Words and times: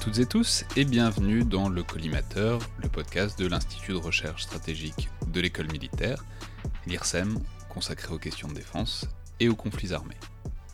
Toutes 0.00 0.18
et 0.18 0.24
tous 0.24 0.64
et 0.76 0.86
bienvenue 0.86 1.44
dans 1.44 1.68
le 1.68 1.82
Collimateur, 1.82 2.58
le 2.82 2.88
podcast 2.88 3.38
de 3.38 3.46
l'Institut 3.46 3.92
de 3.92 3.98
recherche 3.98 4.44
stratégique 4.44 5.10
de 5.26 5.40
l'école 5.42 5.70
militaire, 5.70 6.24
l'IRSEM, 6.86 7.38
consacré 7.68 8.14
aux 8.14 8.18
questions 8.18 8.48
de 8.48 8.54
défense 8.54 9.06
et 9.40 9.50
aux 9.50 9.54
conflits 9.54 9.92
armés. 9.92 10.16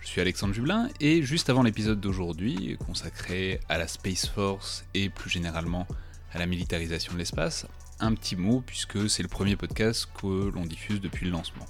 Je 0.00 0.06
suis 0.06 0.20
Alexandre 0.20 0.54
Jublin 0.54 0.88
et 1.00 1.22
juste 1.22 1.50
avant 1.50 1.64
l'épisode 1.64 2.00
d'aujourd'hui, 2.00 2.78
consacré 2.86 3.58
à 3.68 3.78
la 3.78 3.88
Space 3.88 4.28
Force 4.28 4.84
et 4.94 5.08
plus 5.08 5.28
généralement 5.28 5.88
à 6.32 6.38
la 6.38 6.46
militarisation 6.46 7.12
de 7.12 7.18
l'espace, 7.18 7.66
un 7.98 8.14
petit 8.14 8.36
mot 8.36 8.62
puisque 8.64 9.10
c'est 9.10 9.24
le 9.24 9.28
premier 9.28 9.56
podcast 9.56 10.08
que 10.20 10.50
l'on 10.50 10.64
diffuse 10.64 11.00
depuis 11.00 11.26
le 11.26 11.32
lancement. 11.32 11.66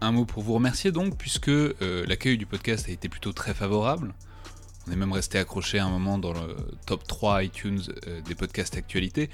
Un 0.00 0.12
mot 0.12 0.26
pour 0.26 0.44
vous 0.44 0.54
remercier 0.54 0.92
donc 0.92 1.18
puisque 1.18 1.48
euh, 1.48 2.06
l'accueil 2.06 2.38
du 2.38 2.46
podcast 2.46 2.88
a 2.88 2.92
été 2.92 3.08
plutôt 3.08 3.32
très 3.32 3.52
favorable. 3.52 4.14
On 4.90 4.92
est 4.92 4.96
même 4.96 5.12
resté 5.12 5.38
accroché 5.38 5.78
un 5.78 5.88
moment 5.88 6.18
dans 6.18 6.32
le 6.32 6.56
top 6.84 7.06
3 7.06 7.44
iTunes 7.44 7.80
euh, 8.08 8.20
des 8.22 8.34
podcasts 8.34 8.76
actualité, 8.76 9.30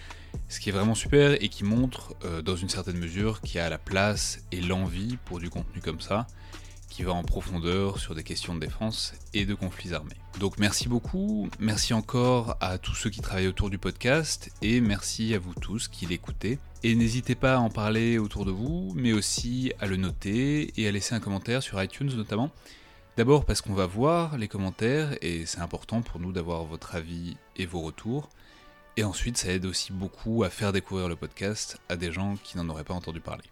ce 0.50 0.60
qui 0.60 0.68
est 0.68 0.72
vraiment 0.72 0.94
super 0.94 1.42
et 1.42 1.48
qui 1.48 1.64
montre 1.64 2.14
euh, 2.26 2.42
dans 2.42 2.56
une 2.56 2.68
certaine 2.68 2.98
mesure 2.98 3.40
qu'il 3.40 3.56
y 3.56 3.60
a 3.60 3.70
la 3.70 3.78
place 3.78 4.42
et 4.52 4.60
l'envie 4.60 5.16
pour 5.24 5.40
du 5.40 5.48
contenu 5.48 5.80
comme 5.80 6.02
ça, 6.02 6.26
qui 6.90 7.04
va 7.04 7.14
en 7.14 7.22
profondeur 7.22 7.98
sur 7.98 8.14
des 8.14 8.22
questions 8.22 8.54
de 8.54 8.60
défense 8.60 9.14
et 9.32 9.46
de 9.46 9.54
conflits 9.54 9.94
armés. 9.94 10.18
Donc 10.40 10.58
merci 10.58 10.90
beaucoup, 10.90 11.48
merci 11.58 11.94
encore 11.94 12.58
à 12.60 12.76
tous 12.76 12.94
ceux 12.94 13.08
qui 13.08 13.22
travaillent 13.22 13.48
autour 13.48 13.70
du 13.70 13.78
podcast 13.78 14.50
et 14.60 14.82
merci 14.82 15.32
à 15.32 15.38
vous 15.38 15.54
tous 15.54 15.88
qui 15.88 16.04
l'écoutez. 16.04 16.58
Et 16.82 16.94
n'hésitez 16.94 17.34
pas 17.34 17.54
à 17.54 17.58
en 17.60 17.70
parler 17.70 18.18
autour 18.18 18.44
de 18.44 18.50
vous, 18.50 18.92
mais 18.94 19.14
aussi 19.14 19.72
à 19.80 19.86
le 19.86 19.96
noter 19.96 20.78
et 20.78 20.86
à 20.86 20.92
laisser 20.92 21.14
un 21.14 21.20
commentaire 21.20 21.62
sur 21.62 21.82
iTunes 21.82 22.12
notamment. 22.14 22.50
D'abord 23.16 23.46
parce 23.46 23.62
qu'on 23.62 23.72
va 23.72 23.86
voir 23.86 24.36
les 24.36 24.46
commentaires 24.46 25.16
et 25.22 25.46
c'est 25.46 25.60
important 25.60 26.02
pour 26.02 26.20
nous 26.20 26.32
d'avoir 26.32 26.64
votre 26.64 26.94
avis 26.96 27.38
et 27.56 27.64
vos 27.64 27.80
retours. 27.80 28.28
Et 28.98 29.04
ensuite 29.04 29.38
ça 29.38 29.48
aide 29.52 29.64
aussi 29.64 29.90
beaucoup 29.94 30.44
à 30.44 30.50
faire 30.50 30.70
découvrir 30.70 31.08
le 31.08 31.16
podcast 31.16 31.78
à 31.88 31.96
des 31.96 32.12
gens 32.12 32.36
qui 32.36 32.58
n'en 32.58 32.68
auraient 32.68 32.84
pas 32.84 32.92
entendu 32.92 33.20
parler. 33.20 33.44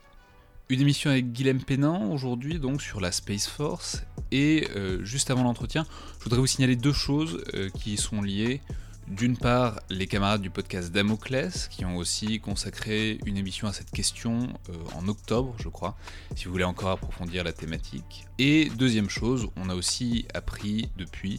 Une 0.69 0.83
émission 0.83 1.11
avec 1.11 1.33
Guilhem 1.33 1.62
Pénan 1.62 2.12
aujourd'hui 2.12 2.59
donc 2.59 2.83
sur 2.83 3.01
la 3.01 3.11
Space 3.11 3.47
Force 3.47 4.03
et 4.33 4.69
euh, 4.77 5.03
juste 5.03 5.31
avant 5.31 5.45
l'entretien, 5.45 5.87
je 6.19 6.25
voudrais 6.25 6.41
vous 6.41 6.47
signaler 6.47 6.77
deux 6.77 6.92
choses 6.92 7.42
euh, 7.55 7.70
qui 7.70 7.97
sont 7.97 8.20
liées. 8.20 8.61
D'une 9.08 9.36
part, 9.36 9.80
les 9.91 10.06
camarades 10.06 10.41
du 10.41 10.48
podcast 10.48 10.91
Damoclès 10.91 11.69
qui 11.69 11.84
ont 11.84 11.97
aussi 11.97 12.41
consacré 12.41 13.19
une 13.27 13.36
émission 13.36 13.69
à 13.69 13.72
cette 13.72 13.91
question 13.91 14.48
euh, 14.70 14.72
en 14.94 15.06
octobre, 15.08 15.55
je 15.62 15.69
crois, 15.69 15.94
si 16.34 16.46
vous 16.46 16.52
voulez 16.52 16.64
encore 16.64 16.91
approfondir 16.91 17.44
la 17.44 17.52
thématique. 17.52 18.27
Et 18.38 18.70
deuxième 18.77 19.11
chose, 19.11 19.48
on 19.56 19.69
a 19.69 19.74
aussi 19.74 20.27
appris 20.33 20.88
depuis 20.96 21.38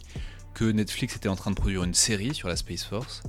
que 0.53 0.66
Netflix 0.66 1.16
était 1.16 1.27
en 1.27 1.35
train 1.35 1.49
de 1.49 1.55
produire 1.55 1.83
une 1.83 1.95
série 1.95 2.35
sur 2.35 2.47
la 2.47 2.55
Space 2.55 2.83
Force. 2.83 3.23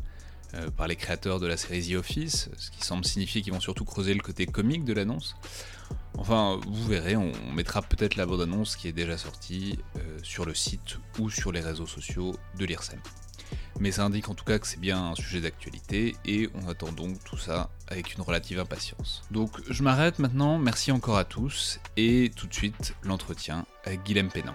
par 0.77 0.87
les 0.87 0.97
créateurs 0.97 1.39
de 1.39 1.47
la 1.47 1.57
série 1.57 1.87
The 1.87 1.97
Office, 1.97 2.49
ce 2.57 2.71
qui 2.71 2.83
semble 2.83 3.05
signifier 3.05 3.43
qu'ils 3.43 3.53
vont 3.53 3.61
surtout 3.61 3.85
creuser 3.85 4.15
le 4.15 4.21
côté 4.21 4.47
comique 4.47 4.85
de 4.85 4.95
l'annonce. 4.95 5.35
Enfin, 6.19 6.59
vous 6.67 6.87
verrez, 6.87 7.17
on 7.17 7.33
mettra 7.53 7.83
peut-être 7.83 8.17
la 8.17 8.25
bande-annonce 8.25 8.77
qui 8.77 8.89
est 8.89 8.93
déjà 8.93 9.19
sortie 9.19 9.79
euh, 9.97 10.19
sur 10.23 10.47
le 10.47 10.55
site 10.55 10.99
ou 11.19 11.29
sur 11.31 11.53
les 11.53 11.61
réseaux 11.61 11.87
sociaux 11.87 12.35
de 12.59 12.65
l'IRSEM. 12.65 13.01
Mais 13.81 13.93
ça 13.93 14.05
indique 14.05 14.29
en 14.29 14.35
tout 14.35 14.45
cas 14.45 14.59
que 14.59 14.67
c'est 14.67 14.81
bien 14.81 15.13
un 15.13 15.15
sujet 15.15 15.41
d'actualité 15.41 16.17
et 16.25 16.49
on 16.55 16.69
attend 16.69 16.93
donc 16.93 17.23
tout 17.25 17.37
ça 17.37 17.71
avec 17.89 18.15
une 18.15 18.23
relative 18.23 18.59
impatience. 18.59 19.23
Donc 19.31 19.51
je 19.69 19.83
m'arrête 19.83 20.19
maintenant, 20.19 20.59
merci 20.59 20.93
encore 20.93 21.19
à 21.19 21.25
tous 21.25 21.79
et 21.97 22.31
tout 22.35 22.47
de 22.47 22.55
suite 22.55 22.95
l'entretien 23.03 23.67
avec 23.85 24.03
Guilhem 24.03 24.29
Pénan. 24.29 24.55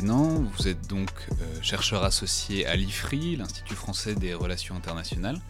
Vous 0.00 0.68
êtes 0.68 0.86
donc 0.88 1.08
euh, 1.40 1.62
chercheur 1.62 2.04
associé 2.04 2.66
à 2.66 2.76
l'IFRI, 2.76 3.36
l'Institut 3.36 3.74
français 3.74 4.14
des 4.14 4.34
relations 4.34 4.76
internationales, 4.76 5.40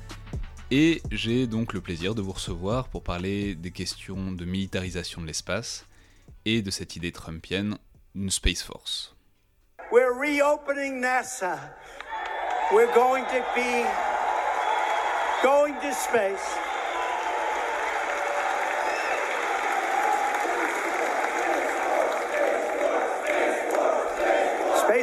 et 0.70 1.02
j'ai 1.10 1.48
donc 1.48 1.72
le 1.72 1.80
plaisir 1.80 2.14
de 2.14 2.22
vous 2.22 2.30
recevoir 2.30 2.86
pour 2.86 3.02
parler 3.02 3.56
des 3.56 3.72
questions 3.72 4.30
de 4.30 4.44
militarisation 4.44 5.20
de 5.20 5.26
l'espace 5.26 5.84
et 6.44 6.62
de 6.62 6.70
cette 6.70 6.94
idée 6.94 7.10
trumpienne 7.10 7.76
d'une 8.14 8.30
Space 8.30 8.62
Force. 8.62 9.16
We're 9.90 10.16
reopening 10.16 11.00
NASA. 11.00 11.58
We're 12.72 12.92
going 12.94 13.24
to 13.24 13.42
be 13.56 13.84
going 15.42 15.74
to 15.80 15.92
space. 15.92 16.75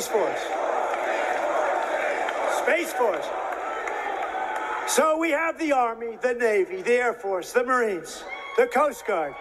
Space 0.04 0.12
Force. 0.12 0.44
Space 2.62 2.94
Force. 2.94 3.26
So 4.86 5.18
we 5.18 5.32
have 5.32 5.58
the 5.58 5.72
Army, 5.72 6.18
the 6.22 6.34
Navy, 6.34 6.82
the 6.82 6.96
Air 6.96 7.14
Force, 7.14 7.54
the 7.54 7.64
Marines, 7.64 8.26
the 8.58 8.68
Coast 8.68 9.08
Guard. 9.08 9.34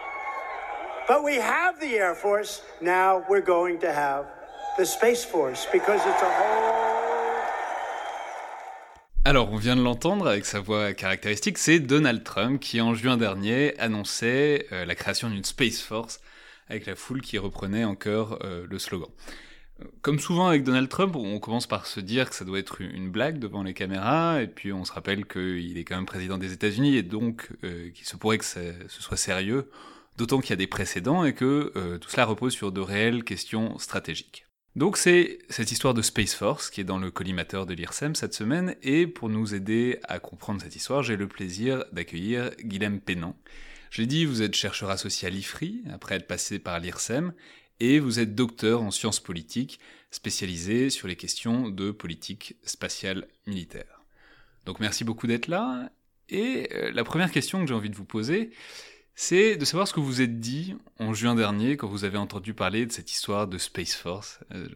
But 1.08 1.24
we 1.24 1.34
have 1.34 1.80
the 1.80 1.98
Air 1.98 2.14
Force. 2.14 2.62
Now 2.80 3.24
we're 3.28 3.40
going 3.44 3.80
to 3.80 3.92
have 3.92 4.26
the 4.78 4.86
Space 4.86 5.24
Force 5.24 5.66
because 5.72 6.00
it's 6.06 6.22
a 6.22 6.30
whole. 6.30 6.72
Alors, 9.24 9.52
on 9.52 9.56
vient 9.56 9.74
de 9.74 9.82
l'entendre 9.82 10.28
avec 10.28 10.44
sa 10.44 10.60
voix 10.60 10.92
caractéristique, 10.94 11.58
c'est 11.58 11.80
Donald 11.80 12.22
Trump 12.22 12.60
qui, 12.60 12.80
en 12.80 12.94
juin 12.94 13.16
dernier, 13.16 13.74
annonçait 13.80 14.66
euh, 14.70 14.84
la 14.84 14.94
création 14.94 15.28
d'une 15.28 15.44
Space 15.44 15.80
Force 15.80 16.20
avec 16.68 16.86
la 16.86 16.94
foule 16.94 17.20
qui 17.20 17.38
reprenait 17.38 17.84
encore 17.84 18.38
euh, 18.44 18.64
le 18.70 18.78
slogan. 18.78 19.08
Comme 20.00 20.18
souvent 20.18 20.48
avec 20.48 20.64
Donald 20.64 20.88
Trump, 20.88 21.16
on 21.16 21.38
commence 21.38 21.66
par 21.66 21.86
se 21.86 22.00
dire 22.00 22.30
que 22.30 22.36
ça 22.36 22.44
doit 22.44 22.58
être 22.58 22.80
une 22.80 23.10
blague 23.10 23.38
devant 23.38 23.62
les 23.62 23.74
caméras, 23.74 24.42
et 24.42 24.48
puis 24.48 24.72
on 24.72 24.84
se 24.84 24.92
rappelle 24.92 25.26
qu'il 25.26 25.78
est 25.78 25.84
quand 25.84 25.96
même 25.96 26.06
président 26.06 26.38
des 26.38 26.52
États-Unis, 26.52 26.96
et 26.96 27.02
donc 27.02 27.48
euh, 27.64 27.90
qu'il 27.90 28.06
se 28.06 28.16
pourrait 28.16 28.38
que 28.38 28.44
ce 28.44 28.72
soit 28.88 29.16
sérieux, 29.16 29.70
d'autant 30.16 30.40
qu'il 30.40 30.50
y 30.50 30.52
a 30.54 30.56
des 30.56 30.66
précédents 30.66 31.24
et 31.24 31.34
que 31.34 31.72
euh, 31.76 31.98
tout 31.98 32.10
cela 32.10 32.24
repose 32.24 32.52
sur 32.52 32.72
de 32.72 32.80
réelles 32.80 33.24
questions 33.24 33.78
stratégiques. 33.78 34.46
Donc 34.74 34.96
c'est 34.96 35.38
cette 35.50 35.70
histoire 35.70 35.92
de 35.92 36.00
Space 36.00 36.34
Force 36.34 36.70
qui 36.70 36.80
est 36.80 36.84
dans 36.84 36.98
le 36.98 37.10
collimateur 37.10 37.66
de 37.66 37.74
l'IRSEM 37.74 38.14
cette 38.14 38.34
semaine, 38.34 38.76
et 38.82 39.06
pour 39.06 39.28
nous 39.28 39.54
aider 39.54 39.98
à 40.04 40.18
comprendre 40.18 40.62
cette 40.62 40.76
histoire, 40.76 41.02
j'ai 41.02 41.16
le 41.16 41.28
plaisir 41.28 41.84
d'accueillir 41.92 42.50
Guilhem 42.62 43.00
Pénan. 43.00 43.36
Je 43.90 44.00
l'ai 44.00 44.06
dit, 44.06 44.24
vous 44.24 44.40
êtes 44.40 44.54
chercheur 44.54 44.88
associé 44.88 45.28
à 45.28 45.30
l'IFRI, 45.30 45.82
après 45.92 46.14
être 46.14 46.26
passé 46.26 46.58
par 46.58 46.80
l'IRSEM, 46.80 47.34
et 47.82 47.98
vous 47.98 48.20
êtes 48.20 48.36
docteur 48.36 48.80
en 48.80 48.92
sciences 48.92 49.18
politiques, 49.18 49.80
spécialisé 50.12 50.88
sur 50.88 51.08
les 51.08 51.16
questions 51.16 51.68
de 51.68 51.90
politique 51.90 52.54
spatiale 52.62 53.26
militaire. 53.44 54.04
Donc 54.66 54.78
merci 54.78 55.02
beaucoup 55.02 55.26
d'être 55.26 55.48
là. 55.48 55.90
Et 56.28 56.68
euh, 56.72 56.92
la 56.92 57.02
première 57.02 57.32
question 57.32 57.60
que 57.60 57.66
j'ai 57.66 57.74
envie 57.74 57.90
de 57.90 57.96
vous 57.96 58.04
poser, 58.04 58.52
c'est 59.14 59.56
de 59.56 59.64
savoir 59.66 59.86
ce 59.86 59.92
que 59.92 60.00
vous 60.00 60.22
êtes 60.22 60.40
dit 60.40 60.74
en 60.98 61.12
juin 61.12 61.34
dernier 61.34 61.76
quand 61.76 61.86
vous 61.86 62.04
avez 62.04 62.16
entendu 62.16 62.54
parler 62.54 62.86
de 62.86 62.92
cette 62.92 63.12
histoire 63.12 63.46
de 63.46 63.58
Space 63.58 63.94
Force. 63.94 64.40
Euh, 64.54 64.66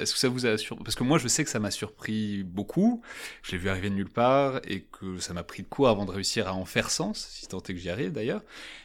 est-ce 0.00 0.12
que 0.12 0.18
ça 0.18 0.28
vous 0.28 0.44
a 0.44 0.58
surpris 0.58 0.84
Parce 0.84 0.94
que 0.94 1.04
moi, 1.04 1.16
je 1.18 1.26
sais 1.26 1.42
que 1.42 1.48
ça 1.48 1.58
m'a 1.58 1.70
surpris 1.70 2.42
beaucoup. 2.42 3.00
Je 3.42 3.52
l'ai 3.52 3.58
vu 3.58 3.70
arriver 3.70 3.88
de 3.88 3.94
nulle 3.94 4.10
part 4.10 4.60
et 4.64 4.82
que 4.82 5.18
ça 5.18 5.32
m'a 5.32 5.42
pris 5.42 5.62
de 5.62 5.68
court 5.68 5.88
avant 5.88 6.04
de 6.04 6.10
réussir 6.10 6.48
à 6.48 6.54
en 6.54 6.66
faire 6.66 6.90
sens, 6.90 7.28
si 7.32 7.48
tant 7.48 7.60
est 7.60 7.72
que 7.72 7.76
j'y 7.76 7.88
arrive 7.88 8.12
d'ailleurs. 8.12 8.42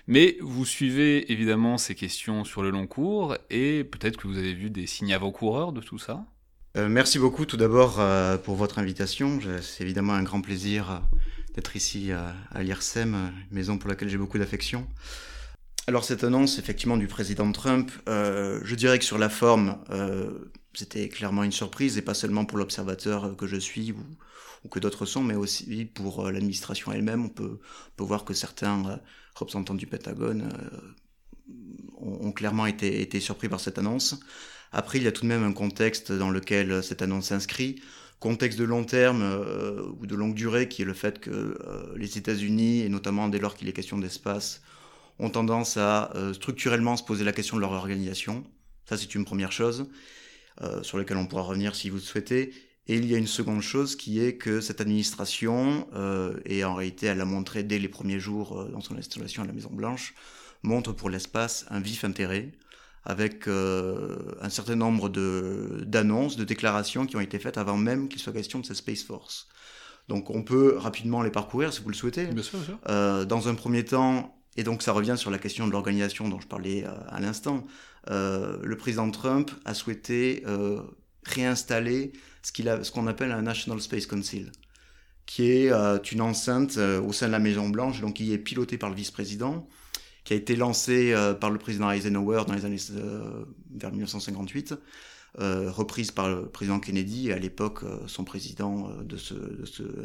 Mais 0.08 0.38
vous 0.40 0.66
suivez 0.66 1.32
évidemment 1.32 1.78
ces 1.78 1.96
questions 1.96 2.46
sur 2.46 2.64
le 2.64 2.70
long 2.70 2.88
cours 2.88 3.38
et 3.50 3.84
peut-être 3.84 4.18
que 4.18 4.28
vous 4.28 4.38
avez 4.38 4.54
vu 4.54 4.70
des 4.70 4.88
signes 4.88 5.14
avant-coureurs 5.14 5.74
de 5.74 5.82
tout 5.82 6.00
ça. 6.00 6.26
Euh, 6.76 6.88
merci 6.90 7.20
beaucoup 7.20 7.46
tout 7.46 7.58
d'abord 7.58 8.00
euh, 8.00 8.38
pour 8.38 8.56
votre 8.56 8.80
invitation. 8.80 9.40
C'est 9.62 9.84
évidemment 9.84 10.14
un 10.14 10.24
grand 10.24 10.42
plaisir 10.42 11.04
d'être 11.54 11.76
ici 11.76 12.12
à, 12.12 12.64
l'IRSEM, 12.64 13.32
maison 13.52 13.78
pour 13.78 13.90
laquelle 13.90 14.10
j'ai 14.10 14.18
beaucoup 14.18 14.38
d'affection. 14.38 14.88
Alors 15.86 16.06
cette 16.06 16.24
annonce 16.24 16.60
effectivement 16.60 16.96
du 16.96 17.08
président 17.08 17.52
Trump, 17.52 17.92
euh, 18.08 18.62
je 18.64 18.76
dirais 18.76 19.00
que 19.00 19.06
sur 19.06 19.18
la 19.18 19.30
forme, 19.30 19.78
euh, 19.90 20.52
c'était 20.74 21.10
clairement 21.10 21.44
une 21.44 21.52
surprise, 21.52 21.98
et 21.98 22.02
pas 22.02 22.14
seulement 22.14 22.46
pour 22.46 22.58
l'observateur 22.58 23.36
que 23.36 23.48
je 23.48 23.58
suis 23.58 23.92
ou, 23.92 24.70
que 24.70 24.80
d'autres 24.80 25.06
sont, 25.06 25.22
mais 25.22 25.36
aussi 25.36 25.86
pour 25.86 26.26
euh, 26.26 26.32
l'administration 26.32 26.94
elle-même. 26.94 27.26
On 27.26 27.30
peut, 27.30 27.60
voir 27.98 28.24
que 28.24 28.34
certains 28.34 29.02
représentants 29.36 29.76
du 29.76 29.86
Pentagone 29.86 30.50
ont, 31.98 32.32
clairement 32.32 32.66
été 32.66 33.20
surpris 33.20 33.50
par 33.50 33.60
cette 33.60 33.78
annonce. 33.78 34.18
Après, 34.72 34.98
il 34.98 35.04
y 35.04 35.08
a 35.08 35.12
tout 35.12 35.22
de 35.24 35.28
même 35.28 35.44
un 35.44 35.54
contexte 35.54 36.12
dans 36.12 36.30
lequel 36.30 36.82
cette 36.82 37.02
annonce 37.02 37.28
s'inscrit 37.28 37.82
contexte 38.24 38.58
de 38.58 38.64
long 38.64 38.86
terme 38.86 39.22
euh, 39.22 39.86
ou 40.00 40.08
de 40.08 40.16
longue 40.16 40.34
durée 40.34 40.70
qui 40.70 40.82
est 40.82 40.86
le 40.86 40.94
fait 40.94 41.20
que 41.20 41.30
euh, 41.30 41.94
les 41.98 42.18
États-Unis, 42.18 42.80
et 42.80 42.88
notamment 42.88 43.28
dès 43.28 43.38
lors 43.38 43.54
qu'il 43.54 43.68
est 43.68 43.74
question 43.74 43.98
d'espace, 43.98 44.62
ont 45.20 45.30
tendance 45.30 45.76
à 45.76 46.10
euh, 46.16 46.32
structurellement 46.32 46.96
se 46.96 47.04
poser 47.04 47.26
la 47.26 47.34
question 47.34 47.58
de 47.58 47.62
leur 47.62 47.74
organisation. 47.74 48.46
Ça, 48.86 48.96
c'est 48.96 49.14
une 49.14 49.26
première 49.26 49.52
chose 49.52 49.90
sur 50.84 51.00
laquelle 51.00 51.18
on 51.18 51.26
pourra 51.26 51.42
revenir 51.42 51.74
si 51.76 51.90
vous 51.90 51.96
le 51.96 52.02
souhaitez. 52.02 52.54
Et 52.86 52.96
il 52.96 53.08
y 53.08 53.16
a 53.16 53.18
une 53.18 53.28
seconde 53.28 53.62
chose 53.62 53.96
qui 53.96 54.24
est 54.24 54.38
que 54.38 54.62
cette 54.62 54.82
administration, 54.82 55.88
et 56.46 56.64
en 56.64 56.76
réalité 56.76 57.08
elle 57.08 57.18
l'a 57.18 57.26
montré 57.26 57.64
dès 57.64 57.80
les 57.80 57.88
premiers 57.88 58.20
jours 58.20 58.70
dans 58.72 58.80
son 58.80 58.96
installation 58.96 59.42
à 59.42 59.48
la 59.48 59.52
Maison 59.52 59.72
Blanche, 59.72 60.14
montre 60.62 60.94
pour 60.94 61.10
l'espace 61.10 61.66
un 61.72 61.80
vif 61.80 62.04
intérêt, 62.04 62.52
avec 63.06 63.48
euh, 63.48 64.18
un 64.42 64.50
certain 64.50 64.76
nombre 64.76 65.10
d'annonces, 65.10 66.38
de, 66.38 66.44
déclarations 66.44 67.06
qui 67.06 67.16
ont 67.16 67.22
été 67.22 67.40
faites 67.40 67.58
avant 67.58 67.78
même 67.78 68.08
qu'il 68.08 68.20
soit 68.20 68.34
question 68.34 68.60
de 68.60 68.66
cette 68.66 68.78
Space 68.78 69.04
Force. 69.04 69.48
Donc 70.08 70.30
on 70.30 70.44
peut 70.44 70.78
rapidement 70.78 71.22
les 71.22 71.32
parcourir 71.32 71.74
si 71.74 71.82
vous 71.82 71.90
le 71.90 71.96
souhaitez. 71.96 72.26
Bien 72.26 72.44
sûr, 72.44 72.60
bien 72.60 72.68
sûr. 72.68 72.80
Euh, 72.90 73.26
dans 73.26 73.48
un 73.48 73.56
premier 73.56 73.86
temps, 73.86 74.38
et 74.58 74.64
donc 74.64 74.82
ça 74.84 74.92
revient 74.92 75.16
sur 75.18 75.32
la 75.32 75.38
question 75.38 75.68
de 75.68 75.72
l'organisation 75.72 76.30
dont 76.30 76.40
je 76.40 76.48
parlais 76.48 76.86
euh, 76.86 76.92
à 77.10 77.20
l'instant, 77.20 77.66
le 78.10 78.76
président 78.76 79.10
Trump 79.12 79.50
a 79.64 79.74
souhaité 79.74 80.44
réinstaller 81.26 82.12
ce 82.42 82.92
qu'on 82.92 83.08
appelle 83.08 83.32
un 83.32 83.42
National 83.42 83.82
Space 83.82 84.06
Council, 84.06 84.52
qui 85.26 85.50
est 85.50 85.72
euh, 85.72 85.98
une 86.12 86.22
enceinte 86.22 86.78
euh, 86.78 87.02
au 87.02 87.14
sein 87.14 87.28
de 87.28 87.32
la 87.32 87.40
Maison 87.40 87.70
Blanche, 87.70 88.02
donc 88.02 88.16
qui 88.16 88.34
est 88.34 88.38
pilotée 88.38 88.78
par 88.78 88.90
le 88.90 88.96
vice-président, 88.96 89.68
qui 90.24 90.34
a 90.34 90.36
été 90.36 90.56
lancée 90.56 91.14
euh, 91.14 91.34
par 91.34 91.50
le 91.50 91.60
président 91.60 91.92
Eisenhower 91.92 92.44
dans 92.48 92.54
les 92.54 92.66
années 92.66 92.78
euh, 92.92 93.46
vers 93.76 93.92
1958. 93.92 94.76
Euh, 95.40 95.72
reprise 95.72 96.12
par 96.12 96.30
le 96.30 96.46
président 96.48 96.80
Kennedy. 96.80 97.30
Et 97.30 97.34
à 97.34 97.40
l'époque, 97.40 97.82
son 98.08 98.24
président 98.24 98.90
de 99.04 99.18
ce, 99.18 99.34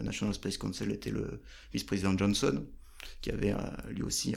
National 0.03 0.35
Space 0.35 0.57
Council 0.57 0.91
était 0.91 1.11
le 1.11 1.41
vice-président 1.73 2.17
Johnson, 2.17 2.65
qui 3.21 3.31
avait 3.31 3.55
lui 3.91 4.03
aussi 4.03 4.35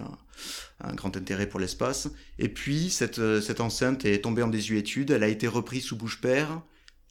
un, 0.81 0.93
grand 0.93 1.15
intérêt 1.15 1.47
pour 1.47 1.61
l'espace. 1.61 2.09
Et 2.39 2.49
puis, 2.49 2.89
cette, 2.89 3.19
enceinte 3.61 4.03
est 4.03 4.19
tombée 4.19 4.43
en 4.43 4.49
désuétude. 4.49 5.11
Elle 5.11 5.23
a 5.23 5.29
été 5.29 5.47
reprise 5.47 5.85
sous 5.85 5.95
Bush 5.95 6.19
père, 6.19 6.61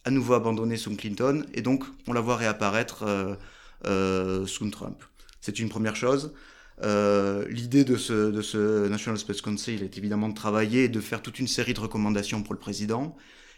à 0.05 0.11
nouveau 0.11 0.35
abandonnée 0.35 0.77
sous 0.77 0.95
Clinton, 0.95 1.47
et 1.55 1.63
donc 1.63 1.85
on 2.07 2.13
la 2.13 2.21
voit 2.21 2.37
réapparaître 2.37 3.39
sous 3.83 4.71
Trump. 4.71 5.03
C'est 5.41 5.59
une 5.59 5.71
première 5.71 5.97
chose. 5.97 6.35
Euh, 6.83 7.47
L'idée 7.49 7.85
de 7.85 7.97
ce, 7.97 8.31
de 8.31 8.43
ce 8.43 8.89
National 8.89 9.19
Space 9.19 9.43
Council 9.43 9.83
est 9.83 9.99
évidemment 9.99 10.29
de 10.29 10.35
travailler 10.35 10.85
et 10.85 10.89
de 10.89 11.01
faire 11.01 11.23
toute 11.23 11.39
une 11.39 11.49
série 11.49 11.75
de 11.75 11.81
recommandations 11.81 12.43
pour 12.43 12.55
le 12.55 12.61
président. 12.61 13.17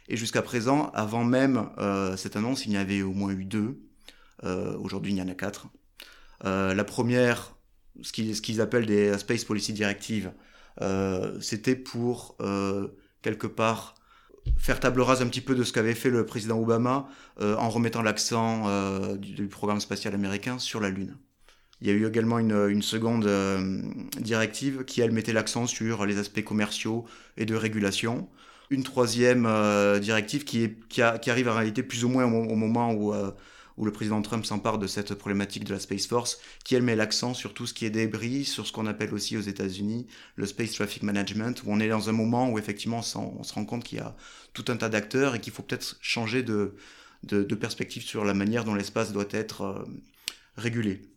Et 0.08 0.16
jusqu'à 0.16 0.42
présent, 0.42 0.90
avant 0.94 1.24
même 1.24 1.70
euh, 1.78 2.16
cette 2.16 2.36
annonce, 2.36 2.66
il 2.66 2.72
y 2.72 2.78
en 2.78 2.80
avait 2.80 3.02
au 3.02 3.12
moins 3.12 3.30
eu 3.30 3.44
deux. 3.44 3.80
Euh, 4.44 4.76
Aujourd'hui, 4.78 5.12
il 5.12 5.18
y 5.18 5.22
en 5.22 5.28
a 5.28 5.34
quatre. 5.34 5.68
Euh, 6.44 6.74
la 6.74 6.84
première, 6.84 7.56
ce 8.02 8.12
qu'ils 8.12 8.60
appellent 8.60 8.86
des 8.86 9.16
Space 9.18 9.44
Policy 9.44 9.72
Directives, 9.72 10.32
euh, 10.80 11.38
c'était 11.40 11.76
pour 11.76 12.36
quelque 13.22 13.46
part 13.46 13.94
faire 14.58 14.80
table 14.80 15.00
rase 15.00 15.22
un 15.22 15.28
petit 15.28 15.40
peu 15.40 15.54
de 15.54 15.64
ce 15.64 15.72
qu'avait 15.72 15.94
fait 15.94 16.10
le 16.10 16.26
président 16.26 16.58
Obama 16.58 17.08
euh, 17.40 17.56
en 17.56 17.68
remettant 17.68 18.02
l'accent 18.02 18.68
euh, 18.68 19.16
du, 19.16 19.34
du, 19.34 19.48
programme 19.48 19.80
spatial 19.80 20.14
américain 20.14 20.58
sur 20.58 20.80
la 20.80 20.90
Lune. 20.90 21.16
Il 21.82 21.88
y 21.88 21.90
a 21.90 21.94
eu 21.94 22.06
également 22.06 22.38
une, 22.38 22.68
une 22.70 22.80
seconde 22.80 23.26
euh, 23.26 23.82
directive 24.20 24.84
qui, 24.84 25.00
elle, 25.00 25.10
mettait 25.10 25.32
l'accent 25.32 25.66
sur 25.66 26.06
les 26.06 26.16
aspects 26.16 26.44
commerciaux 26.44 27.04
et 27.36 27.44
de 27.44 27.56
régulation. 27.56 28.28
Une 28.70 28.84
troisième 28.84 29.46
euh, 29.46 29.98
directive 29.98 30.44
qui, 30.44 30.62
est, 30.62 30.76
qui, 30.88 31.02
arrive 31.02 31.48
en 31.48 31.54
réalité 31.54 31.82
plus 31.82 32.04
ou 32.04 32.08
moins 32.08 32.24
au, 32.24 32.44
au 32.44 32.54
moment 32.54 32.92
où, 32.92 33.12
euh, 33.12 33.32
où 33.76 33.84
le 33.84 33.90
président 33.90 34.22
Trump 34.22 34.46
s'empare 34.46 34.78
de 34.78 34.86
cette 34.86 35.12
problématique 35.14 35.64
de 35.64 35.72
la 35.74 35.80
Space 35.80 36.06
Force, 36.06 36.38
qui 36.62 36.76
elle 36.76 36.84
met 36.84 36.94
l'accent 36.94 37.34
sur 37.34 37.52
tout 37.52 37.66
ce 37.66 37.74
qui 37.74 37.84
est 37.84 37.90
débris, 37.90 38.44
sur 38.44 38.64
ce 38.64 38.70
qu'on 38.70 38.86
appelle 38.86 39.12
aussi 39.12 39.36
aux 39.36 39.40
États-Unis 39.40 40.06
le 40.36 40.46
Space 40.46 40.74
Traffic 40.74 41.02
Management, 41.02 41.64
où 41.64 41.72
on 41.72 41.80
est 41.80 41.88
dans 41.88 42.08
un 42.08 42.12
moment 42.12 42.48
où 42.48 42.60
effectivement 42.60 43.00
on, 43.16 43.40
on 43.40 43.42
se 43.42 43.54
rend 43.54 43.64
compte 43.64 43.82
qu'il 43.82 43.98
y 43.98 44.02
a 44.02 44.14
tout 44.52 44.66
un 44.68 44.76
tas 44.76 44.88
d'acteurs 44.88 45.34
et 45.34 45.40
qu'il 45.40 45.52
faut 45.52 45.64
peut-être 45.64 45.96
changer 46.00 46.44
de, 46.44 46.76
de, 47.24 47.42
de, 47.42 47.54
perspective 47.56 48.04
sur 48.04 48.24
la 48.24 48.34
manière 48.34 48.62
dont 48.64 48.76
l'espace 48.76 49.12
doit 49.12 49.26
être 49.32 49.62
euh, 49.62 49.84
régulé. 50.56 51.11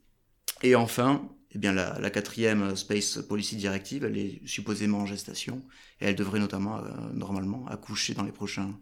Et 0.63 0.75
enfin, 0.75 1.29
eh 1.51 1.57
bien, 1.57 1.73
la, 1.73 2.09
quatrième 2.09 2.75
Space 2.75 3.19
Policy 3.27 3.55
Directive, 3.55 4.03
elle 4.03 4.17
est 4.17 4.41
supposément 4.45 4.99
en 4.99 5.05
gestation 5.05 5.61
et 6.01 6.05
elle 6.05 6.15
devrait 6.15 6.39
notamment, 6.39 6.79
euh, 6.79 6.89
normalement, 7.13 7.65
accoucher 7.67 8.13
dans 8.13 8.23
les 8.23 8.31
prochains 8.31 8.77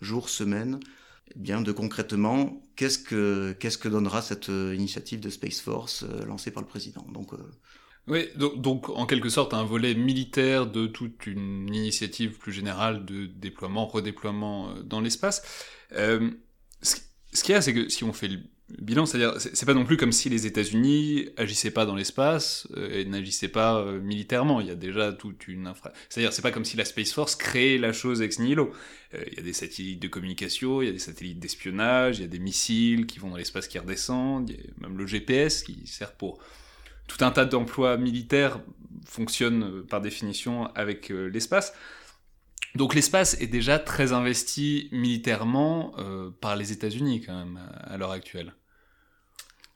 jours, 0.00 0.28
semaines. 0.28 0.80
Eh 1.34 1.38
bien, 1.38 1.60
de 1.60 1.72
concrètement, 1.72 2.62
qu'est-ce 2.76 2.98
que, 2.98 3.56
qu'est-ce 3.58 3.78
que 3.78 3.88
donnera 3.88 4.22
cette 4.22 4.48
euh, 4.50 4.74
initiative 4.74 5.20
de 5.20 5.30
Space 5.30 5.60
Force 5.60 6.04
euh, 6.04 6.24
lancée 6.24 6.50
par 6.50 6.62
le 6.62 6.68
président? 6.68 7.04
Donc, 7.12 7.32
euh, 7.34 7.38
oui, 8.06 8.28
donc, 8.36 8.88
en 8.88 9.04
quelque 9.04 9.28
sorte 9.28 9.52
un 9.52 9.64
volet 9.64 9.94
militaire 9.94 10.66
de 10.66 10.86
toute 10.86 11.26
une 11.26 11.72
initiative 11.74 12.38
plus 12.38 12.52
générale 12.52 13.04
de 13.04 13.26
déploiement, 13.26 13.86
redéploiement 13.86 14.74
dans 14.82 15.02
l'espace. 15.02 15.42
Euh, 15.92 16.30
ce, 16.80 16.96
ce 17.34 17.44
qu'il 17.44 17.52
y 17.52 17.56
a, 17.56 17.60
c'est 17.60 17.74
que 17.74 17.90
si 17.90 18.04
on 18.04 18.14
fait 18.14 18.28
le 18.28 18.40
bilan, 18.76 19.06
c'est-à-dire 19.06 19.34
c'est 19.40 19.64
pas 19.64 19.74
non 19.74 19.84
plus 19.84 19.96
comme 19.96 20.12
si 20.12 20.28
les 20.28 20.46
États-Unis 20.46 21.28
agissaient 21.36 21.70
pas 21.70 21.86
dans 21.86 21.94
l'espace 21.94 22.68
euh, 22.76 23.00
et 23.00 23.04
n'agissaient 23.06 23.48
pas 23.48 23.78
euh, 23.78 23.98
militairement. 24.00 24.60
Il 24.60 24.66
y 24.66 24.70
a 24.70 24.74
déjà 24.74 25.12
toute 25.12 25.48
une 25.48 25.66
infra. 25.66 25.92
C'est-à-dire 26.08 26.32
c'est 26.32 26.42
pas 26.42 26.50
comme 26.50 26.66
si 26.66 26.76
la 26.76 26.84
Space 26.84 27.12
Force 27.12 27.34
créait 27.34 27.78
la 27.78 27.92
chose 27.92 28.20
ex 28.20 28.38
nihilo. 28.38 28.72
Euh, 29.14 29.24
il 29.30 29.38
y 29.38 29.40
a 29.40 29.42
des 29.42 29.54
satellites 29.54 30.00
de 30.00 30.08
communication, 30.08 30.82
il 30.82 30.86
y 30.86 30.88
a 30.88 30.92
des 30.92 30.98
satellites 30.98 31.38
d'espionnage, 31.38 32.18
il 32.18 32.22
y 32.22 32.24
a 32.24 32.28
des 32.28 32.38
missiles 32.38 33.06
qui 33.06 33.18
vont 33.18 33.30
dans 33.30 33.36
l'espace 33.36 33.68
qui 33.68 33.78
redescendent, 33.78 34.50
il 34.50 34.56
y 34.56 34.60
a 34.60 34.88
même 34.88 34.98
le 34.98 35.06
GPS 35.06 35.62
qui 35.62 35.86
sert 35.86 36.12
pour 36.12 36.38
tout 37.06 37.24
un 37.24 37.30
tas 37.30 37.46
d'emplois 37.46 37.96
militaires 37.96 38.60
fonctionne 39.06 39.86
par 39.86 40.02
définition 40.02 40.66
avec 40.74 41.08
l'espace. 41.08 41.72
Donc 42.74 42.94
l'espace 42.94 43.40
est 43.40 43.46
déjà 43.46 43.78
très 43.78 44.12
investi 44.12 44.90
militairement 44.92 45.94
par 46.42 46.54
les 46.56 46.70
États-Unis 46.72 47.22
quand 47.22 47.34
même 47.34 47.58
à, 47.80 47.96
l'heure 47.96 48.10
actuelle. 48.10 48.52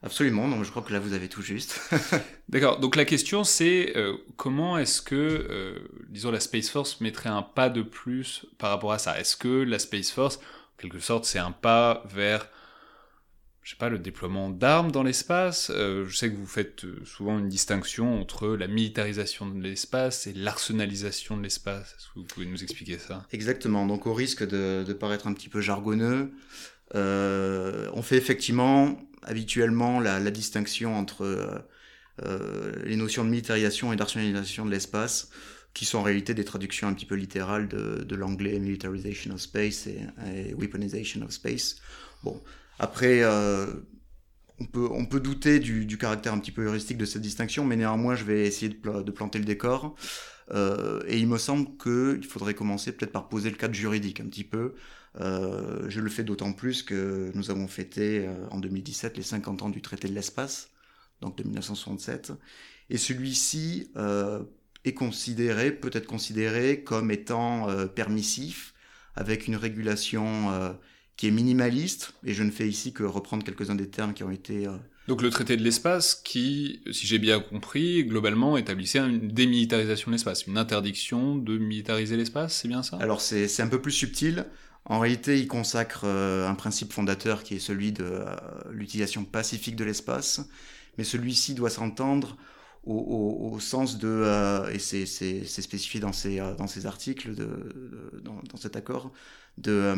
Absolument, 0.05 0.49
donc 0.49 0.65
je 0.65 0.71
crois 0.71 0.83
que 0.83 0.93
là 0.93 0.99
vous 0.99 1.13
avez 1.13 1.29
tout 1.29 1.43
juste. 1.43 1.81
D'accord, 2.49 2.81
donc 2.81 2.97
la 2.97 3.05
question 3.05 3.45
c'est 3.45 3.97
euh, 3.97 4.17
comment 4.37 4.77
est-ce 4.77 5.01
que, 5.01 5.15
euh, 5.15 5.79
disons, 6.09 6.33
la 6.33 6.41
Space 6.41 6.71
Force 6.71 7.01
mettrait 7.01 7.29
un 7.29 7.43
pas 7.43 7.69
de 7.69 7.83
plus 7.83 8.47
par 8.59 8.71
rapport 8.71 8.93
à 8.93 8.99
ça? 8.99 9.19
Est-ce 9.19 9.37
que 9.37 9.63
la 9.63 9.79
Space 9.79 10.11
Force, 10.11 10.39
en 10.39 10.83
quelque 10.83 10.99
sorte, 10.99 11.25
c'est 11.25 11.39
un 11.39 11.53
pas 11.53 12.03
vers 12.13 12.49
je 13.63 13.71
sais 13.71 13.77
pas, 13.77 13.89
le 13.89 14.01
déploiement 14.01 14.51
d'armes 14.51 14.91
dans 14.91 15.05
l'espace? 15.05 15.71
Euh, 15.73 16.05
je 16.09 16.17
sais 16.17 16.29
que 16.29 16.35
vous 16.35 16.49
faites 16.49 16.85
souvent 17.05 17.39
une 17.39 17.49
distinction 17.49 18.21
entre 18.21 18.49
la 18.49 18.67
militarisation 18.67 19.47
de 19.47 19.63
l'espace 19.63 20.27
et 20.27 20.33
l'arsenalisation 20.33 21.37
de 21.37 21.45
l'espace. 21.45 21.95
Est-ce 21.97 22.07
que 22.09 22.19
vous 22.19 22.25
pouvez 22.25 22.47
nous 22.47 22.65
expliquer 22.65 22.99
ça? 22.99 23.25
Exactement. 23.31 23.87
Donc 23.87 24.09
au 24.09 24.15
risque 24.15 24.45
de, 24.45 24.83
de, 24.85 24.93
paraître 24.93 25.29
un 25.29 25.33
petit 25.33 25.49
peu 25.49 25.61
jargonneux, 25.61 26.33
on 26.93 28.03
fait 28.03 28.17
effectivement 28.17 28.99
habituellement 29.23 30.01
la, 30.01 30.31
distinction 30.31 30.97
entre 30.97 31.67
euh, 32.23 32.73
les 32.85 32.97
notions 32.97 33.25
de 33.25 33.31
militarisation 33.31 33.93
et 33.93 33.97
d'arsenalisation 33.97 34.65
de 34.65 34.71
l'espace 34.71 35.31
qui 35.75 35.85
sont 35.85 35.99
en 35.99 36.03
réalité 36.03 36.35
des 36.35 36.45
traductions 36.45 36.89
un 36.89 36.93
petit 36.93 37.07
peu 37.07 37.15
littérales 37.15 37.69
de, 37.69 38.15
l'anglais 38.15 38.59
militarization 38.59 39.33
of 39.35 39.41
space 39.41 39.87
et, 39.87 40.01
et 40.35 40.55
weaponization 40.55 41.23
of 41.23 41.31
space. 41.31 41.77
Bon, 42.23 42.41
après, 42.79 43.23
euh, 43.23 43.67
on, 44.59 44.65
peut, 44.67 44.89
on 44.91 45.07
peut 45.07 45.21
douter 45.21 45.59
du, 45.61 45.99
caractère 45.99 46.33
un 46.33 46.39
petit 46.39 46.53
peu 46.53 46.67
heuristique 46.67 46.99
de 46.99 47.05
cette 47.05 47.23
distinction, 47.23 47.65
mais 47.65 47.77
néanmoins, 47.77 48.15
je 48.15 48.25
vais 48.25 48.47
essayer 48.47 48.69
de, 48.69 49.11
planter 49.11 49.39
le 49.39 49.45
décor. 49.45 49.95
Euh, 50.51 51.01
et 51.07 51.19
il 51.19 51.29
me 51.29 51.39
semble 51.39 51.69
qu'il 51.77 52.27
faudrait 52.27 52.55
commencer 52.55 52.93
peut-être 52.93 53.13
par 53.13 53.29
poser 53.29 53.51
le 53.51 53.57
cadre 53.57 53.75
juridique 53.75 54.21
un 54.21 54.27
petit 54.27 54.45
peu. 54.45 54.75
Euh, 55.21 55.85
je 55.89 56.01
le 56.01 56.09
fais 56.09 56.25
d'autant 56.25 56.53
plus 56.53 56.83
que 56.83 57.31
nous 57.35 57.51
avons 57.51 57.69
fêté 57.69 58.27
euh, 58.27 58.47
en 58.51 58.59
2017 58.61 59.17
les 59.17 59.23
50 59.23 59.63
ans 59.63 59.69
du 59.69 59.83
traité 59.83 60.09
de 60.09 60.15
l'espace, 60.15 60.71
donc 61.21 61.37
de 61.37 61.43
1967. 61.43 62.33
Et 62.91 62.97
celui-ci 62.97 63.91
euh, 63.97 64.43
est 64.85 64.95
considéré, 64.95 65.71
peut 65.71 65.91
être 65.93 66.07
considéré 66.07 66.83
comme 66.83 67.11
étant 67.11 67.69
permissif, 67.95 68.75
avec 69.15 69.47
une 69.47 69.57
régulation 69.57 70.77
qui 71.17 71.29
est 71.29 71.31
minimaliste, 71.31 72.15
et 72.25 72.35
je 72.35 72.43
ne 72.43 72.51
fais 72.51 72.69
ici 72.69 72.93
que 72.93 73.05
reprendre 73.05 73.45
quelques-uns 73.45 73.77
des 73.77 73.89
termes 73.89 74.13
qui 74.13 74.25
ont 74.25 74.31
été... 74.31 74.67
Donc 75.09 75.23
le 75.23 75.31
traité 75.31 75.57
de 75.57 75.63
l'espace 75.63 76.15
qui, 76.15 76.81
si 76.91 77.07
j'ai 77.07 77.19
bien 77.19 77.41
compris, 77.41 78.05
globalement 78.05 78.57
établissait 78.57 78.99
une 78.99 79.29
démilitarisation 79.29 80.11
de 80.11 80.17
l'espace, 80.17 80.47
une 80.47 80.59
interdiction 80.59 81.37
de 81.37 81.59
militariser 81.59 82.17
l'espace, 82.17 82.57
c'est 82.57 82.69
bien 82.69 82.83
ça? 82.83 82.97
Alors 82.97 83.21
c'est 83.21 83.61
un 83.61 83.69
peu 83.69 83.81
plus 83.81 83.93
subtil. 83.93 84.47
En 84.85 84.99
réalité, 84.99 85.39
il 85.39 85.47
consacre 85.47 86.03
euh, 86.05 86.49
un 86.49 86.55
principe 86.55 86.93
fondateur 86.93 87.45
qui 87.45 87.55
est 87.55 87.61
celui 87.61 87.93
de 87.93 88.05
euh, 88.05 88.37
l'utilisation 88.71 89.25
pacifique 89.25 89.77
de 89.77 89.85
l'espace, 89.85 90.41
mais 90.99 91.05
celui-ci 91.05 91.55
doit 91.55 91.71
s'entendre 91.71 92.37
au, 92.85 92.95
au, 92.97 93.55
au, 93.55 93.61
sens 93.61 93.99
de, 93.99 94.09
euh, 94.09 94.69
et 94.73 94.81
c'est 94.81 95.07
spécifié 95.45 96.01
dans 96.01 96.13
ces, 96.13 96.39
dans 96.59 96.67
ces 96.67 96.87
articles, 96.87 97.35
de, 97.35 97.45
de 97.45 98.21
dans, 98.25 98.41
dans, 98.51 98.57
cet 98.57 98.75
accord, 98.75 99.13
de, 99.57 99.95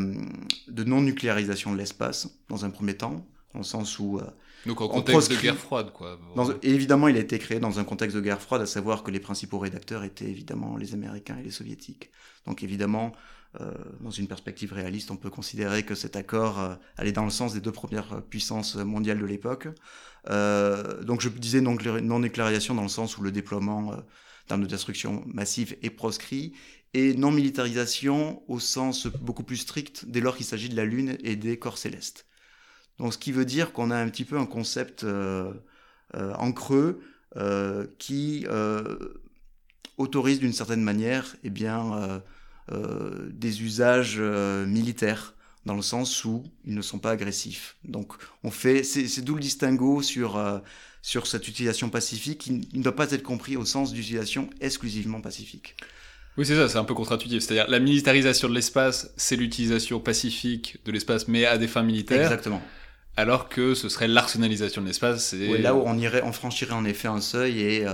de 0.69 0.85
non-nucléarisation 0.85 1.73
de 1.73 1.79
l'espace, 1.79 2.29
dans 2.51 2.65
un 2.67 2.71
premier 2.71 2.95
temps, 2.97 3.27
dans 3.55 3.61
le 3.61 3.65
sens 3.65 3.99
où... 3.99 4.19
Euh, 4.19 4.25
Donc 4.67 4.83
en 4.83 4.89
contexte 4.89 5.31
de 5.31 5.37
guerre 5.37 5.57
froide, 5.57 5.93
quoi. 5.93 6.19
Dans, 6.37 6.51
évidemment, 6.61 7.09
il 7.09 7.17
a 7.17 7.21
été 7.21 7.39
créé 7.39 7.59
dans 7.59 7.79
un 7.79 7.85
contexte 7.85 8.17
de 8.17 8.21
guerre 8.21 8.41
froide, 8.43 8.61
à 8.61 8.67
savoir 8.67 9.03
que 9.03 9.11
les 9.11 9.21
principaux 9.21 9.59
rédacteurs 9.59 10.05
étaient 10.05 10.29
évidemment 10.29 10.77
les 10.77 10.93
Américains 10.93 11.39
et 11.39 11.43
les 11.43 11.51
Soviétiques. 11.51 12.11
Donc 12.47 12.63
évidemment, 12.63 13.13
dans 14.01 14.11
une 14.11 14.27
perspective 14.27 14.73
réaliste, 14.73 15.11
on 15.11 15.17
peut 15.17 15.31
considérer 15.31 15.85
que 15.85 15.95
cet 15.95 16.17
accord 16.17 16.79
allait 16.97 17.13
dans 17.13 17.25
le 17.25 17.31
sens 17.31 17.55
des 17.55 17.61
deux 17.61 17.73
premières 17.73 18.23
puissances 18.23 18.77
mondiales 18.77 19.19
de 19.19 19.27
l'époque. 19.27 19.69
donc 20.27 21.21
je 21.21 21.29
disais 21.29 21.61
non-nucléarisation 21.61 22.75
dans 22.75 22.83
le 22.83 22.89
sens 22.89 23.19
où 23.19 23.23
le 23.23 23.31
déploiement 23.31 23.95
d'armes 24.49 24.63
de 24.63 24.67
destruction 24.67 25.25
massive 25.27 25.77
est 25.83 25.91
proscrit, 25.91 26.53
et 26.95 27.15
non-militarisation 27.15 28.43
au 28.49 28.61
sens 28.61 29.09
beaucoup 29.09 29.43
plus 29.43 29.57
strict 29.57 30.05
dès 30.07 30.21
lors 30.21 30.37
qu'il 30.37 30.47
s'agit 30.47 30.69
de 30.69 30.77
la 30.77 30.85
Lune 30.85 31.17
et 31.25 31.35
des 31.35 31.59
corps 31.59 31.79
célestes. 31.79 32.27
Donc 32.99 33.13
ce 33.13 33.19
qui 33.19 33.33
veut 33.33 33.45
dire 33.45 33.73
qu'on 33.73 33.91
a 33.91 33.97
un 33.97 34.09
petit 34.09 34.25
peu 34.25 34.39
un 34.39 34.47
concept 34.47 35.05
en 36.15 36.53
creux 36.53 37.01
qui 37.99 38.47
autorise 39.97 40.39
d'une 40.39 40.53
certaine 40.53 40.83
manière 40.83 41.37
eh 41.43 41.51
bien, 41.51 42.23
euh, 42.71 42.75
euh, 42.75 43.29
des 43.31 43.63
usages 43.63 44.17
euh, 44.19 44.67
militaires 44.67 45.35
dans 45.67 45.75
le 45.75 45.83
sens 45.83 46.25
où 46.25 46.45
ils 46.67 46.75
ne 46.75 46.83
sont 46.83 46.99
pas 46.99 47.11
agressifs. 47.11 47.77
Donc 47.85 48.13
on 48.43 48.51
fait, 48.51 48.85
c'est 48.85 49.23
d'où 49.23 49.35
le 49.35 49.41
distinguo 49.41 50.03
sur, 50.03 50.43
sur 51.01 51.27
cette 51.27 51.49
utilisation 51.49 51.89
pacifique 51.89 52.39
qui 52.39 52.53
ne 52.73 52.83
doit 52.83 52.95
pas 52.95 53.11
être 53.13 53.23
compris 53.23 53.57
au 53.57 53.65
sens 53.65 53.93
d'utilisation 53.93 54.51
exclusivement 54.61 55.23
pacifique. 55.23 55.77
Oui, 56.37 56.45
c'est 56.45 56.57
ça, 56.57 56.69
c'est 56.69 56.77
un 56.77 56.85
peu 56.85 56.93
contre-intuitif. 56.93 57.43
C'est-à-dire 57.43 57.71
la 57.71 57.79
militarisation 57.79 58.49
de 58.49 58.55
l'espace, 58.55 59.11
c'est 59.17 59.37
l'utilisation 59.37 60.01
pacifique 60.01 60.79
de 60.85 60.93
l'espace, 60.93 61.29
mais 61.29 61.47
à 61.47 61.57
des 61.57 61.69
fins 61.69 61.83
militaires. 61.83 62.25
Exactement. 62.25 62.63
Alors 63.17 63.49
que 63.49 63.75
ce 63.75 63.89
serait 63.89 64.09
l'arsenalisation 64.09 64.83
de 64.83 64.87
l'espace. 64.89 65.35
Oui, 65.39 65.63
là 65.63 65.75
où 65.75 65.83
on 65.87 65.97
irait, 65.97 66.23
on 66.25 66.33
franchirait 66.33 66.75
en 66.75 66.85
effet 66.85 67.09
un 67.09 67.23
seuil 67.23 67.61
et 67.61 67.87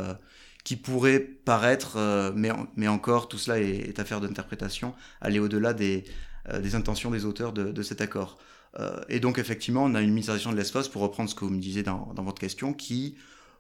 qui 0.65 0.77
pourrait 0.77 1.21
paraître, 1.21 1.97
euh, 1.97 2.33
mais, 2.35 2.89
encore 2.89 3.29
tout 3.29 3.39
cela 3.39 3.61
est, 3.61 3.99
affaire 3.99 4.21
d'interprétation, 4.21 4.95
aller 5.21 5.39
au-delà 5.39 5.73
des, 5.73 6.05
euh, 6.49 6.75
intentions 6.75 7.11
des 7.11 7.25
auteurs 7.25 7.53
de, 7.53 7.83
cet 7.83 8.01
accord. 8.01 8.39
Euh, 8.79 9.01
et 9.09 9.21
donc 9.21 9.39
effectivement, 9.39 9.85
on 9.85 9.95
a 9.95 10.01
une 10.01 10.13
militarisation 10.13 10.53
de 10.53 10.57
l'espace, 10.57 10.89
pour 10.89 11.03
reprendre 11.03 11.31
ce 11.31 11.35
que 11.35 11.45
vous 11.45 11.51
me 11.51 11.61
disiez 11.61 11.83
dans, 11.83 12.13
votre 12.17 12.41
question, 12.41 12.73
qui 12.73 13.17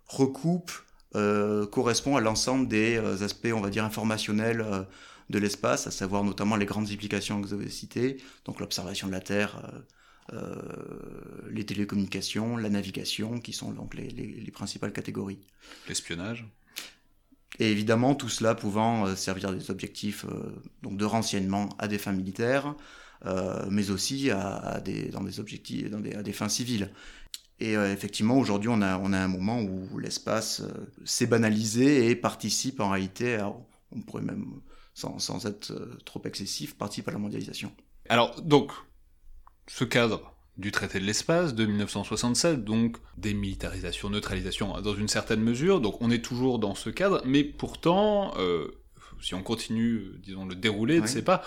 recoupe, 0.06 0.72
correspond 1.72 2.16
à 2.16 2.20
l'ensemble 2.20 2.68
des 2.68 2.98
aspects, 3.22 3.48
on 3.52 3.60
va 3.60 3.70
dire, 3.70 3.84
informationnels 3.84 4.86
de 5.28 5.38
l'espace, 5.38 5.86
à 5.86 5.90
savoir 5.90 6.22
notamment 6.22 6.56
les 6.56 6.66
grandes 6.66 6.90
implications 6.90 7.40
que 7.40 7.48
vous 7.48 7.54
avez 7.54 7.70
citées, 7.70 8.18
donc 8.44 8.60
l'observation 8.60 9.08
de 9.08 9.12
la 9.12 9.20
Terre, 9.20 9.60
les 11.50 11.66
télécommunications, 11.66 12.56
la 12.56 12.68
navigation, 12.68 13.40
qui 13.40 13.52
sont 13.52 13.72
donc 13.72 13.94
les 13.94 14.50
principales 14.52 14.92
catégories. 14.92 15.40
L'espionnage 15.88 16.46
et 17.58 17.70
évidemment, 17.70 18.14
tout 18.14 18.28
cela 18.28 18.54
pouvant 18.54 19.06
euh, 19.06 19.16
servir 19.16 19.52
des 19.52 19.70
objectifs 19.70 20.24
euh, 20.24 20.62
donc 20.82 20.96
de 20.96 21.04
renseignement 21.04 21.68
à 21.78 21.88
des 21.88 21.98
fins 21.98 22.12
militaires, 22.12 22.74
euh, 23.26 23.66
mais 23.70 23.90
aussi 23.90 24.30
à, 24.30 24.80
des, 24.80 25.08
dans 25.08 25.22
des 25.22 25.40
objectifs, 25.40 25.90
dans 25.90 26.00
des, 26.00 26.14
à 26.14 26.22
fins 26.32 26.48
civiles. 26.48 26.90
Et 27.62 27.74
effectivement, 27.74 28.38
aujourd'hui, 28.38 28.70
on 28.72 28.80
a, 28.80 28.96
on 28.96 29.12
a 29.12 29.18
un 29.18 29.28
moment 29.28 29.60
où 29.60 29.98
l'espace 29.98 30.62
s'est 31.04 31.26
banalisé 31.26 32.08
et 32.08 32.16
participe 32.16 32.80
en 32.80 32.88
réalité, 32.88 33.38
on 33.92 34.00
pourrait 34.00 34.22
même, 34.22 34.46
sans, 34.94 35.18
sans 35.18 35.44
être 35.44 35.70
trop 36.06 36.22
excessif, 36.24 36.74
participe 36.78 37.08
à 37.08 37.12
la 37.12 37.18
mondialisation. 37.18 37.70
Alors, 38.08 38.40
donc, 38.40 38.72
ce 39.66 39.84
cadre 39.84 40.34
du 40.60 40.72
traité 40.72 41.00
de 41.00 41.04
l'espace 41.04 41.54
de 41.54 41.64
1967, 41.64 42.64
donc 42.64 42.98
démilitarisation, 43.16 44.10
neutralisation 44.10 44.78
dans 44.80 44.94
une 44.94 45.08
certaine 45.08 45.40
mesure, 45.40 45.80
donc 45.80 46.00
on 46.00 46.10
est 46.10 46.22
toujours 46.22 46.58
dans 46.58 46.74
ce 46.74 46.90
cadre, 46.90 47.22
mais 47.24 47.44
pourtant, 47.44 48.34
euh, 48.38 48.68
si 49.22 49.34
on 49.34 49.42
continue, 49.42 50.12
disons, 50.22 50.44
le 50.44 50.54
déroulé 50.54 51.00
de 51.00 51.06
ces 51.06 51.22
pas, 51.22 51.42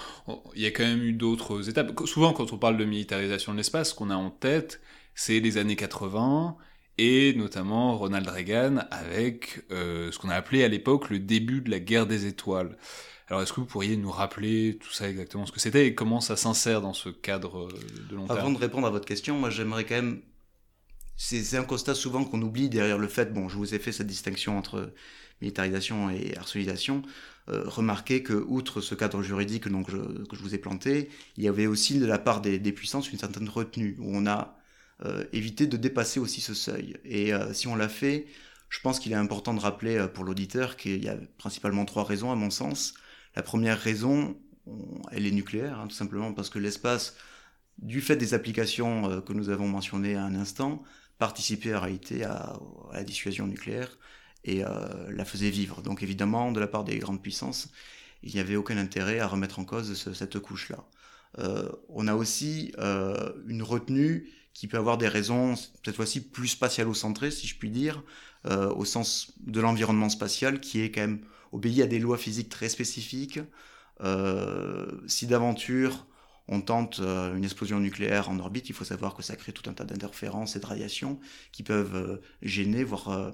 il 0.56 0.62
y 0.62 0.66
a 0.66 0.72
quand 0.72 0.84
même 0.84 1.04
eu 1.04 1.14
d'autres 1.14 1.70
étapes. 1.70 1.92
Souvent, 2.06 2.34
quand 2.34 2.54
on 2.54 2.58
parle 2.58 2.78
de 2.78 2.86
militarisation 2.86 3.52
de 3.52 3.58
l'espace, 3.58 3.92
ce 3.92 3.96
qu'on 3.96 4.10
a 4.10 4.16
en 4.16 4.32
tête, 4.32 4.82
c'est 5.16 5.40
les 5.40 5.58
années 5.58 5.76
80, 5.76 6.58
et 6.98 7.34
notamment 7.34 7.98
Ronald 7.98 8.28
Reagan 8.28 8.78
avec 8.92 9.64
euh, 9.72 10.12
ce 10.12 10.20
qu'on 10.20 10.30
a 10.30 10.36
appelé 10.36 10.64
à 10.64 10.68
l'époque 10.68 11.10
le 11.10 11.20
début 11.20 11.62
de 11.62 11.72
la 11.72 11.80
guerre 11.80 12.06
des 12.06 12.26
étoiles. 12.26 12.78
Alors, 13.30 13.42
est-ce 13.42 13.54
que 13.54 13.62
vous 13.62 13.66
pourriez 13.66 13.98
nous 13.98 14.12
rappeler 14.12 14.78
tout 14.80 14.92
ça 14.92 15.10
exactement 15.10 15.46
ce 15.46 15.52
que 15.52 15.60
c'était 15.60 15.88
et 15.88 15.96
comment 15.96 16.22
ça 16.22 16.36
s'insère 16.36 16.82
dans 16.82 16.94
ce 16.94 17.10
cadre 17.10 17.68
euh, 17.68 18.10
de 18.10 18.16
long 18.16 18.28
terme 18.28 18.40
Avant 18.40 18.52
de 18.52 18.58
répondre 18.58 18.86
à 18.86 18.90
votre 18.90 19.06
question, 19.06 19.38
moi 19.38 19.50
j'aimerais 19.50 19.86
quand 19.86 19.96
même. 19.96 20.22
C'est 21.16 21.58
un 21.58 21.64
constat 21.64 21.94
souvent 21.94 22.26
qu'on 22.26 22.42
oublie 22.42 22.70
derrière 22.70 22.98
le 22.98 23.08
fait, 23.08 23.34
bon, 23.34 23.48
je 23.48 23.56
vous 23.56 23.76
ai 23.76 23.80
fait 23.80 23.92
cette 23.92 24.08
distinction 24.08 24.58
entre 24.58 24.92
militarisation 25.42 26.10
et 26.10 26.36
arsenalisation. 26.36 27.04
Euh, 27.50 27.64
remarquez 27.66 28.24
que, 28.24 28.34
outre 28.34 28.82
ce 28.82 28.96
cadre 28.96 29.22
juridique 29.22 29.68
donc, 29.68 29.88
que 29.88 30.36
je 30.36 30.42
vous 30.42 30.56
ai 30.56 30.58
planté, 30.58 31.10
il 31.38 31.44
y 31.44 31.48
avait 31.48 31.68
aussi 31.68 32.00
de 32.00 32.06
la 32.06 32.18
part 32.18 32.42
des, 32.42 32.60
puissances 32.72 33.12
une 33.12 33.20
certaine 33.20 33.48
retenue, 33.48 33.96
où 34.00 34.16
on 34.16 34.26
a 34.26 34.58
euh, 35.06 35.26
évité 35.34 35.68
de 35.68 35.78
dépasser 35.78 36.20
aussi 36.20 36.42
ce 36.42 36.54
seuil. 36.54 36.98
Et 37.06 37.32
si 37.54 37.68
on 37.68 37.76
l'a 37.76 37.90
fait, 37.90 38.28
je 38.70 38.80
pense 38.80 39.00
qu'il 39.00 39.12
est 39.12 39.16
important 39.16 39.54
de 39.54 39.60
rappeler 39.60 40.08
pour 40.14 40.24
l'auditeur 40.24 40.78
qu'il 40.78 41.04
y 41.04 41.10
a 41.10 41.18
principalement 41.38 41.86
trois 41.86 42.04
raisons, 42.04 42.32
à 42.32 42.36
mon 42.36 42.50
sens. 42.50 42.94
La 43.36 43.44
première 43.44 43.80
raison, 43.80 44.38
elle 45.12 45.26
est 45.26 45.32
nucléaire, 45.32 45.80
hein, 45.80 45.88
tout 45.88 45.96
simplement 45.96 46.34
parce 46.34 46.50
que 46.50 46.60
l'espace, 46.60 47.16
du 47.80 48.02
fait 48.02 48.16
des 48.16 48.34
applications 48.34 49.10
euh, 49.10 49.22
que 49.22 49.34
nous 49.34 49.50
avons 49.50 49.68
mentionnées 49.68 50.16
à 50.16 50.24
un 50.24 50.36
instant, 50.36 50.84
participait 51.18 51.76
en 51.76 51.80
réalité 51.82 52.24
à, 52.24 52.60
la 52.92 53.04
dissuasion 53.04 53.48
nucléaire 53.48 53.98
et 54.44 54.64
euh, 54.64 54.70
la 55.10 55.26
faisait 55.26 55.50
vivre. 55.50 55.82
Donc 55.82 56.04
évidemment, 56.04 56.52
de 56.52 56.60
la 56.60 56.68
part 56.68 56.84
des 56.84 56.98
grandes 57.00 57.22
puissances, 57.22 57.70
il 58.24 58.34
n'y 58.34 58.40
avait 58.40 58.56
aucun 58.56 58.78
intérêt 58.78 59.20
à 59.20 59.28
remettre 59.28 59.60
en 59.60 59.66
cause 59.66 60.12
cette 60.14 60.40
couche-là. 60.40 60.86
Euh, 61.40 61.70
on 61.90 62.08
a 62.08 62.16
aussi 62.16 62.72
une 63.48 63.64
retenue 63.64 64.30
qui 64.54 64.68
peut 64.68 64.78
avoir 64.78 64.98
des 64.98 65.08
raisons, 65.08 65.56
cette 65.56 65.96
fois-ci 65.96 66.22
plus 66.22 66.50
spatialo-centrées, 66.50 67.32
si 67.32 67.48
je 67.48 67.58
puis 67.58 67.72
dire, 67.72 68.04
au 68.46 68.86
sens 68.86 69.34
de 69.40 69.62
l'environnement 69.62 70.10
spatial, 70.10 70.60
qui 70.60 70.82
est 70.82 70.92
quand 70.92 71.02
même 71.02 71.22
obéit 71.54 71.82
à 71.82 71.88
des 71.88 72.00
lois 72.00 72.18
physiques 72.18 72.50
très 72.50 72.68
spécifiques. 72.68 73.40
Euh, 74.02 74.86
si 75.08 75.28
d'aventure 75.28 76.08
on 76.50 76.60
tente 76.60 77.00
euh, 77.00 77.38
une 77.38 77.46
explosion 77.46 77.80
nucléaire 77.80 78.30
en 78.30 78.38
orbite, 78.40 78.68
il 78.68 78.76
faut 78.76 78.84
savoir 78.84 79.16
que 79.16 79.24
ça 79.24 79.38
crée 79.38 79.54
tout 79.54 79.70
un 79.70 79.74
tas 79.74 79.86
d'interférences 79.86 80.58
et 80.58 80.60
de 80.60 80.66
radiations 80.66 81.20
qui 81.54 81.64
peuvent 81.64 81.96
euh, 81.96 82.22
gêner, 82.42 82.84
voire 82.84 83.32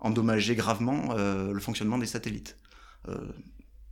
endommager 0.00 0.54
gravement 0.54 1.14
le 1.14 1.60
fonctionnement 1.60 1.98
des 1.98 2.06
satellites. 2.06 2.56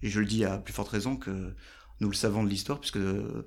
et 0.03 0.09
je 0.11 0.21
le 0.21 0.27
dis 0.27 0.45
à 0.45 0.59
plus 0.59 0.75
forte 0.75 0.89
raison 0.89 1.17
que 1.17 1.55
nous 2.01 2.09
le 2.09 2.15
savons 2.15 2.43
de 2.45 2.49
l'histoire, 2.49 2.81
puisque 2.81 2.99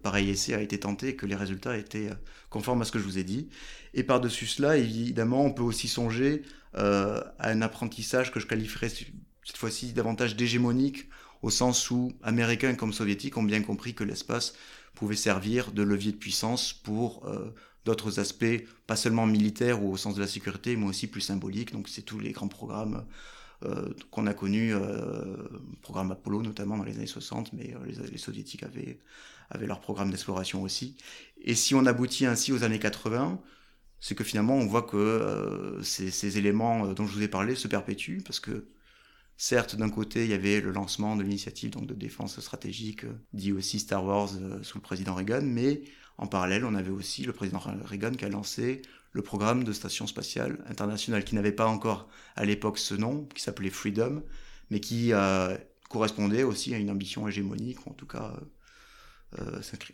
pareil 0.01 0.29
essai 0.29 0.53
a 0.53 0.61
été 0.61 0.79
tenté 0.79 1.09
et 1.09 1.15
que 1.15 1.25
les 1.25 1.35
résultats 1.35 1.77
étaient 1.77 2.09
conformes 2.49 2.81
à 2.81 2.85
ce 2.85 2.91
que 2.91 2.99
je 2.99 3.03
vous 3.03 3.17
ai 3.17 3.23
dit. 3.23 3.49
Et 3.93 4.03
par-dessus 4.03 4.47
cela, 4.47 4.77
évidemment, 4.77 5.43
on 5.43 5.51
peut 5.51 5.63
aussi 5.63 5.87
songer 5.87 6.43
à 6.73 7.23
un 7.39 7.61
apprentissage 7.61 8.31
que 8.31 8.39
je 8.39 8.47
qualifierais 8.47 8.89
cette 8.89 9.57
fois-ci 9.57 9.93
davantage 9.93 10.35
d'hégémonique, 10.35 11.07
au 11.41 11.49
sens 11.51 11.91
où 11.91 12.11
Américains 12.23 12.73
comme 12.73 12.91
Soviétiques 12.91 13.37
ont 13.37 13.43
bien 13.43 13.61
compris 13.61 13.93
que 13.93 14.03
l'espace 14.03 14.53
pouvait 14.95 15.15
servir 15.15 15.71
de 15.71 15.83
levier 15.83 16.11
de 16.11 16.17
puissance 16.17 16.73
pour 16.73 17.25
euh, 17.27 17.53
d'autres 17.85 18.19
aspects, 18.19 18.63
pas 18.87 18.95
seulement 18.95 19.27
militaires 19.27 19.83
ou 19.83 19.91
au 19.91 19.97
sens 19.97 20.15
de 20.15 20.21
la 20.21 20.27
sécurité, 20.27 20.75
mais 20.75 20.87
aussi 20.87 21.05
plus 21.07 21.21
symboliques. 21.21 21.71
Donc 21.71 21.87
c'est 21.87 22.01
tous 22.01 22.19
les 22.19 22.31
grands 22.31 22.47
programmes 22.47 22.95
euh, 22.95 23.13
qu'on 24.11 24.27
a 24.27 24.33
connus, 24.33 24.73
euh, 24.73 25.35
programme 25.81 26.11
Apollo 26.11 26.41
notamment 26.41 26.77
dans 26.77 26.83
les 26.83 26.95
années 26.97 27.05
60, 27.05 27.53
mais 27.53 27.73
euh, 27.73 28.07
les, 28.11 28.17
soviétiques 28.17 28.63
avaient, 28.63 28.99
leur 29.59 29.79
programme 29.79 30.11
d'exploration 30.11 30.61
aussi. 30.63 30.97
Et 31.41 31.55
si 31.55 31.75
on 31.75 31.85
aboutit 31.85 32.25
ainsi 32.25 32.51
aux 32.51 32.63
années 32.63 32.79
80, 32.79 33.41
c'est 33.99 34.15
que 34.15 34.23
finalement 34.23 34.55
on 34.55 34.65
voit 34.65 34.83
que 34.83 35.79
ces, 35.83 36.37
éléments 36.37 36.93
dont 36.93 37.07
je 37.07 37.13
vous 37.13 37.21
ai 37.21 37.27
parlé 37.27 37.55
se 37.55 37.67
perpétuent, 37.67 38.21
parce 38.23 38.39
que 38.39 38.67
Certes, 39.37 39.75
d'un 39.75 39.89
côté, 39.89 40.23
il 40.23 40.31
y 40.31 40.33
avait 40.33 40.61
le 40.61 40.71
lancement 40.71 41.17
de 41.17 41.23
l'initiative 41.23 41.71
de 41.71 41.93
défense 41.93 42.39
stratégique, 42.39 43.03
euh, 43.03 43.13
dit 43.33 43.51
aussi 43.51 43.79
Star 43.79 44.03
Wars 44.05 44.29
euh, 44.39 44.63
sous 44.63 44.77
le 44.77 44.81
président 44.81 45.13
Reagan, 45.13 45.41
mais 45.43 45.81
en 46.17 46.27
parallèle, 46.27 46.63
on 46.63 46.73
avait 46.73 46.91
aussi 46.91 47.23
le 47.23 47.33
président 47.33 47.59
Reagan 47.59 48.11
qui 48.11 48.23
a 48.23 48.29
lancé 48.29 48.81
le 49.15 49.21
programme 49.21 49.63
de 49.63 49.73
station 49.73 50.05
spatiale 50.07 50.63
internationale, 50.67 51.23
qui 51.23 51.35
n'avait 51.35 51.51
pas 51.51 51.67
encore 51.67 52.09
à 52.35 52.43
l'époque 52.43 52.77
ce 52.77 52.93
nom, 52.93 53.25
qui 53.33 53.41
s'appelait 53.41 53.69
Freedom, 53.69 54.21
mais 54.69 54.79
qui 54.79 55.13
euh, 55.13 55.57
correspondait 55.89 56.43
aussi 56.43 56.75
à 56.75 56.77
une 56.77 56.89
ambition 56.89 57.27
hégémonique, 57.27 57.87
en 57.87 57.93
tout 57.93 58.07
cas 58.07 58.35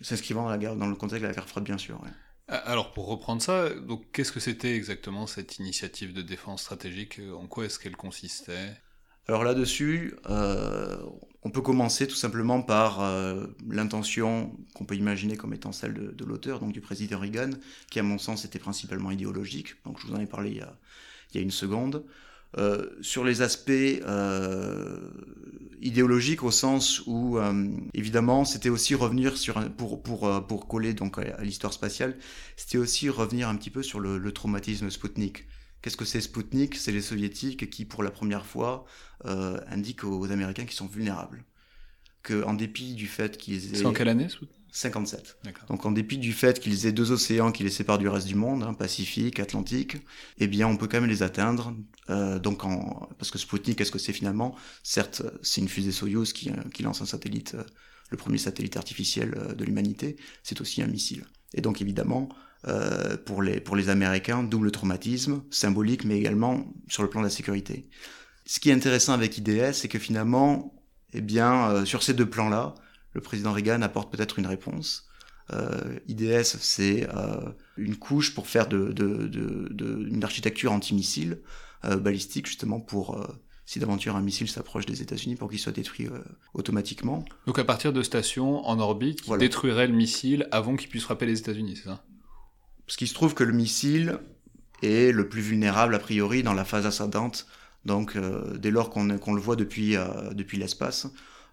s'inscrivant 0.01 0.55
dans, 0.55 0.75
dans 0.75 0.87
le 0.87 0.95
contexte 0.95 1.23
de 1.23 1.27
la 1.27 1.33
guerre 1.33 1.47
froide, 1.47 1.65
bien 1.65 1.77
sûr. 1.77 1.99
Alors 2.47 2.93
pour 2.93 3.07
reprendre 3.07 3.41
ça, 3.41 3.69
qu'est-ce 4.13 4.31
que 4.31 4.39
c'était 4.39 4.75
exactement 4.75 5.25
cette 5.25 5.57
initiative 5.57 6.13
de 6.13 6.21
défense 6.21 6.61
stratégique? 6.61 7.19
En 7.35 7.47
quoi 7.47 7.65
est-ce 7.65 7.79
qu'elle 7.79 7.95
consistait? 7.95 8.75
Alors 9.27 9.43
là-dessus, 9.43 10.15
euh, 10.29 10.97
on 11.43 11.49
peut 11.49 11.61
commencer 11.61 12.07
tout 12.07 12.15
simplement 12.15 12.61
par 12.61 13.01
euh, 13.01 13.45
l'intention 13.69 14.55
qu'on 14.73 14.85
peut 14.85 14.95
imaginer 14.95 15.37
comme 15.37 15.53
étant 15.53 15.71
celle 15.71 15.93
de, 15.93 16.25
l'auteur, 16.25 16.59
donc 16.59 16.73
du 16.73 16.81
président 16.81 17.19
Reagan, 17.19 17.51
qui 17.89 17.99
à 17.99 18.03
mon 18.03 18.17
sens 18.17 18.45
était 18.45 18.59
principalement 18.59 19.11
idéologique. 19.11 19.75
Donc 19.85 19.99
je 19.99 20.07
vous 20.07 20.13
en 20.13 20.19
ai 20.19 20.25
parlé 20.25 20.51
il 20.51 20.57
y 20.57 21.39
a, 21.39 21.41
une 21.41 21.51
seconde. 21.51 22.03
sur 23.01 23.23
les 23.23 23.41
aspects 23.41 23.71
idéologiques 25.81 26.43
au 26.43 26.51
sens 26.51 27.01
où 27.07 27.39
évidemment 27.93 28.43
c'était 28.43 28.69
aussi 28.69 28.95
revenir 28.95 29.37
sur 29.37 29.55
pour 29.71 30.67
coller 30.67 30.93
donc 30.93 31.17
à, 31.17 31.41
l'histoire 31.41 31.71
spatiale 31.71 32.17
c'était 32.57 32.77
aussi 32.77 33.07
revenir 33.09 33.47
un 33.47 33.55
petit 33.55 33.69
peu 33.69 33.81
sur 33.81 34.01
le, 34.01 34.17
le 34.17 34.31
traumatisme 34.33 34.89
Sputnik 34.89 35.45
Qu'est-ce 35.81 35.97
que 35.97 36.05
c'est 36.05 36.21
Sputnik 36.21 36.75
C'est 36.75 36.91
les 36.91 37.01
soviétiques 37.01 37.69
qui, 37.69 37.85
pour 37.85 38.03
la 38.03 38.11
première 38.11 38.45
fois, 38.45 38.85
euh, 39.25 39.59
indiquent 39.67 40.03
aux 40.03 40.31
Américains 40.31 40.65
qu'ils 40.65 40.77
sont 40.77 40.87
vulnérables. 40.87 41.43
Que, 42.23 42.43
en 42.43 42.53
dépit 42.53 42.93
du 42.93 43.07
fait 43.07 43.37
qu'ils 43.37 43.73
aient... 43.73 43.77
C'est 43.77 43.85
en 43.85 43.93
quelle 43.93 44.09
année 44.09 44.27
57. 44.71 45.37
Donc 45.67 45.85
en 45.85 45.91
dépit 45.91 46.17
du 46.17 46.31
fait 46.31 46.59
qu'ils 46.59 46.85
aient 46.85 46.93
deux 46.93 47.11
océans 47.11 47.51
qui 47.51 47.63
les 47.63 47.69
séparent 47.69 47.97
du 47.97 48.07
reste 48.07 48.27
du 48.27 48.35
monde, 48.35 48.63
hein, 48.63 48.73
Pacifique, 48.73 49.39
Atlantique, 49.39 49.97
eh 50.37 50.47
bien 50.47 50.67
on 50.67 50.77
peut 50.77 50.87
quand 50.87 51.01
même 51.01 51.09
les 51.09 51.23
atteindre. 51.23 51.75
Euh, 52.09 52.39
donc 52.39 52.63
en... 52.63 53.09
parce 53.17 53.31
que 53.31 53.37
Sputnik, 53.37 53.77
qu'est-ce 53.77 53.91
que 53.91 53.99
c'est 53.99 54.13
finalement? 54.13 54.55
Certes, 54.81 55.23
c'est 55.41 55.59
une 55.61 55.67
fusée 55.67 55.91
Soyuz 55.91 56.31
qui, 56.31 56.49
euh, 56.49 56.53
qui 56.73 56.83
lance 56.83 57.01
un 57.01 57.05
satellite, 57.05 57.55
euh, 57.55 57.63
le 58.11 58.17
premier 58.17 58.37
satellite 58.37 58.77
artificiel 58.77 59.35
euh, 59.35 59.53
de 59.53 59.65
l'humanité. 59.65 60.15
C'est 60.41 60.61
aussi 60.61 60.81
un 60.81 60.87
missile. 60.87 61.25
Et 61.53 61.59
donc 61.59 61.81
évidemment, 61.81 62.29
euh, 62.67 63.17
pour, 63.17 63.41
les, 63.41 63.59
pour 63.59 63.75
les 63.75 63.89
Américains, 63.89 64.43
double 64.43 64.71
traumatisme, 64.71 65.43
symbolique, 65.49 66.05
mais 66.05 66.17
également 66.17 66.65
sur 66.87 67.03
le 67.03 67.09
plan 67.09 67.21
de 67.21 67.25
la 67.25 67.31
sécurité. 67.31 67.89
Ce 68.45 68.59
qui 68.59 68.69
est 68.69 68.73
intéressant 68.73 69.13
avec 69.13 69.37
IDS, 69.37 69.73
c'est 69.73 69.87
que 69.87 69.99
finalement, 69.99 70.73
eh 71.13 71.21
bien, 71.21 71.69
euh, 71.69 71.85
sur 71.85 72.03
ces 72.03 72.13
deux 72.13 72.29
plans-là, 72.29 72.75
le 73.13 73.21
président 73.21 73.51
Reagan 73.51 73.81
apporte 73.81 74.11
peut-être 74.11 74.39
une 74.39 74.47
réponse. 74.47 75.07
Euh, 75.53 75.99
IDS, 76.07 76.43
c'est 76.43 77.07
euh, 77.13 77.49
une 77.77 77.95
couche 77.97 78.33
pour 78.33 78.47
faire 78.47 78.67
de, 78.67 78.91
de, 78.91 79.27
de, 79.27 79.67
de 79.71 80.07
une 80.07 80.23
architecture 80.23 80.71
antimissile 80.71 81.41
euh, 81.83 81.97
balistique, 81.97 82.47
justement 82.47 82.79
pour 82.79 83.27
si 83.65 83.79
d'aventure 83.79 84.15
un 84.15 84.21
missile 84.21 84.49
s'approche 84.49 84.85
des 84.85 85.01
États-Unis 85.01 85.35
pour 85.35 85.49
qu'il 85.49 85.59
soit 85.59 85.71
détruit 85.71 86.09
automatiquement. 86.53 87.23
Donc 87.47 87.57
à 87.57 87.63
partir 87.63 87.93
de 87.93 88.03
stations 88.03 88.65
en 88.67 88.79
orbite 88.79 89.21
qui 89.21 89.31
détruiraient 89.37 89.87
le 89.87 89.93
missile 89.93 90.47
avant 90.51 90.75
qu'il 90.75 90.89
puisse 90.89 91.03
frapper 91.03 91.25
les 91.25 91.39
États-Unis, 91.39 91.77
c'est 91.77 91.85
ça? 91.85 92.03
Parce 92.91 92.97
qu'il 92.97 93.07
se 93.07 93.13
trouve 93.13 93.33
que 93.33 93.45
le 93.45 93.53
missile 93.53 94.19
est 94.83 95.13
le 95.13 95.29
plus 95.29 95.39
vulnérable 95.39 95.95
a 95.95 95.99
priori 95.99 96.43
dans 96.43 96.51
la 96.51 96.65
phase 96.65 96.85
ascendante. 96.85 97.47
Donc 97.85 98.17
euh, 98.17 98.57
dès 98.57 98.69
lors 98.69 98.89
qu'on 98.89 99.05
le 99.05 99.39
voit 99.39 99.55
depuis, 99.55 99.95
euh, 99.95 100.05
l'espace, 100.51 101.07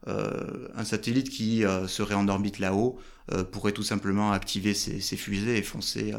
euh, 0.08 0.66
un 0.74 0.82
satellite 0.82 1.30
qui 1.30 1.62
serait 1.86 2.16
en 2.16 2.26
orbite 2.26 2.58
là-haut 2.58 2.98
pourrait 3.52 3.70
tout 3.70 3.84
simplement 3.84 4.32
activer 4.32 4.74
ses, 4.74 4.98
fusées 5.16 5.58
et 5.58 5.62
foncer, 5.62 6.12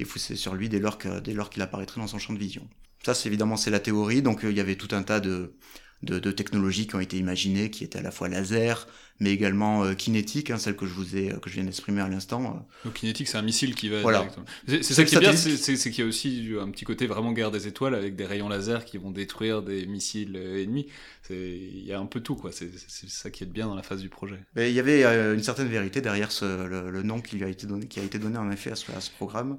et 0.00 0.04
foncer 0.04 0.34
sur 0.34 0.56
lui 0.56 0.68
dès 0.68 0.80
lors 0.80 0.98
qu'il 0.98 1.62
apparaîtrait 1.62 2.00
dans 2.00 2.08
son 2.08 2.18
champ 2.18 2.32
de 2.32 2.40
vision. 2.40 2.68
Ça, 3.04 3.14
c'est 3.14 3.28
évidemment 3.28 3.56
c'est 3.56 3.70
la 3.70 3.78
théorie. 3.78 4.20
Donc 4.20 4.40
il 4.42 4.56
y 4.56 4.60
avait 4.60 4.74
tout 4.74 4.92
un 4.96 5.04
tas 5.04 5.20
de, 5.20 5.54
de, 6.02 6.18
de, 6.18 6.30
technologies 6.30 6.86
qui 6.86 6.94
ont 6.94 7.00
été 7.00 7.16
imaginées, 7.16 7.70
qui 7.70 7.84
étaient 7.84 7.98
à 7.98 8.02
la 8.02 8.10
fois 8.10 8.28
laser, 8.28 8.86
mais 9.18 9.30
également 9.32 9.82
euh, 9.82 9.94
kinétique, 9.94 10.50
hein, 10.50 10.58
celle 10.58 10.76
que 10.76 10.86
je 10.86 10.92
vous 10.92 11.16
ai, 11.16 11.32
que 11.40 11.48
je 11.48 11.54
viens 11.54 11.64
d'exprimer 11.64 12.02
à 12.02 12.08
l'instant. 12.08 12.66
Donc 12.84 12.94
kinétique, 12.94 13.28
c'est 13.28 13.38
un 13.38 13.42
missile 13.42 13.74
qui 13.74 13.88
va. 13.88 14.02
Voilà. 14.02 14.26
C'est 14.66 14.82
ça 14.82 15.04
qui 15.04 15.14
est 15.14 15.20
bien, 15.20 15.34
c'est 15.34 15.76
qu'il 15.90 15.98
y 15.98 16.02
a 16.02 16.06
aussi 16.06 16.52
un 16.60 16.70
petit 16.70 16.84
côté 16.84 17.06
vraiment 17.06 17.32
guerre 17.32 17.50
des 17.50 17.66
étoiles 17.66 17.94
avec 17.94 18.14
des 18.16 18.26
rayons 18.26 18.48
laser 18.48 18.84
qui 18.84 18.98
vont 18.98 19.10
détruire 19.10 19.62
des 19.62 19.86
missiles 19.86 20.36
euh, 20.36 20.62
ennemis. 20.62 20.86
Il 21.30 21.84
y 21.84 21.92
a 21.92 21.98
un 21.98 22.06
peu 22.06 22.20
tout, 22.20 22.36
quoi. 22.36 22.52
C'est 22.52 22.70
ça 23.08 23.30
qui 23.30 23.42
est 23.42 23.48
bien 23.48 23.66
dans 23.66 23.74
la 23.74 23.82
phase 23.82 24.00
du 24.00 24.08
projet. 24.08 24.38
Mais 24.54 24.70
il 24.70 24.74
y 24.74 24.80
avait 24.80 25.04
euh, 25.04 25.34
une 25.34 25.42
certaine 25.42 25.68
vérité 25.68 26.00
derrière 26.00 26.30
ce, 26.30 26.66
le, 26.66 27.02
nom 27.02 27.20
qui 27.20 27.36
lui 27.36 27.44
a 27.44 27.48
été 27.48 27.66
donné, 27.66 27.86
qui 27.86 28.00
a 28.00 28.02
été 28.02 28.18
donné 28.18 28.38
en 28.38 28.50
effet 28.50 28.70
à 28.70 28.76
ce, 28.76 28.92
à 28.92 29.00
ce 29.00 29.10
programme, 29.10 29.58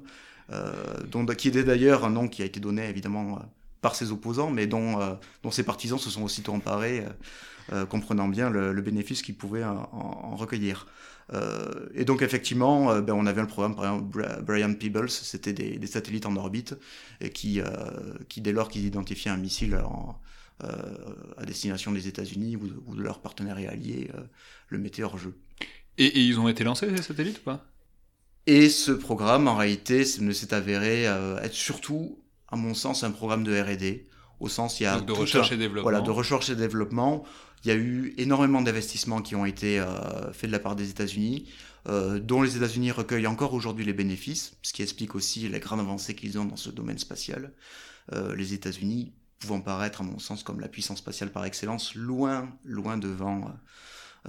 euh, 0.50 0.72
dont, 1.10 1.26
qui 1.26 1.48
est 1.48 1.62
d'ailleurs 1.62 2.04
un 2.04 2.10
nom 2.10 2.28
qui 2.28 2.42
a 2.42 2.46
été 2.46 2.58
donné 2.58 2.88
évidemment 2.88 3.38
par 3.80 3.94
ses 3.94 4.12
opposants, 4.12 4.50
mais 4.50 4.66
dont, 4.66 5.00
euh, 5.00 5.14
dont 5.42 5.50
ses 5.50 5.62
partisans 5.62 5.98
se 5.98 6.10
sont 6.10 6.22
aussitôt 6.22 6.52
emparés, 6.52 7.00
euh, 7.00 7.10
euh, 7.72 7.86
comprenant 7.86 8.28
bien 8.28 8.50
le, 8.50 8.72
le 8.72 8.82
bénéfice 8.82 9.22
qu'ils 9.22 9.36
pouvaient 9.36 9.64
en, 9.64 9.88
en 9.92 10.36
recueillir. 10.36 10.86
et 11.94 12.06
donc 12.06 12.22
effectivement, 12.22 13.00
ben, 13.02 13.12
on 13.12 13.26
avait 13.26 13.42
le 13.42 13.46
programme, 13.46 13.76
par 13.76 13.84
exemple, 13.84 14.42
Brian 14.42 14.72
Peebles, 14.72 15.10
c'était 15.10 15.52
des, 15.52 15.78
des, 15.78 15.86
satellites 15.86 16.24
en 16.24 16.34
orbite, 16.36 16.74
et 17.20 17.28
qui, 17.28 17.60
qui 18.30 18.40
dès 18.40 18.52
lors 18.52 18.70
qu'ils 18.70 18.86
identifiaient 18.86 19.30
un 19.30 19.36
missile 19.36 19.76
en, 19.76 20.18
à 20.60 21.44
destination 21.44 21.92
des 21.92 22.08
États-Unis 22.08 22.56
ou, 22.56 22.70
ou, 22.86 22.96
de 22.96 23.02
leurs 23.02 23.20
partenaires 23.20 23.58
et 23.58 23.68
alliés, 23.68 24.10
le 24.68 24.78
mettaient 24.78 25.02
hors 25.02 25.18
jeu. 25.18 25.34
Et, 25.98 26.06
et, 26.06 26.20
ils 26.20 26.40
ont 26.40 26.48
été 26.48 26.64
lancés, 26.64 26.88
ces 26.96 27.02
satellites 27.02 27.40
ou 27.40 27.42
pas? 27.42 27.66
Et 28.46 28.70
ce 28.70 28.92
programme, 28.92 29.48
en 29.48 29.56
réalité, 29.56 30.06
ne 30.20 30.32
s'est 30.32 30.54
avéré 30.54 31.02
être 31.02 31.52
surtout 31.52 32.18
à 32.50 32.56
mon 32.56 32.74
sens, 32.74 33.04
un 33.04 33.10
programme 33.10 33.44
de 33.44 33.58
R&D. 33.58 34.08
Au 34.40 34.48
sens, 34.48 34.80
il 34.80 34.84
y 34.84 34.86
a 34.86 35.00
de 35.00 35.12
recherche 35.12 35.52
et 35.52 35.56
développement. 35.56 35.82
Voilà, 35.82 36.00
de 36.00 36.10
recherche 36.10 36.48
et 36.50 36.56
développement. 36.56 37.24
Il 37.64 37.68
y 37.68 37.70
a 37.72 37.74
eu 37.74 38.14
énormément 38.18 38.62
d'investissements 38.62 39.20
qui 39.20 39.34
ont 39.34 39.44
été 39.44 39.80
euh, 39.80 40.32
faits 40.32 40.48
de 40.48 40.52
la 40.52 40.60
part 40.60 40.76
des 40.76 40.90
États-Unis, 40.90 41.48
euh, 41.88 42.20
dont 42.20 42.42
les 42.42 42.56
États-Unis 42.56 42.92
recueillent 42.92 43.26
encore 43.26 43.52
aujourd'hui 43.52 43.84
les 43.84 43.92
bénéfices, 43.92 44.56
ce 44.62 44.72
qui 44.72 44.82
explique 44.82 45.16
aussi 45.16 45.48
la 45.48 45.58
grande 45.58 45.80
avancée 45.80 46.14
qu'ils 46.14 46.38
ont 46.38 46.44
dans 46.44 46.56
ce 46.56 46.70
domaine 46.70 46.98
spatial. 46.98 47.52
Euh, 48.12 48.36
les 48.36 48.54
États-Unis 48.54 49.12
pouvant 49.40 49.60
paraître, 49.60 50.00
à 50.00 50.04
mon 50.04 50.18
sens, 50.18 50.42
comme 50.42 50.60
la 50.60 50.68
puissance 50.68 50.98
spatiale 50.98 51.30
par 51.30 51.44
excellence, 51.44 51.94
loin, 51.94 52.48
loin 52.64 52.96
devant, 52.96 53.52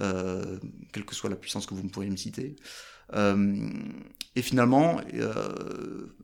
euh, 0.00 0.58
quelle 0.92 1.04
que 1.04 1.14
soit 1.14 1.30
la 1.30 1.36
puissance 1.36 1.66
que 1.66 1.74
vous 1.74 1.86
pourriez 1.88 2.10
me 2.10 2.16
citer. 2.16 2.56
Euh, 3.14 3.70
et 4.36 4.42
finalement, 4.42 5.00
euh, 5.14 5.34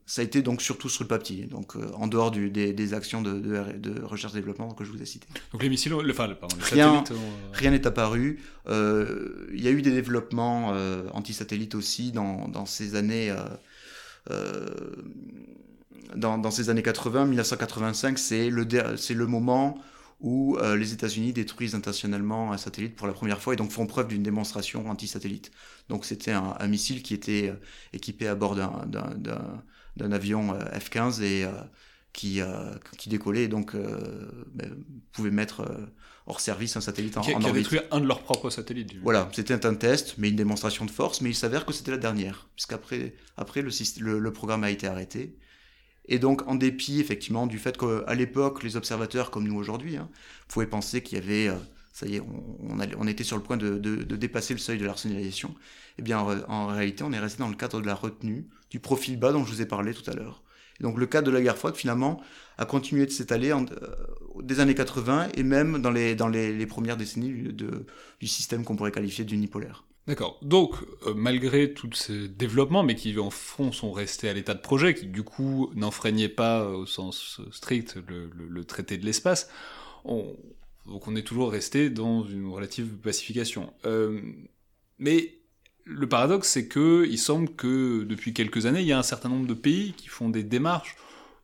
ça 0.06 0.22
a 0.22 0.24
été 0.24 0.40
donc 0.40 0.62
surtout 0.62 0.88
sur 0.88 1.02
le 1.02 1.08
papier, 1.08 1.46
donc 1.46 1.74
euh, 1.74 1.90
en 1.94 2.06
dehors 2.06 2.30
du, 2.30 2.50
des, 2.50 2.72
des, 2.72 2.94
actions 2.94 3.20
de, 3.20 3.32
de, 3.32 3.72
de 3.78 4.02
recherche-développement 4.02 4.72
que 4.74 4.84
je 4.84 4.92
vous 4.92 5.02
ai 5.02 5.06
citées. 5.06 5.26
Donc 5.52 5.62
les 5.64 5.68
missiles, 5.68 5.92
le, 5.92 6.12
enfin, 6.12 6.28
pardon, 6.40 6.54
les 6.56 6.62
rien, 6.62 7.04
satellites 7.04 7.20
rien 7.52 7.70
n'est 7.72 7.86
apparu. 7.86 8.40
Euh, 8.68 9.48
il 9.52 9.60
y 9.62 9.66
a 9.66 9.72
eu 9.72 9.82
des 9.82 9.90
développements 9.90 10.72
euh, 10.72 11.02
anti-satellites 11.12 11.74
aussi 11.74 12.12
dans, 12.12 12.46
dans 12.48 12.66
ces 12.66 12.94
années. 12.94 13.34
Dans, 16.14 16.38
dans, 16.38 16.52
ces 16.52 16.70
années 16.70 16.84
80, 16.84 17.26
1985, 17.26 18.18
c'est 18.18 18.48
le, 18.48 18.66
c'est 18.96 19.14
le 19.14 19.26
moment 19.26 19.76
où 20.20 20.56
euh, 20.56 20.76
les 20.76 20.92
États-Unis 20.92 21.32
détruisent 21.32 21.74
intentionnellement 21.74 22.52
un 22.52 22.56
satellite 22.56 22.96
pour 22.96 23.06
la 23.06 23.12
première 23.12 23.40
fois 23.40 23.52
et 23.52 23.56
donc 23.56 23.70
font 23.70 23.86
preuve 23.86 24.08
d'une 24.08 24.22
démonstration 24.22 24.88
anti-satellite. 24.88 25.50
Donc 25.88 26.04
c'était 26.04 26.32
un, 26.32 26.56
un, 26.58 26.66
missile 26.68 27.02
qui 27.02 27.12
était 27.14 27.50
euh, 27.50 27.56
équipé 27.92 28.26
à 28.26 28.34
bord 28.34 28.56
d'un 28.56 30.12
avion 30.12 30.54
euh, 30.54 30.64
F-15 30.78 31.22
et 31.22 31.44
euh, 31.44 31.50
qui, 32.14 32.40
qui 32.96 33.10
décollait 33.10 33.42
et 33.42 33.48
donc 33.48 33.76
ben, 33.76 34.74
pouvait 35.12 35.30
mettre 35.30 35.68
hors 36.26 36.40
service 36.40 36.74
un 36.74 36.80
satellite 36.80 37.18
en, 37.18 37.20
qui, 37.20 37.34
en 37.34 37.40
qui 37.40 37.46
a 37.46 37.52
détruit 37.52 37.80
un 37.90 38.00
de 38.00 38.06
leurs 38.06 38.22
propres 38.22 38.48
satellites. 38.48 38.94
Voilà, 39.02 39.28
c'était 39.34 39.66
un 39.66 39.74
test, 39.74 40.14
mais 40.16 40.30
une 40.30 40.36
démonstration 40.36 40.86
de 40.86 40.90
force, 40.90 41.20
mais 41.20 41.28
il 41.28 41.34
s'avère 41.34 41.66
que 41.66 41.74
c'était 41.74 41.90
la 41.90 41.98
dernière, 41.98 42.48
puisqu'après 42.54 43.14
après, 43.36 43.60
le, 43.60 43.70
le, 44.00 44.18
le 44.18 44.32
programme 44.32 44.64
a 44.64 44.70
été 44.70 44.86
arrêté. 44.86 45.36
Et 46.08 46.18
donc, 46.18 46.46
en 46.46 46.54
dépit, 46.54 47.00
effectivement, 47.00 47.46
du 47.46 47.58
fait 47.58 47.76
qu'à 47.76 48.14
l'époque, 48.14 48.62
les 48.62 48.76
observateurs, 48.76 49.30
comme 49.30 49.46
nous 49.46 49.56
aujourd'hui, 49.56 49.96
hein, 49.96 50.08
pouvaient 50.48 50.66
penser 50.66 51.02
qu'il 51.02 51.18
y 51.18 51.20
avait, 51.20 51.48
euh, 51.48 51.58
ça 51.92 52.06
y 52.06 52.16
est, 52.16 52.22
on, 52.68 52.78
allait, 52.78 52.94
on, 52.98 53.06
était 53.06 53.24
sur 53.24 53.36
le 53.36 53.42
point 53.42 53.56
de, 53.56 53.78
de, 53.78 53.96
de, 53.96 54.16
dépasser 54.16 54.54
le 54.54 54.60
seuil 54.60 54.78
de 54.78 54.84
l'arsenalisation, 54.84 55.54
eh 55.98 56.02
bien, 56.02 56.20
en, 56.20 56.38
en, 56.48 56.66
réalité, 56.68 57.02
on 57.02 57.12
est 57.12 57.18
resté 57.18 57.38
dans 57.40 57.48
le 57.48 57.56
cadre 57.56 57.80
de 57.80 57.86
la 57.86 57.94
retenue, 57.94 58.46
du 58.70 58.78
profil 58.78 59.18
bas 59.18 59.32
dont 59.32 59.44
je 59.44 59.52
vous 59.52 59.62
ai 59.62 59.66
parlé 59.66 59.94
tout 59.94 60.08
à 60.08 60.14
l'heure. 60.14 60.42
Donc, 60.80 60.98
le 60.98 61.06
cadre 61.06 61.26
de 61.26 61.32
la 61.32 61.40
guerre 61.40 61.56
froide, 61.56 61.74
finalement, 61.74 62.20
a 62.58 62.66
continué 62.66 63.06
de 63.06 63.10
s'étaler 63.10 63.50
euh, 63.50 63.64
des 64.42 64.60
années 64.60 64.74
80 64.74 65.28
et 65.34 65.42
même 65.42 65.80
dans 65.80 65.90
les, 65.90 66.14
dans 66.14 66.28
les, 66.28 66.56
les 66.56 66.66
premières 66.66 66.96
décennies 66.96 67.52
de, 67.52 67.86
du 68.20 68.26
système 68.26 68.64
qu'on 68.64 68.76
pourrait 68.76 68.92
qualifier 68.92 69.24
d'unipolaire. 69.24 69.85
D'accord. 70.06 70.38
Donc, 70.42 70.74
euh, 71.06 71.14
malgré 71.14 71.72
tous 71.72 71.92
ces 71.92 72.28
développements, 72.28 72.84
mais 72.84 72.94
qui 72.94 73.18
en 73.18 73.30
fond 73.30 73.72
sont 73.72 73.90
restés 73.90 74.28
à 74.28 74.32
l'état 74.32 74.54
de 74.54 74.60
projet, 74.60 74.94
qui 74.94 75.06
du 75.06 75.24
coup 75.24 75.70
n'enfreignaient 75.74 76.28
pas 76.28 76.60
euh, 76.60 76.76
au 76.76 76.86
sens 76.86 77.40
strict 77.50 77.98
le, 78.06 78.64
traité 78.64 78.98
de 78.98 79.04
l'espace, 79.04 79.50
on, 80.04 80.36
donc 80.86 81.08
on 81.08 81.16
est 81.16 81.22
toujours 81.22 81.50
resté 81.50 81.90
dans 81.90 82.24
une 82.24 82.46
relative 82.48 82.96
pacification. 82.98 83.72
Euh, 83.84 84.20
mais 84.98 85.38
le 85.84 86.08
paradoxe, 86.08 86.50
c'est 86.50 86.68
que 86.68 87.04
il 87.08 87.18
semble 87.18 87.48
que 87.54 88.04
depuis 88.04 88.32
quelques 88.32 88.66
années, 88.66 88.82
il 88.82 88.86
y 88.86 88.92
a 88.92 88.98
un 88.98 89.04
certain 89.04 89.28
nombre 89.28 89.48
de 89.48 89.54
pays 89.54 89.92
qui 89.96 90.06
font 90.06 90.28
des 90.28 90.44
démarches 90.44 90.96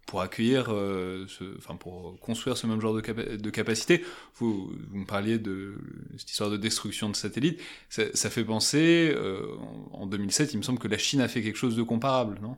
pour 0.07 0.21
accueillir, 0.21 0.67
euh, 0.71 1.27
enfin 1.59 1.77
pour 1.77 2.19
construire 2.21 2.57
ce 2.57 2.67
même 2.67 2.81
genre 2.81 2.95
de, 2.95 3.01
capa 3.01 3.23
de 3.25 3.51
capacité. 3.51 4.05
Vous, 4.37 4.73
me 4.91 5.07
parliez 5.07 5.38
de 5.38 5.75
cette 6.19 6.31
histoire 6.31 6.51
de 6.51 6.57
destruction 6.57 7.09
de 7.09 7.17
satellites. 7.17 7.61
Ça, 7.88 8.31
fait 8.31 8.45
penser, 8.45 9.12
euh, 9.15 9.57
en, 9.93 10.03
en 10.03 10.07
2007, 10.07 10.55
il 10.55 10.59
me 10.59 10.62
semble 10.62 10.79
que 10.79 10.88
la 10.88 10.99
Chine 10.99 11.21
a 11.21 11.29
fait 11.29 11.43
quelque 11.43 11.57
chose 11.57 11.77
de 11.77 11.83
comparable, 11.83 12.38
non? 12.43 12.57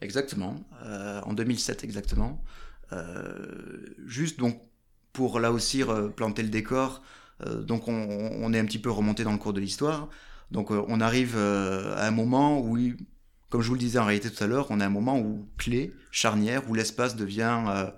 Exactement, 0.00 0.54
euh, 0.84 1.20
en 1.22 1.32
2007 1.32 1.84
exactement. 1.84 2.42
Juste 4.06 4.38
donc 4.38 4.62
pour 5.12 5.40
là 5.40 5.52
aussi 5.52 5.82
planter 6.16 6.42
le 6.42 6.48
décor, 6.48 7.02
donc 7.44 7.88
on, 7.88 7.92
on, 7.92 8.52
est 8.52 8.58
un 8.58 8.64
petit 8.64 8.78
peu 8.78 8.90
remonté 8.90 9.24
dans 9.24 9.32
le 9.32 9.38
cours 9.38 9.52
de 9.52 9.60
l'histoire. 9.60 10.08
Donc 10.52 10.70
on 10.70 11.00
arrive 11.00 11.36
à 11.36 12.06
un 12.06 12.10
moment 12.10 12.60
où 12.60 12.78
comme 13.50 13.62
je 13.62 13.68
vous 13.68 13.74
le 13.74 13.80
disais 13.80 13.98
en 13.98 14.04
réalité 14.04 14.30
tout 14.30 14.42
à 14.42 14.46
l'heure, 14.46 14.66
on 14.70 14.80
a 14.80 14.86
un 14.86 14.90
moment 14.90 15.18
où 15.18 15.48
clé, 15.56 15.94
charnière, 16.10 16.68
où 16.68 16.74
l'espace 16.74 17.16
devient 17.16 17.92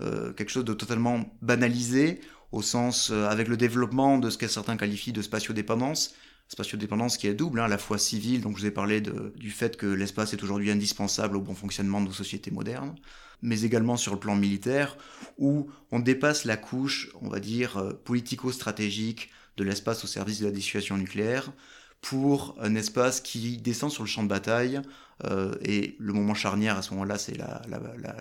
euh, 0.00 0.32
quelque 0.32 0.50
chose 0.50 0.64
de 0.64 0.74
totalement 0.74 1.24
banalisé, 1.42 2.20
au 2.52 2.62
sens, 2.62 3.10
avec 3.10 3.48
le 3.48 3.56
développement 3.56 4.18
de 4.18 4.30
ce 4.30 4.38
que 4.38 4.46
certains 4.46 4.76
qualifient 4.76 5.12
de 5.12 5.22
spatiodépendance, 5.22 6.14
spatiodépendance 6.48 7.16
qui 7.16 7.26
est 7.26 7.34
double, 7.34 7.60
hein, 7.60 7.64
à 7.64 7.68
la 7.68 7.78
fois 7.78 7.98
civile, 7.98 8.40
donc 8.40 8.56
je 8.56 8.62
vous 8.62 8.66
ai 8.66 8.70
parlé 8.70 9.00
du 9.00 9.50
fait 9.50 9.76
que 9.76 9.86
l'espace 9.86 10.32
est 10.32 10.42
aujourd'hui 10.42 10.70
indispensable 10.70 11.36
au 11.36 11.40
bon 11.40 11.54
fonctionnement 11.54 12.00
de 12.00 12.06
nos 12.06 12.12
sociétés 12.12 12.50
modernes, 12.50 12.94
mais 13.42 13.62
également 13.62 13.96
sur 13.96 14.12
le 14.12 14.20
plan 14.20 14.36
militaire, 14.36 14.96
où 15.38 15.68
on 15.90 15.98
dépasse 16.00 16.44
la 16.44 16.56
couche, 16.56 17.10
on 17.20 17.28
va 17.28 17.40
dire, 17.40 17.76
euh, 17.78 17.92
politico-stratégique 17.92 19.30
de 19.56 19.64
l'espace 19.64 20.04
au 20.04 20.06
service 20.06 20.40
de 20.40 20.46
la 20.46 20.52
dissuasion 20.52 20.96
nucléaire, 20.96 21.52
pour 22.00 22.56
un 22.60 22.74
espace 22.74 23.20
qui 23.20 23.56
descend 23.58 23.90
sur 23.90 24.02
le 24.02 24.08
champ 24.08 24.22
de 24.22 24.28
bataille, 24.28 24.80
euh, 25.24 25.54
et 25.62 25.96
le 25.98 26.12
moment 26.12 26.34
charnière 26.34 26.76
à 26.76 26.82
ce 26.82 26.90
moment-là, 26.92 27.18
c'est 27.18 27.36
la, 27.36 27.62
la, 27.68 27.78
la, 27.78 28.16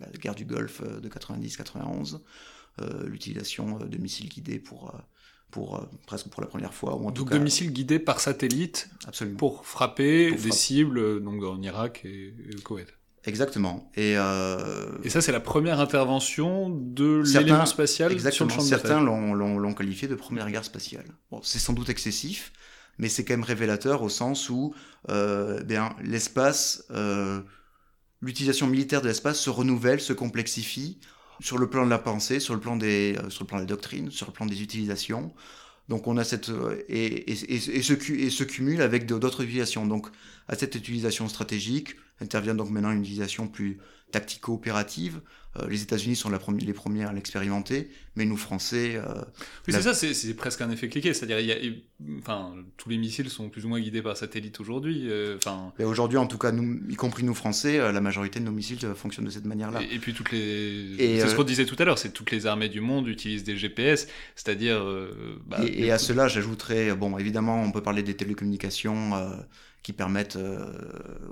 la, 0.00 0.08
guerre 0.18 0.34
du 0.34 0.44
Golfe 0.44 0.82
de 0.82 1.08
90-91, 1.08 2.20
euh, 2.80 3.06
l'utilisation 3.06 3.78
de 3.78 3.98
missiles 3.98 4.28
guidés 4.28 4.58
pour 4.58 4.92
pour 5.50 5.76
euh, 5.76 5.80
presque 6.06 6.28
pour 6.28 6.42
la 6.42 6.48
première 6.48 6.74
fois. 6.74 6.96
Ou 6.96 7.08
en 7.08 7.10
donc 7.10 7.30
de 7.30 7.38
missiles 7.38 7.72
guidés 7.72 7.98
par 7.98 8.20
satellite 8.20 8.90
pour 9.38 9.66
frapper 9.66 10.32
des 10.32 10.52
cibles 10.52 10.98
euh, 10.98 11.20
donc 11.20 11.42
en 11.42 11.60
Irak 11.62 12.02
et, 12.04 12.34
au 12.56 12.60
Koweït. 12.60 12.92
Exactement. 13.24 13.90
Et, 13.96 14.16
euh... 14.16 14.86
et 15.02 15.10
ça, 15.10 15.20
c'est 15.20 15.32
la 15.32 15.40
première 15.40 15.80
intervention 15.80 16.70
de 16.70 17.22
l'élément 17.26 17.66
spatial 17.66 18.12
exactement. 18.12 18.50
sur 18.50 18.60
le 18.60 18.62
champ 18.62 18.68
Certains 18.68 19.00
l'ont 19.00 19.74
qualifié 19.74 20.06
de 20.06 20.14
première 20.14 20.48
guerre 20.48 20.64
spatiale. 20.64 21.06
Bon, 21.32 21.40
c'est 21.42 21.58
sans 21.58 21.72
doute 21.72 21.88
excessif, 21.88 22.52
mais 22.98 23.08
c'est 23.08 23.24
quand 23.24 23.34
même 23.34 23.44
révélateur 23.44 24.02
au 24.02 24.08
sens 24.08 24.48
où 24.50 24.74
euh, 25.10 25.62
bien 25.62 25.94
l'espace, 26.02 26.84
euh, 26.90 27.40
l'utilisation 28.20 28.66
militaire 28.66 29.02
de 29.02 29.08
l'espace 29.08 29.40
se 29.40 29.50
renouvelle, 29.50 30.00
se 30.00 30.12
complexifie 30.12 30.98
sur 31.40 31.58
le 31.58 31.68
plan 31.68 31.84
de 31.84 31.90
la 31.90 31.98
pensée, 31.98 32.40
sur 32.40 32.54
le 32.54 32.60
plan 32.60 32.76
des, 32.76 33.16
euh, 33.18 33.30
sur 33.30 33.44
le 33.44 33.48
plan 33.48 33.58
de 33.58 33.62
la 33.62 33.66
doctrine, 33.66 34.10
sur 34.10 34.26
le 34.26 34.32
plan 34.32 34.46
des 34.46 34.62
utilisations. 34.62 35.34
Donc 35.88 36.08
on 36.08 36.16
a 36.16 36.24
cette 36.24 36.50
et, 36.88 37.32
et, 37.32 38.26
et, 38.26 38.46
cumule 38.46 38.82
avec 38.82 39.06
d'autres 39.06 39.44
utilisations. 39.44 39.86
Donc 39.86 40.08
à 40.48 40.56
cette 40.56 40.74
utilisation 40.74 41.28
stratégique 41.28 41.94
intervient 42.20 42.54
donc 42.54 42.70
maintenant 42.70 42.90
une 42.90 43.02
utilisation 43.02 43.46
plus 43.46 43.78
tactico-opérative. 44.16 45.20
Euh, 45.58 45.68
les 45.68 45.82
États-Unis 45.82 46.16
sont 46.16 46.30
la 46.30 46.38
les 46.58 46.72
premiers 46.72 47.04
à 47.04 47.12
l'expérimenter, 47.12 47.90
mais 48.14 48.24
nous 48.24 48.36
Français. 48.36 48.96
Euh, 48.96 49.22
oui, 49.66 49.74
c'est 49.74 49.82
ça, 49.82 49.94
c'est 49.94 50.34
presque 50.34 50.60
un 50.62 50.70
effet 50.70 50.88
cliqué. 50.88 51.12
C'est-à-dire, 51.12 51.38
enfin, 52.18 52.54
tous 52.76 52.88
les 52.88 52.96
missiles 52.96 53.28
sont 53.28 53.50
plus 53.50 53.64
ou 53.66 53.68
moins 53.68 53.80
guidés 53.80 54.00
par 54.02 54.16
satellite 54.16 54.58
aujourd'hui. 54.60 55.10
Enfin. 55.36 55.72
aujourd'hui, 55.80 56.18
en 56.18 56.26
tout 56.26 56.38
cas, 56.38 56.52
nous, 56.52 56.80
y 56.88 56.94
compris 56.94 57.24
nous 57.24 57.34
Français, 57.34 57.78
la 57.78 58.00
majorité 58.00 58.40
de 58.40 58.44
nos 58.44 58.52
missiles 58.52 58.86
fonctionnent 58.94 59.26
de 59.26 59.30
cette 59.30 59.44
manière-là. 59.44 59.80
Et, 59.90 59.98
puis 59.98 60.14
toutes 60.14 60.32
les. 60.32 61.18
C'est 61.20 61.28
ce 61.28 61.34
qu'on 61.34 61.44
disait 61.44 61.66
tout 61.66 61.76
à 61.78 61.84
l'heure, 61.84 61.98
c'est 61.98 62.12
toutes 62.12 62.30
les 62.30 62.46
armées 62.46 62.68
du 62.68 62.80
monde 62.80 63.06
utilisent 63.08 63.44
des 63.44 63.56
GPS, 63.56 64.08
c'est-à-dire. 64.34 64.84
Bah, 65.46 65.58
et, 65.66 65.90
à 65.90 65.98
cela, 65.98 66.28
j'ajouterais, 66.28 66.94
bon, 66.94 67.18
évidemment, 67.18 67.62
on 67.62 67.70
peut 67.70 67.82
parler 67.82 68.02
des 68.02 68.14
télécommunications 68.14 69.12
qui 69.86 69.92
permettent 69.92 70.36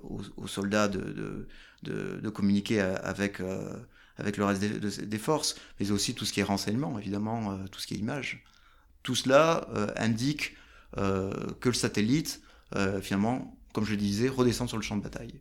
aux, 0.05 0.47
soldats 0.47 0.87
de 0.87 1.49
de, 1.85 2.29
communiquer 2.31 2.81
avec, 2.81 3.41
euh, 3.41 3.75
avec 4.19 4.37
le 4.37 4.45
reste 4.45 4.63
des, 4.63 5.19
forces, 5.19 5.57
mais 5.79 5.91
aussi 5.91 6.15
tout 6.15 6.25
ce 6.25 6.33
qui 6.33 6.41
est 6.41 6.45
renseignement, 6.45 6.99
évidemment, 6.99 7.53
euh, 7.53 7.57
tout 7.71 7.81
ce 7.81 7.87
qui 7.87 7.95
est 7.95 7.99
image. 7.99 8.45
Tout 9.03 9.15
cela 9.15 9.69
euh, 9.75 9.89
indique 9.97 10.57
que 10.97 11.69
le 11.69 11.75
satellite, 11.75 12.41
finalement, 13.03 13.57
comme 13.73 13.85
je 13.85 13.91
le 13.91 13.97
disais, 13.97 14.29
redescend 14.29 14.69
sur 14.69 14.77
le 14.77 14.83
champ 14.85 14.97
de 14.97 15.03
bataille. 15.03 15.41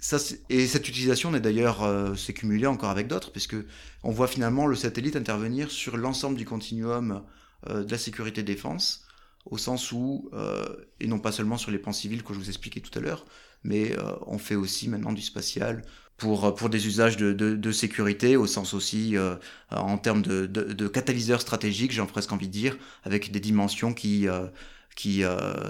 Ça, 0.00 0.16
et 0.48 0.66
cette 0.66 0.88
utilisation 0.88 1.30
n'est 1.30 1.38
d'ailleurs 1.38 1.88
s'est 2.18 2.32
cumulée 2.32 2.66
encore 2.66 2.90
avec 2.90 3.06
d'autres, 3.06 3.30
puisque 3.30 3.54
on 4.02 4.10
voit 4.10 4.26
finalement 4.26 4.66
le 4.66 4.74
satellite 4.74 5.14
intervenir 5.14 5.70
sur 5.70 5.96
l'ensemble 5.96 6.36
du 6.36 6.44
continuum 6.44 7.22
de 7.68 7.88
la 7.88 7.98
sécurité 7.98 8.42
défense, 8.42 9.06
au 9.50 9.58
sens 9.58 9.92
où, 9.92 10.30
et 11.00 11.06
non 11.06 11.18
pas 11.18 11.32
seulement 11.32 11.58
sur 11.58 11.70
les 11.70 11.78
plans 11.78 11.92
civils 11.92 12.22
que 12.22 12.32
je 12.32 12.38
vous 12.38 12.48
expliquais 12.48 12.80
tout 12.80 12.96
à 12.98 13.02
l'heure, 13.02 13.24
mais 13.64 13.92
euh, 13.92 14.12
on 14.26 14.38
fait 14.38 14.54
aussi 14.54 14.88
maintenant 14.88 15.12
du 15.12 15.22
spatial 15.22 15.82
pour, 16.16 16.44
euh, 16.44 16.50
pour 16.52 16.70
des 16.70 16.86
usages 16.86 17.16
de, 17.16 17.32
de, 17.32 17.72
sécurité, 17.72 18.36
au 18.36 18.46
sens 18.46 18.74
aussi 18.74 19.16
euh, 19.16 19.36
en 19.70 19.98
termes 19.98 20.22
de, 20.22 20.46
de, 20.46 20.72
de 20.72 20.88
catalyseurs 20.88 21.40
stratégiques, 21.40 21.92
j'ai 21.92 22.04
presque 22.04 22.32
envie 22.32 22.48
de 22.48 22.52
dire, 22.52 22.76
avec 23.04 23.30
des 23.30 23.40
dimensions 23.40 23.94
qui, 23.94 24.26
qui, 24.96 25.22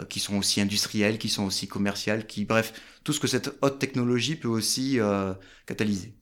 qui 0.09 0.21
sont 0.21 0.37
aussi 0.37 0.61
industrielles, 0.61 1.19
qui 1.19 1.29
sont 1.29 1.45
aussi 1.45 1.69
commerciales, 1.69 2.27
qui, 2.27 2.45
bref, 2.45 2.73
tout 3.05 3.13
ce 3.13 3.21
que 3.21 3.29
cette 3.29 3.57
haute 3.63 3.79
technologie 3.79 4.37
peut 4.37 4.49
aussi 4.49 4.99
catalyser. 5.67 6.15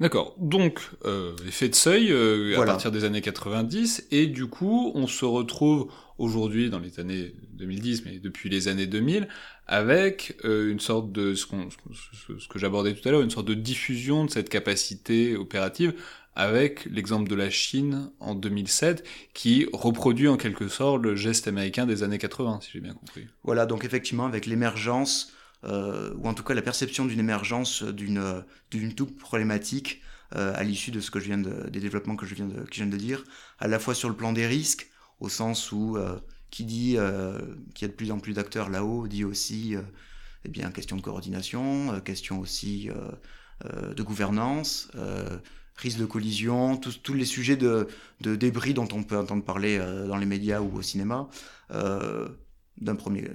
D'accord. 0.00 0.34
Donc, 0.38 0.80
euh, 1.04 1.36
effet 1.46 1.68
de 1.68 1.74
seuil 1.74 2.10
euh, 2.10 2.58
à 2.58 2.64
partir 2.64 2.90
des 2.90 3.04
années 3.04 3.20
90, 3.20 4.06
et 4.10 4.26
du 4.26 4.46
coup, 4.46 4.92
on 4.94 5.06
se 5.06 5.26
retrouve 5.26 5.92
aujourd'hui 6.16 6.70
dans 6.70 6.78
les 6.78 6.98
années 7.00 7.34
2010, 7.52 8.06
mais 8.06 8.18
depuis 8.18 8.48
les 8.48 8.68
années 8.68 8.86
2000, 8.86 9.28
avec 9.66 10.38
euh, 10.46 10.72
une 10.72 10.80
sorte 10.80 11.12
de 11.12 11.34
ce, 11.34 11.46
ce 12.38 12.48
que 12.48 12.58
j'abordais 12.58 12.94
tout 12.94 13.06
à 13.06 13.12
l'heure, 13.12 13.20
une 13.20 13.30
sorte 13.30 13.46
de 13.46 13.54
diffusion 13.54 14.24
de 14.24 14.30
cette 14.30 14.48
capacité 14.48 15.36
opérative, 15.36 15.92
avec 16.34 16.86
l'exemple 16.86 17.28
de 17.28 17.34
la 17.34 17.50
Chine 17.50 18.10
en 18.20 18.34
2007, 18.34 19.04
qui 19.34 19.66
reproduit 19.70 20.28
en 20.28 20.38
quelque 20.38 20.68
sorte 20.68 21.02
le 21.02 21.14
geste 21.14 21.46
américain 21.46 21.84
des 21.84 22.02
années 22.02 22.16
80, 22.16 22.60
si 22.62 22.70
j'ai 22.72 22.80
bien 22.80 22.94
compris. 22.94 23.26
Voilà, 23.44 23.66
donc 23.66 23.84
effectivement, 23.84 24.24
avec 24.24 24.46
l'émergence 24.46 25.34
euh, 25.64 26.14
ou 26.16 26.28
en 26.28 26.34
tout 26.34 26.42
cas 26.42 26.54
la 26.54 26.62
perception 26.62 27.04
d'une 27.04 27.20
émergence 27.20 27.82
d'une 27.82 28.44
d'une 28.70 28.90
double 28.90 29.12
problématique 29.14 30.02
euh, 30.36 30.52
à 30.54 30.62
l'issue 30.62 30.90
de 30.90 31.00
ce 31.00 31.10
que 31.10 31.18
je 31.20 31.26
viens 31.26 31.38
de, 31.38 31.68
des 31.68 31.80
développements 31.80 32.16
que 32.16 32.26
je 32.26 32.34
viens 32.34 32.46
de, 32.46 32.60
que 32.60 32.72
je 32.72 32.82
viens 32.82 32.86
de 32.86 32.96
dire, 32.96 33.24
à 33.58 33.66
la 33.66 33.78
fois 33.78 33.94
sur 33.94 34.08
le 34.08 34.14
plan 34.14 34.32
des 34.32 34.46
risques, 34.46 34.88
au 35.18 35.28
sens 35.28 35.72
où 35.72 35.96
euh, 35.96 36.18
qui 36.50 36.64
dit 36.64 36.94
euh, 36.96 37.38
qu'il 37.74 37.86
y 37.86 37.88
a 37.88 37.92
de 37.92 37.96
plus 37.96 38.10
en 38.10 38.18
plus 38.18 38.34
d'acteurs 38.34 38.68
là-haut, 38.68 39.06
dit 39.08 39.24
aussi 39.24 39.76
euh, 39.76 39.82
eh 40.44 40.48
bien 40.48 40.70
question 40.70 40.96
de 40.96 41.02
coordination, 41.02 41.94
euh, 41.94 42.00
question 42.00 42.40
aussi 42.40 42.90
de 43.94 44.02
gouvernance, 44.02 44.90
risque 45.76 45.98
de 45.98 46.06
collision, 46.06 46.78
tous, 46.78 47.02
tous 47.02 47.12
les 47.12 47.26
sujets 47.26 47.56
de, 47.56 47.88
de, 48.22 48.34
débris 48.34 48.72
dont 48.72 48.88
on 48.92 49.02
peut 49.02 49.18
entendre 49.18 49.44
parler 49.44 49.78
dans 50.08 50.16
les 50.16 50.24
médias 50.24 50.60
ou 50.60 50.78
au 50.78 50.80
cinéma 50.80 51.28
d'un 52.78 52.96
premier 52.96 53.30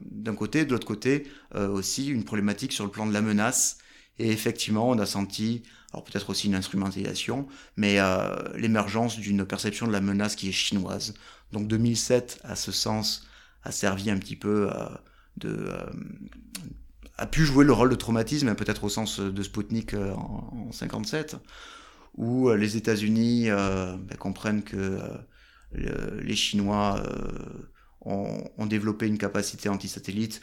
d'un 0.00 0.34
côté. 0.34 0.64
De 0.64 0.72
l'autre 0.72 0.86
côté 0.86 1.26
euh, 1.54 1.68
aussi 1.68 2.08
une 2.08 2.24
problématique 2.24 2.72
sur 2.72 2.84
le 2.84 2.90
plan 2.90 3.06
de 3.06 3.12
la 3.12 3.20
menace. 3.20 3.78
Et 4.18 4.30
effectivement 4.30 4.88
on 4.88 4.98
a 4.98 5.06
senti 5.06 5.62
alors 5.92 6.04
peut-être 6.04 6.30
aussi 6.30 6.48
une 6.48 6.54
instrumentalisation 6.54 7.46
mais 7.76 7.98
euh, 7.98 8.34
l'émergence 8.56 9.18
d'une 9.18 9.44
perception 9.46 9.86
de 9.86 9.92
la 9.92 10.00
menace 10.00 10.36
qui 10.36 10.48
est 10.48 10.52
chinoise. 10.52 11.14
Donc 11.52 11.66
2007 11.68 12.40
à 12.44 12.56
ce 12.56 12.72
sens 12.72 13.26
a 13.62 13.72
servi 13.72 14.10
un 14.10 14.18
petit 14.18 14.36
peu 14.36 14.70
euh, 14.70 14.88
de 15.36 15.66
euh, 15.68 15.86
a 17.16 17.26
pu 17.26 17.44
jouer 17.44 17.64
le 17.64 17.72
rôle 17.72 17.90
de 17.90 17.96
traumatisme 17.96 18.54
peut-être 18.54 18.84
au 18.84 18.88
sens 18.88 19.18
de 19.18 19.42
Sputnik 19.42 19.94
en, 19.94 20.68
en 20.68 20.72
57 20.72 21.36
où 22.14 22.50
les 22.50 22.76
États-Unis 22.76 23.48
ben, 23.48 24.16
comprennent 24.18 24.62
que 24.62 25.00
les 25.72 26.36
Chinois 26.36 27.00
ont, 28.08 28.66
développé 28.66 29.06
une 29.06 29.18
capacité 29.18 29.68
anti-satellite. 29.68 30.40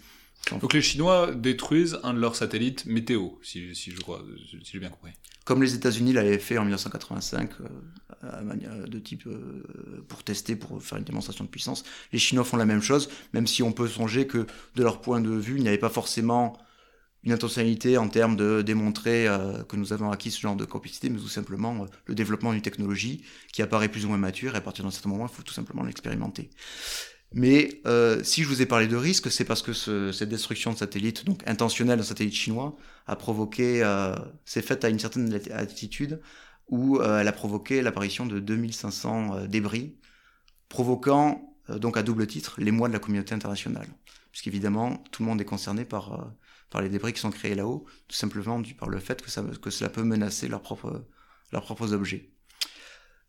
Donc 0.51 0.73
les 0.73 0.81
Chinois 0.81 1.31
détruisent 1.33 1.97
un 2.03 2.13
de 2.13 2.19
leurs 2.19 2.35
satellites 2.35 2.85
météo, 2.85 3.29
si, 3.41 3.73
si 3.73 3.91
je 3.91 3.99
crois, 4.01 4.23
si 4.63 4.71
j'ai 4.73 4.79
bien 4.79 4.89
compris. 4.89 5.11
Comme 5.43 5.61
les 5.61 5.73
États-Unis 5.75 6.13
l'avaient 6.13 6.39
fait 6.39 6.57
en 6.57 6.63
1985, 6.63 7.49
euh, 8.23 8.87
de 8.87 8.99
type 8.99 9.27
euh, 9.27 10.03
pour 10.07 10.23
tester, 10.23 10.55
pour 10.55 10.81
faire 10.83 10.97
une 10.97 11.03
démonstration 11.03 11.43
de 11.43 11.49
puissance, 11.49 11.83
les 12.11 12.19
Chinois 12.19 12.43
font 12.43 12.57
la 12.57 12.65
même 12.65 12.81
chose, 12.81 13.09
même 13.33 13.47
si 13.47 13.63
on 13.63 13.71
peut 13.71 13.87
songer 13.87 14.27
que 14.27 14.45
de 14.75 14.83
leur 14.83 15.01
point 15.01 15.21
de 15.21 15.29
vue, 15.29 15.57
il 15.57 15.61
n'y 15.61 15.67
avait 15.67 15.77
pas 15.77 15.89
forcément 15.89 16.57
une 17.25 17.31
intentionnalité 17.31 17.97
en 17.97 18.07
termes 18.07 18.35
de 18.35 18.61
démontrer 18.61 19.27
euh, 19.27 19.63
que 19.63 19.75
nous 19.75 19.93
avons 19.93 20.11
acquis 20.11 20.29
ce 20.29 20.39
genre 20.39 20.55
de 20.55 20.63
compétitivité, 20.63 21.09
mais 21.09 21.19
tout 21.19 21.27
simplement 21.27 21.83
euh, 21.83 21.87
le 22.05 22.15
développement 22.15 22.53
d'une 22.53 22.61
technologie 22.61 23.23
qui 23.51 23.61
apparaît 23.63 23.89
plus 23.89 24.05
ou 24.05 24.09
moins 24.09 24.17
mature, 24.17 24.53
et 24.53 24.57
à 24.57 24.61
partir 24.61 24.85
d'un 24.85 24.91
certain 24.91 25.09
moment, 25.09 25.27
il 25.27 25.35
faut 25.35 25.43
tout 25.43 25.53
simplement 25.53 25.83
l'expérimenter. 25.83 26.51
Mais 27.33 27.81
euh, 27.85 28.23
si 28.23 28.43
je 28.43 28.47
vous 28.47 28.61
ai 28.61 28.65
parlé 28.65 28.87
de 28.87 28.95
risque, 28.95 29.29
c'est 29.29 29.43
parce 29.43 29.61
que 29.61 29.73
ce, 29.73 30.11
cette 30.11 30.29
destruction 30.29 30.71
de 30.71 30.77
satellites, 30.77 31.25
donc 31.25 31.41
intentionnelle 31.47 31.97
d'un 31.97 32.03
satellite 32.03 32.33
chinois, 32.33 32.77
a 33.07 33.15
provoqué, 33.15 33.83
euh, 33.83 34.15
c'est 34.45 34.61
faite 34.61 34.85
à 34.85 34.89
une 34.89 34.99
certaine 34.99 35.33
altitude 35.51 36.21
où 36.67 36.97
euh, 36.97 37.19
elle 37.19 37.27
a 37.27 37.31
provoqué 37.31 37.81
l'apparition 37.81 38.25
de 38.25 38.39
2500 38.39 39.35
euh, 39.35 39.47
débris, 39.47 39.95
provoquant 40.69 41.55
euh, 41.69 41.79
donc 41.79 41.97
à 41.97 42.03
double 42.03 42.27
titre 42.27 42.55
l'émoi 42.59 42.87
de 42.87 42.93
la 42.93 42.99
communauté 42.99 43.35
internationale, 43.35 43.87
puisqu'évidemment 44.31 44.97
tout 45.11 45.23
le 45.23 45.29
monde 45.29 45.41
est 45.41 45.45
concerné 45.45 45.85
par 45.85 46.33
par 46.71 46.81
les 46.81 46.89
débris 46.89 47.13
qui 47.13 47.21
sont 47.21 47.31
créés 47.31 47.55
là-haut, 47.55 47.85
tout 48.07 48.15
simplement 48.15 48.59
dû 48.59 48.73
par 48.73 48.89
le 48.89 48.99
fait 48.99 49.21
que 49.21 49.29
ça 49.29 49.43
que 49.61 49.69
cela 49.69 49.89
peut 49.89 50.03
menacer 50.03 50.47
leurs 50.47 50.61
propres 50.61 51.05
leurs 51.51 51.63
propres 51.63 51.93
objets. 51.93 52.31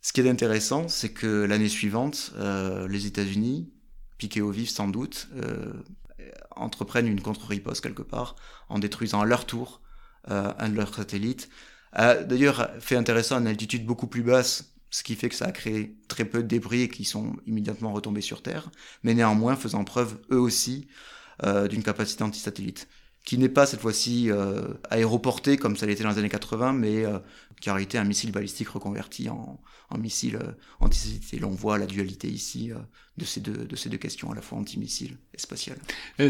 Ce 0.00 0.12
qui 0.12 0.20
est 0.20 0.28
intéressant, 0.28 0.88
c'est 0.88 1.12
que 1.12 1.44
l'année 1.44 1.68
suivante, 1.68 2.32
les 2.88 3.06
États-Unis 3.06 3.72
piqués 4.18 4.40
au 4.40 4.50
vif 4.50 4.70
sans 4.70 4.88
doute, 4.88 5.28
euh, 5.36 5.72
entreprennent 6.50 7.06
une 7.06 7.20
contre-riposte 7.20 7.82
quelque 7.82 8.02
part 8.02 8.36
en 8.68 8.78
détruisant 8.78 9.20
à 9.20 9.24
leur 9.24 9.46
tour 9.46 9.80
euh, 10.30 10.52
un 10.58 10.68
de 10.68 10.74
leurs 10.74 10.94
satellites. 10.94 11.48
A 11.92 12.14
d'ailleurs 12.14 12.70
fait 12.80 12.96
intéressant 12.96 13.38
une 13.38 13.46
altitude 13.46 13.86
beaucoup 13.86 14.06
plus 14.06 14.22
basse, 14.22 14.74
ce 14.90 15.02
qui 15.02 15.14
fait 15.14 15.28
que 15.28 15.34
ça 15.34 15.46
a 15.46 15.52
créé 15.52 15.96
très 16.08 16.24
peu 16.24 16.42
de 16.42 16.48
débris 16.48 16.88
qui 16.88 17.04
sont 17.04 17.36
immédiatement 17.46 17.92
retombés 17.92 18.20
sur 18.20 18.42
Terre, 18.42 18.70
mais 19.02 19.14
néanmoins 19.14 19.56
faisant 19.56 19.84
preuve 19.84 20.18
eux 20.30 20.40
aussi 20.40 20.88
euh, 21.44 21.68
d'une 21.68 21.82
capacité 21.82 22.24
anti-satellite 22.24 22.88
qui 23.26 23.38
n'est 23.38 23.50
pas 23.50 23.66
cette 23.66 23.80
fois-ci 23.80 24.30
euh, 24.30 24.62
aéroporté 24.88 25.56
comme 25.58 25.76
ça 25.76 25.84
l'était 25.84 26.04
dans 26.04 26.10
les 26.10 26.18
années 26.18 26.28
80, 26.28 26.72
mais 26.72 27.04
euh, 27.04 27.18
qui 27.60 27.68
a 27.68 27.80
été 27.80 27.98
un 27.98 28.04
missile 28.04 28.30
balistique 28.30 28.68
reconverti 28.68 29.28
en, 29.28 29.60
en 29.90 29.98
missile 29.98 30.36
euh, 30.36 30.52
anti-satellite. 30.78 31.34
Et 31.34 31.38
l'on 31.40 31.50
voit 31.50 31.76
la 31.76 31.86
dualité 31.86 32.28
ici 32.28 32.70
euh, 32.70 32.76
de, 33.16 33.24
ces 33.24 33.40
deux, 33.40 33.64
de 33.64 33.74
ces 33.74 33.88
deux 33.88 33.98
questions, 33.98 34.30
à 34.30 34.36
la 34.36 34.42
fois 34.42 34.58
anti-missile 34.58 35.16
et 35.34 35.38
spatial. 35.40 35.76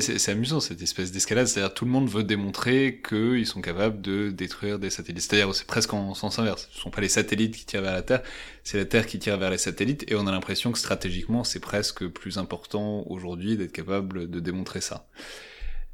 C'est 0.00 0.30
amusant 0.30 0.58
cette 0.60 0.80
espèce 0.80 1.12
d'escalade, 1.12 1.46
c'est-à-dire 1.46 1.74
tout 1.74 1.84
le 1.84 1.90
monde 1.90 2.08
veut 2.08 2.24
démontrer 2.24 3.02
qu'ils 3.06 3.46
sont 3.46 3.60
capables 3.60 4.00
de 4.00 4.30
détruire 4.30 4.78
des 4.78 4.88
satellites. 4.88 5.22
C'est-à-dire 5.22 5.54
c'est 5.54 5.66
presque 5.66 5.92
en 5.92 6.14
sens 6.14 6.38
inverse. 6.38 6.68
Ce 6.72 6.78
ne 6.78 6.82
sont 6.82 6.90
pas 6.90 7.02
les 7.02 7.10
satellites 7.10 7.54
qui 7.54 7.66
tirent 7.66 7.82
vers 7.82 7.92
la 7.92 8.02
Terre, 8.02 8.22
c'est 8.64 8.78
la 8.78 8.86
Terre 8.86 9.06
qui 9.06 9.18
tire 9.18 9.36
vers 9.36 9.50
les 9.50 9.58
satellites, 9.58 10.10
et 10.10 10.14
on 10.14 10.26
a 10.26 10.32
l'impression 10.32 10.72
que 10.72 10.78
stratégiquement 10.78 11.44
c'est 11.44 11.60
presque 11.60 12.06
plus 12.08 12.38
important 12.38 13.04
aujourd'hui 13.08 13.58
d'être 13.58 13.72
capable 13.72 14.30
de 14.30 14.40
démontrer 14.40 14.80
ça. 14.80 15.08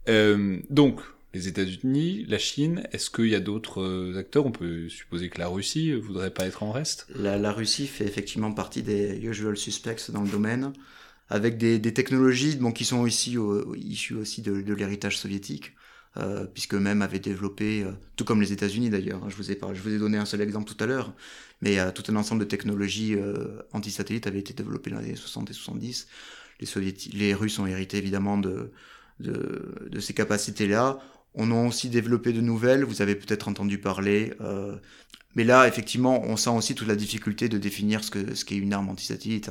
Euh, 0.09 0.59
donc, 0.71 1.01
les 1.35 1.49
États-Unis, 1.49 2.27
la 2.29 2.39
Chine, 2.39 2.87
est-ce 2.93 3.11
qu'il 3.11 3.29
y 3.29 3.35
a 3.35 3.41
d'autres 3.41 3.81
euh, 3.81 4.19
acteurs? 4.19 4.45
On 4.45 4.53
peut 4.53 4.89
supposer 4.89 5.31
que 5.31 5.39
la 5.39 5.49
Russie 5.49 5.95
voudrait 5.95 6.33
pas 6.33 6.47
être 6.47 6.63
en 6.63 6.73
reste 6.73 7.07
la, 7.15 7.53
Russie 7.53 7.87
fait 7.87 8.05
effectivement 8.05 8.53
partie 8.53 8.83
des 8.83 9.19
usual 9.25 9.57
suspects 9.57 10.11
dans 10.11 10.23
le 10.23 10.29
domaine, 10.29 10.73
avec 11.31 11.57
des, 11.57 11.81
technologies 11.95 12.59
qui 12.75 12.85
sont 12.85 13.07
ici 13.07 13.37
issues 13.77 14.15
aussi 14.15 14.43
de, 14.43 14.53
l'héritage 14.75 15.19
soviétique. 15.19 15.73
Euh, 16.19 16.45
puisque 16.45 16.75
même 16.75 17.01
avaient 17.01 17.19
développé, 17.19 17.85
euh, 17.85 17.93
tout 18.17 18.27
comme 18.27 18.43
les 18.43 18.53
États-Unis 18.53 18.91
d'ailleurs, 18.91 19.25
hein, 19.25 19.29
je 19.31 19.37
vous 19.37 19.51
ai 19.51 19.59
je 19.73 19.81
vous 19.81 19.95
ai 19.95 19.99
donné 19.99 20.19
un 20.19 20.27
seul 20.27 20.43
exemple 20.43 20.71
tout 20.71 20.85
à 20.85 20.87
l'heure, 20.87 21.15
mais 21.63 21.79
tout 21.95 22.03
un 22.09 22.17
ensemble 22.17 22.41
de 22.41 22.45
technologies 22.45 23.17
anti-satellites 23.73 24.27
avait 24.27 24.41
été 24.41 24.53
développé 24.53 24.91
dans 24.91 24.99
les 24.99 25.07
années 25.07 25.17
60 25.17 25.49
et 25.49 25.55
70. 25.55 26.09
Les, 26.61 26.95
les 27.15 27.33
Russes 27.33 27.59
ont 27.59 27.67
hérité 27.67 27.97
évidemment 27.97 28.37
de, 28.37 28.71
de, 29.21 29.89
de 29.91 30.01
ces 30.01 30.15
capacités-là. 30.15 30.99
On 31.35 31.51
a 31.51 31.67
aussi 31.67 31.89
développé 31.89 32.33
de 32.33 32.41
nouvelles, 32.41 32.85
vous 32.85 33.03
avez 33.03 33.15
peut-être 33.15 33.49
entendu 33.49 33.79
parler. 33.79 34.35
Euh, 34.41 34.77
mais 35.35 35.45
là, 35.45 35.67
effectivement, 35.67 36.23
on 36.25 36.37
sent 36.37 36.51
aussi 36.51 36.75
toute 36.75 36.89
la 36.89 36.97
difficulté 36.97 37.49
de 37.49 37.57
définir 37.57 38.05
ce 38.05 38.11
qu'est 38.11 38.35
ce 38.35 38.45
qu'est 38.45 38.57
une 38.57 38.73
arme 38.75 38.91
anti-satellite. 38.91 39.51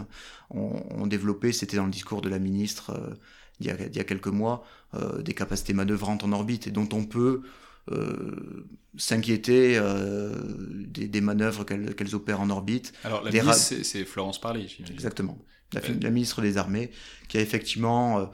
On, 0.52 0.84
on 0.92 1.08
développait, 1.08 1.52
c'était 1.52 1.78
dans 1.78 1.86
le 1.86 1.92
discours 1.92 2.22
de 2.22 2.30
la 2.30 2.38
ministre 2.38 2.92
euh, 2.92 3.16
il, 3.62 3.68
y 3.68 3.70
a, 3.70 3.76
il, 3.88 3.96
y 3.96 4.00
a, 4.00 4.04
quelques 4.04 4.28
mois, 4.28 4.64
euh, 4.94 5.22
des 5.22 5.34
capacités 5.34 5.74
manœuvrantes 5.74 6.24
en 6.24 6.32
orbite 6.32 6.68
et 6.68 6.72
dont 6.72 6.90
on 6.94 7.06
peut 7.06 7.42
euh, 7.92 8.68
s'inquiéter 8.98 9.78
euh, 9.78 10.34
des, 10.88 11.08
des, 11.08 11.22
manœuvres 11.22 11.64
qu'elles 11.64 11.96
qu 11.96 12.14
opèrent 12.14 12.42
en 12.42 12.50
orbite. 12.50 12.94
Alors 13.04 13.24
la 13.24 13.32
ministre, 13.32 13.76
c'est 13.84 14.06
Florence 14.06 14.42
Parly. 14.42 14.78
Exactement. 14.90 15.38
La, 15.74 15.82
la, 16.02 16.10
ministre 16.10 16.42
des 16.42 16.58
Armées, 16.58 16.92
qui 17.30 17.38
a 17.38 17.42
effectivement 17.42 18.30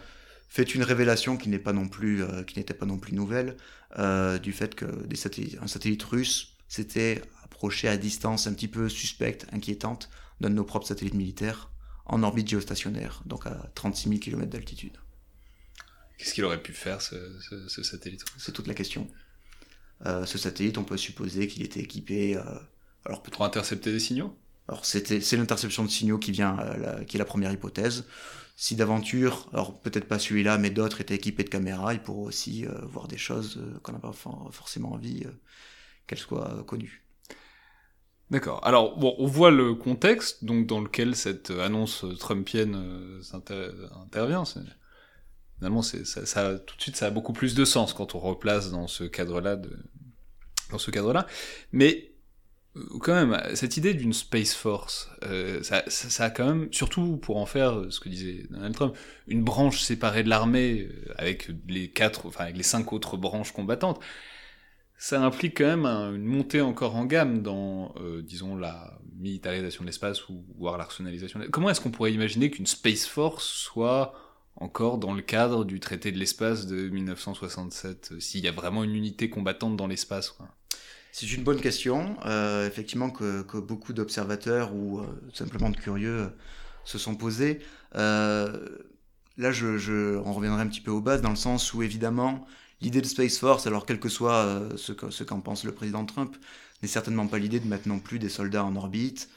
fait 0.48 0.76
une 0.76 0.84
révélation 0.84 1.38
qui 1.38 1.50
n'est 1.50 1.60
pas 1.60 1.74
non 1.74 1.88
plus 1.88 2.24
euh, 2.24 2.44
qui 2.44 2.58
n'était 2.58 2.74
pas 2.74 2.86
non 2.86 2.98
plus 2.98 3.14
nouvelle 3.14 3.58
euh, 4.00 4.38
du 4.38 4.54
fait 4.54 4.76
que 4.76 4.86
des 5.06 5.16
satellites, 5.16 5.58
un 5.62 5.68
satellite 5.68 6.04
russe 6.04 6.56
s'était 6.68 7.22
approché 7.44 7.88
à 7.88 7.98
distance 7.98 8.48
un 8.48 8.54
petit 8.54 8.68
peu 8.68 8.90
suspecte, 8.90 9.48
inquiétante 9.52 10.10
d'un 10.42 10.50
de 10.50 10.56
nos 10.56 10.64
propres 10.64 10.88
satellites 10.88 11.14
militaires 11.14 11.72
en 12.06 12.24
orbite 12.24 12.48
géostationnaire, 12.48 13.22
donc 13.26 13.48
à 13.48 13.72
36 13.76 14.10
000 14.10 14.20
km 14.20 14.50
d'altitude. 14.50 14.98
Qu'est-ce 16.18 16.34
qu'il 16.34 16.46
aurait 16.46 16.62
pu 16.62 16.74
faire 16.74 17.02
ce, 17.02 17.16
ce, 17.42 17.68
ce 17.68 17.84
satellite 17.84 18.24
C'est 18.38 18.52
toute 18.52 18.68
la 18.68 18.74
question. 18.74 19.08
Euh, 20.06 20.26
ce 20.26 20.38
satellite, 20.38 20.78
on 20.78 20.84
peut 20.84 20.98
supposer 20.98 21.48
qu'il 21.48 21.64
était 21.64 21.82
équipé. 21.82 22.40
Alors 23.06 23.24
pour 23.24 23.46
intercepter 23.46 23.92
des 23.92 24.00
signaux? 24.00 24.38
Alors 24.68 24.86
c'était 24.86 25.22
c'est 25.22 25.38
l'interception 25.38 25.84
de 25.86 25.90
signaux 25.90 26.18
qui 26.18 26.32
vient, 26.32 26.60
euh, 26.60 26.78
la, 26.78 27.06
qui 27.06 27.16
est 27.18 27.20
la 27.20 27.26
première 27.26 27.52
hypothèse 27.52 28.06
si 28.60 28.76
d'aventure, 28.76 29.48
alors 29.54 29.80
peut-être 29.80 30.08
pas 30.08 30.18
celui-là, 30.18 30.58
mais 30.58 30.72
d'autres 30.72 31.00
étaient 31.00 31.14
équipés 31.14 31.44
de 31.44 31.50
caméras, 31.50 31.94
ils 31.94 32.02
pourraient 32.02 32.28
aussi 32.28 32.66
euh, 32.66 32.72
voir 32.86 33.08
des 33.08 33.18
choses 33.18 33.58
euh, 33.58 33.80
qu'on 33.84 33.92
n'a 33.92 34.00
pas 34.00 34.12
forcément 34.12 34.94
envie 34.94 35.22
euh, 35.26 35.32
qu'elles 36.08 36.18
soient 36.18 36.64
connues. 36.66 37.06
D'accord. 38.32 38.66
Alors, 38.66 38.98
bon, 38.98 39.16
on 39.20 39.28
voit 39.28 39.52
le 39.52 39.76
contexte 39.76 40.44
donc 40.44 40.66
dans 40.66 40.82
lequel 40.82 41.16
cette 41.16 41.52
annonce 41.52 42.04
trumpienne 42.20 43.22
inter 43.32 43.70
intervient. 44.04 44.44
Finalement, 45.60 45.84
ça, 45.84 46.26
ça, 46.26 46.58
tout 46.58 46.76
de 46.76 46.82
suite, 46.82 46.96
ça 46.96 47.06
a 47.06 47.12
beaucoup 47.12 47.34
plus 47.34 47.54
de 47.54 47.64
sens 47.64 47.94
quand 47.94 48.16
on 48.16 48.20
replace 48.20 48.72
dans 48.72 48.88
ce 48.88 49.04
cadre-là, 49.04 49.56
de... 49.56 49.70
dans 50.72 50.80
ce 50.80 50.90
cadre-là. 50.90 51.28
Mais 51.72 52.12
quand 53.02 53.14
même, 53.14 53.42
cette 53.56 53.78
idée 53.78 53.94
d'une 53.94 54.14
Space 54.14 54.54
Force, 54.54 55.10
euh, 55.24 55.62
ça, 55.64 56.24
a 56.24 56.30
quand 56.30 56.46
même, 56.46 56.68
surtout 56.72 57.18
pour 57.18 57.38
en 57.38 57.46
faire 57.46 57.86
ce 57.90 58.00
que 58.00 58.10
disait 58.10 58.46
Donald 58.50 58.76
Trump, 58.76 58.96
une 59.28 59.44
branche 59.44 59.82
séparée 59.82 60.24
de 60.24 60.30
l'armée 60.30 60.88
euh, 60.90 61.14
avec 61.18 61.50
les 61.68 61.90
quatre, 61.90 62.26
enfin 62.28 62.46
avec 62.46 62.58
les 62.58 62.64
cinq 62.64 62.94
autres 62.94 63.18
branches 63.18 63.52
combattantes, 63.52 64.00
ça 64.98 65.22
implique 65.22 65.58
quand 65.58 65.66
même 65.66 65.86
un, 65.86 66.16
une 66.16 66.26
montée 66.26 66.62
encore 66.62 66.96
en 66.96 67.06
gamme 67.06 67.42
dans, 67.42 67.94
euh, 68.00 68.22
disons, 68.22 68.56
la 68.56 69.00
militarisation 69.20 69.84
de 69.84 69.88
l'espace 69.88 70.28
ou 70.30 70.44
voire 70.58 70.78
l'arsenalisation. 70.78 71.40
Comment 71.52 71.70
est-ce 71.70 71.82
qu'on 71.82 71.92
pourrait 71.92 72.14
imaginer 72.14 72.50
qu'une 72.50 72.68
Space 72.68 73.06
Force 73.06 73.46
soit 73.46 74.14
encore 74.56 74.98
dans 74.98 75.14
le 75.14 75.22
cadre 75.22 75.66
du 75.66 75.80
traité 75.80 76.12
de 76.12 76.18
l'espace 76.18 76.66
de 76.66 76.90
1967, 76.90 78.20
s'il 78.20 78.44
y 78.44 78.48
a 78.48 78.52
vraiment 78.52 78.84
une 78.84 78.96
unité 78.96 79.30
combattante 79.30 79.78
dans 79.78 79.88
l'espace 79.88 80.36
c'est 81.20 81.34
une 81.34 81.44
bonne 81.44 81.60
question, 81.60 82.16
euh, 82.28 82.68
effectivement, 82.68 83.10
que, 83.10 83.42
beaucoup 83.58 83.92
d'observateurs 83.92 84.76
ou 84.76 85.00
euh, 85.00 85.06
simplement 85.34 85.72
de 85.72 85.76
curieux 85.76 86.20
euh, 86.20 86.28
se 86.84 87.00
sont 87.00 87.16
posés. 87.16 87.60
Là, 87.96 89.52
je, 89.52 90.18
on 90.18 90.32
reviendrait 90.32 90.62
un 90.62 90.68
petit 90.68 90.82
peu 90.82 90.92
aux 90.92 91.02
bases, 91.02 91.24
dans 91.24 91.32
le 91.32 91.36
sens 91.36 91.74
où, 91.74 91.82
évidemment, 91.82 92.46
l'idée 92.82 93.02
de 93.02 93.08
Space 93.08 93.40
Force, 93.40 93.66
alors 93.66 93.88
quel 93.88 94.00
que 94.00 94.10
soit 94.10 94.70
ce 94.78 95.24
qu'en 95.24 95.42
pense 95.42 95.64
le 95.64 95.72
président 95.72 96.06
Trump, 96.06 96.36
n'est 96.84 96.88
certainement 96.88 97.26
pas 97.26 97.40
l'idée 97.40 97.60
de 97.60 97.68
mettre 97.68 97.88
non 97.88 98.00
plus 98.00 98.20
des 98.20 98.30
soldats 98.30 98.64
en 98.64 98.76
orbite, 98.76 99.30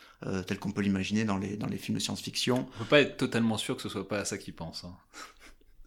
tel 0.46 0.58
qu'on 0.58 0.72
peut 0.72 0.82
l'imaginer 0.82 1.24
dans 1.24 1.38
les, 1.38 1.56
dans 1.56 1.66
les 1.66 1.78
films 1.78 1.96
de 1.96 2.02
science-fiction. 2.02 2.66
On 2.76 2.78
peut 2.78 2.88
pas 2.88 3.00
être 3.00 3.16
totalement 3.16 3.56
sûr 3.56 3.76
que 3.76 3.82
ce 3.82 3.88
soit 3.88 4.06
pas 4.06 4.18
à 4.18 4.24
ça 4.26 4.36
qu'il 4.36 4.54
pense. 4.54 4.84
Hein. 4.84 4.94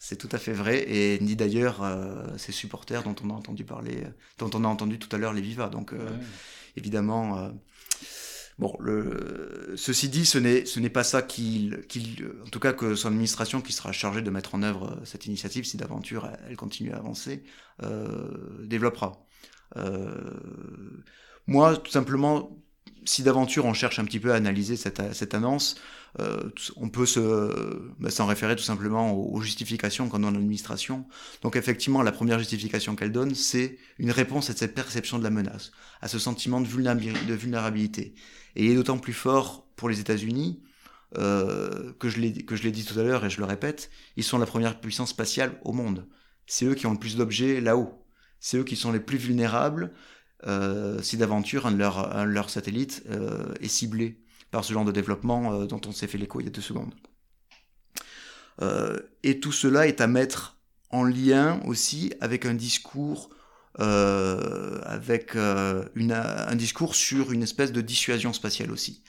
C'est 0.06 0.18
tout 0.18 0.28
à 0.34 0.38
fait 0.38 0.52
vrai, 0.52 0.84
et 0.86 1.18
ni 1.22 1.38
d'ailleurs 1.38 1.82
euh, 1.82 2.26
ces 2.38 2.52
supporters 2.52 3.04
dont 3.04 3.16
on 3.24 3.30
a 3.30 3.34
entendu 3.34 3.63
parler, 3.63 4.04
dont 4.38 4.50
on 4.54 4.66
a 4.66 4.68
entendu 4.68 5.00
tout 5.00 5.08
à 5.16 5.18
l'heure 5.18 5.32
les 5.32 5.39
Viva. 5.39 5.70
Donc, 5.70 5.94
euh, 5.94 5.98
ouais. 5.98 6.26
évidemment, 6.76 7.38
euh, 7.38 7.50
bon, 8.60 8.76
le, 8.82 9.74
ceci 9.78 10.10
dit, 10.10 10.26
ce 10.26 10.38
n'est 10.38 10.66
ce 10.66 10.82
n'est 10.82 10.89
pas 10.89 11.06
ça 11.06 11.22
qu'il, 11.22 11.86
qu'il, 11.88 12.30
en 12.46 12.50
tout 12.50 12.60
cas 12.60 12.74
que 12.74 12.96
son 12.96 13.08
administration 13.08 13.62
qui 13.62 13.72
sera 13.72 13.94
chargée 13.94 14.22
de 14.22 14.30
mettre 14.30 14.56
en 14.56 14.63
œuvre 14.63 15.00
cette 15.06 15.26
initiative, 15.26 15.63
si 15.63 15.78
d'aventure 15.78 16.30
elle 16.50 16.58
continue 16.58 16.92
à 16.92 16.98
avancer, 16.98 17.46
euh, 17.82 18.28
développera. 18.66 19.26
Euh, 19.78 20.32
moi, 21.48 21.78
tout 21.78 21.92
simplement, 21.92 22.62
si 23.06 23.24
d'aventure 23.24 23.66
on 23.66 23.74
cherche 23.74 24.00
un 24.00 24.06
petit 24.06 24.20
peu 24.20 24.34
à 24.34 24.36
analyser 24.36 24.76
cette, 24.76 25.02
cette 25.13 25.34
annonce, 25.34 25.76
euh, 26.20 26.50
on 26.76 26.89
peut 26.89 27.06
se 27.06 27.92
bah, 28.00 28.12
s'en 28.12 28.26
référer 28.26 28.56
tout 28.56 28.63
simplement 28.63 29.13
aux, 29.13 29.42
justifications 29.42 30.10
qu'on 30.10 30.20
donne 30.20 30.34
l'administration. 30.34 31.06
Donc 31.42 31.56
effectivement, 31.56 32.02
la 32.02 32.12
première 32.12 32.39
justification 32.39 32.96
qu'elle 32.96 33.12
donne, 33.12 33.34
c'est 33.34 33.78
une 33.98 34.12
réponse 34.12 34.50
à 34.50 34.54
cette 34.54 34.76
perception 34.76 35.18
de 35.18 35.24
la 35.24 35.32
menace, 35.32 35.72
à 36.02 36.08
ce 36.08 36.20
sentiment 36.20 36.62
de 36.62 36.68
vulnérabilité. 36.68 38.13
Et 38.56 38.66
il 38.66 38.72
est 38.72 38.76
d'autant 38.76 39.00
plus 39.00 39.13
fort 39.13 39.68
pour 39.76 39.89
les 39.89 40.00
États-Unis 40.00 40.62
euh, 41.18 41.94
que 42.00 42.10
je 42.10 42.20
l'ai 42.20 42.32
dit 42.72 42.86
tout 42.86 43.00
à 43.00 43.04
l'heure 43.04 43.26
et 43.26 43.30
je 43.30 43.39
le 43.39 43.46
répète, 43.46 43.89
ils 44.16 44.24
sont 44.24 44.38
la 44.38 44.46
première 44.46 44.80
puissance 44.80 45.10
spatiale 45.10 45.60
au 45.63 45.74
monde. 45.74 46.08
C'est 46.46 46.66
eux 46.66 46.76
qui 46.76 46.86
ont 46.86 46.94
le 46.94 47.00
plus 47.00 47.16
d'objets 47.18 47.62
là-haut. 47.62 48.06
C'est 48.39 48.58
eux 48.58 48.63
qui 48.63 48.76
sont 48.76 48.92
les 48.92 49.00
plus 49.00 49.18
vulnérables 49.18 49.94
si 51.01 51.17
d'aventure 51.17 51.65
un 51.65 51.71
de 51.71 51.77
leurs 51.77 52.49
satellites 52.49 53.03
euh, 53.10 53.53
est 53.62 53.67
ciblé 53.67 54.23
par 54.53 54.63
ce 54.63 54.71
genre 54.71 54.86
de 54.86 54.91
développement 54.91 55.51
euh, 55.51 55.65
dont 55.65 55.82
on 55.88 55.91
s'est 55.91 56.06
fait 56.06 56.19
l'écho 56.19 56.39
il 56.39 56.45
y 56.45 56.47
a 56.47 56.51
deux 56.51 56.62
secondes. 56.62 56.93
Euh, 58.62 58.99
et 59.23 59.39
tout 59.39 59.51
cela 59.51 59.88
est 59.88 59.99
à 59.99 60.06
mettre 60.06 60.60
en 60.91 61.03
lien 61.03 61.60
aussi 61.65 62.13
avec 62.21 62.45
un 62.45 62.53
discours 62.53 63.32
euh, 63.79 64.79
avec 64.84 65.36
un 65.36 66.56
discours 66.56 66.93
sur 66.93 67.32
une 67.32 67.41
espèce 67.41 67.71
de 67.71 67.82
dissuasion 67.82 68.32
spatiale 68.32 68.71
aussi, 68.71 69.03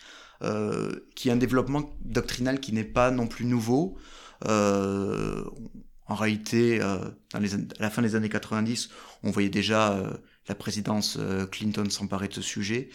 qui 1.15 1.29
est 1.29 1.33
un 1.33 1.37
développement 1.37 1.95
doctrinal 2.01 2.59
qui 2.61 2.73
n'est 2.73 2.83
pas 2.83 3.11
non 3.11 3.27
plus 3.27 3.45
nouveau. 3.45 3.99
en 4.47 6.15
réalité, 6.15 6.81
à 6.81 7.01
la 7.79 7.91
fin 7.91 8.01
des 8.01 8.17
années 8.17 8.31
90, 8.31 8.89
on 9.23 9.31
voyait 9.31 9.51
déjà 9.51 10.03
la 10.49 10.55
présidence 10.55 11.19
Clinton 11.51 11.89
s'emparer 11.91 12.29
de 12.29 12.35
ce 12.35 12.43
sujet. 12.43 12.91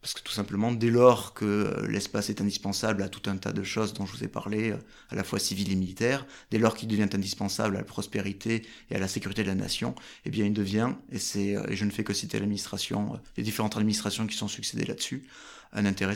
Parce 0.00 0.14
que 0.14 0.22
tout 0.22 0.32
simplement, 0.32 0.70
dès 0.70 0.90
lors 0.90 1.34
que 1.34 1.44
euh, 1.44 1.88
l'espace 1.88 2.30
est 2.30 2.40
indispensable 2.40 3.02
à 3.02 3.08
tout 3.08 3.28
un 3.28 3.36
tas 3.36 3.52
de 3.52 3.64
choses 3.64 3.94
dont 3.94 4.06
je 4.06 4.12
vous 4.12 4.22
ai 4.22 4.28
parlé, 4.28 4.70
euh, 4.70 4.78
à 5.10 5.16
la 5.16 5.24
fois 5.24 5.40
civiles 5.40 5.72
et 5.72 5.74
militaires, 5.74 6.24
dès 6.50 6.58
lors 6.58 6.76
qu'il 6.76 6.88
devient 6.88 7.08
indispensable 7.12 7.76
à 7.76 7.80
la 7.80 7.84
prospérité 7.84 8.64
et 8.90 8.94
à 8.94 9.00
la 9.00 9.08
sécurité 9.08 9.42
de 9.42 9.48
la 9.48 9.56
nation, 9.56 9.96
eh 10.24 10.30
bien 10.30 10.46
il 10.46 10.52
devient, 10.52 10.92
et, 11.10 11.18
c'est, 11.18 11.56
je 11.74 11.84
ne 11.84 11.90
fais 11.90 12.04
que 12.04 12.12
citer 12.12 12.38
l'administration, 12.38 13.20
les 13.36 13.42
différentes 13.42 13.76
administrations 13.76 14.26
qui 14.26 14.36
sont 14.36 14.48
succédées 14.48 14.86
là-dessus, 14.86 15.26
un 15.72 15.84
intérêt 15.84 16.14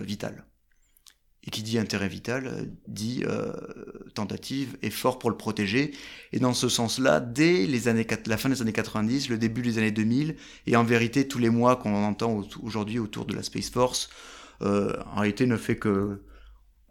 vital. 0.00 0.44
Et 1.46 1.50
qui 1.50 1.62
dit 1.62 1.78
intérêt 1.78 2.08
vital 2.08 2.46
euh, 2.46 2.64
dit 2.88 3.24
euh, 3.26 3.52
tentative, 4.14 4.76
effort 4.82 5.18
pour 5.18 5.30
le 5.30 5.36
protéger. 5.36 5.92
Et 6.32 6.40
dans 6.40 6.52
ce 6.52 6.68
sens-là, 6.68 7.20
dès 7.20 7.66
les 7.66 7.88
années, 7.88 8.06
la 8.26 8.36
fin 8.36 8.48
des 8.48 8.60
années 8.60 8.72
90, 8.72 9.28
le 9.28 9.38
début 9.38 9.62
des 9.62 9.78
années 9.78 9.92
2000, 9.92 10.36
et 10.66 10.76
en 10.76 10.84
vérité 10.84 11.26
tous 11.28 11.38
les 11.38 11.50
mois 11.50 11.76
qu'on 11.76 11.94
entend 12.04 12.42
aujourd'hui 12.62 12.98
autour 12.98 13.24
de 13.24 13.34
la 13.34 13.42
Space 13.42 13.70
Force, 13.70 14.10
euh, 14.62 14.92
en 15.14 15.20
réalité 15.20 15.46
ne 15.46 15.56
fait 15.56 15.76
que... 15.76 16.22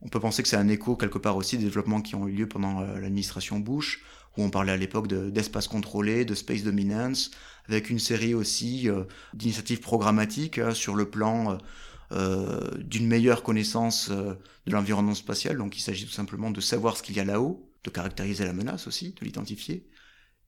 On 0.04 0.10
peut 0.10 0.20
penser 0.20 0.44
que 0.44 0.50
c'est 0.50 0.58
un 0.58 0.68
écho 0.68 0.96
quelque 0.96 1.18
part 1.18 1.36
aussi 1.38 1.58
des 1.58 1.64
développements 1.66 2.02
qui 2.02 2.14
ont 2.14 2.28
eu 2.28 2.32
lieu 2.32 2.48
pendant 2.48 2.82
euh, 2.82 3.00
l'administration 3.00 3.60
Bush, 3.60 4.04
où 4.38 4.44
on 4.44 4.50
parlait 4.50 4.72
à 4.72 4.78
l'époque 4.78 5.08
d'espace 5.08 5.68
contrôlé, 5.68 6.24
de 6.24 6.36
space 6.36 6.62
dominance, 6.64 7.32
avec 7.68 7.90
une 7.90 8.00
série 8.00 8.34
aussi 8.34 8.90
euh, 8.90 9.04
d'initiatives 9.34 9.80
programmatiques 9.80 10.60
hein, 10.60 10.72
sur 10.72 10.96
le 10.96 11.10
plan 11.10 11.54
euh, 11.54 11.58
d'une 12.12 13.08
meilleure 13.08 13.44
connaissance 13.44 14.10
euh, 14.12 14.36
de 14.66 14.72
l'environnement 14.72 15.16
spatial. 15.16 15.58
Donc 15.58 15.78
il 15.78 15.82
s'agit 15.82 16.06
tout 16.06 16.12
simplement 16.12 16.52
de 16.52 16.62
savoir 16.62 16.98
ce 16.98 17.04
qu'il 17.04 17.16
y 17.16 17.20
a 17.20 17.26
là-haut, 17.26 17.70
de 17.84 17.90
caractériser 17.90 18.46
la 18.46 18.54
menace 18.54 18.88
aussi, 18.88 19.14
de 19.20 19.26
l'identifier, 19.26 19.88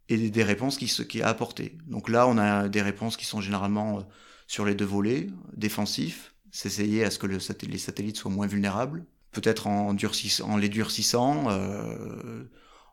et 0.07 0.29
des 0.29 0.43
réponses 0.43 0.77
qui 0.77 0.87
ce 0.87 1.03
qui 1.03 1.21
a 1.21 1.27
apporté. 1.27 1.77
Donc 1.87 2.09
là, 2.09 2.27
on 2.27 2.37
a 2.37 2.69
des 2.69 2.81
réponses 2.81 3.17
qui 3.17 3.25
sont 3.25 3.41
généralement 3.41 3.99
euh, 3.99 4.01
sur 4.47 4.65
les 4.65 4.75
deux 4.75 4.85
volets, 4.85 5.27
défensifs, 5.55 6.33
s'essayer 6.51 7.03
à 7.03 7.11
ce 7.11 7.19
que 7.19 7.27
le 7.27 7.37
les 7.67 7.77
satellites 7.77 8.17
soient 8.17 8.31
moins 8.31 8.47
vulnérables, 8.47 9.05
peut-être 9.31 9.67
en, 9.67 9.95
en 10.43 10.57
les 10.57 10.69
durcissant, 10.69 11.49
euh, 11.49 12.43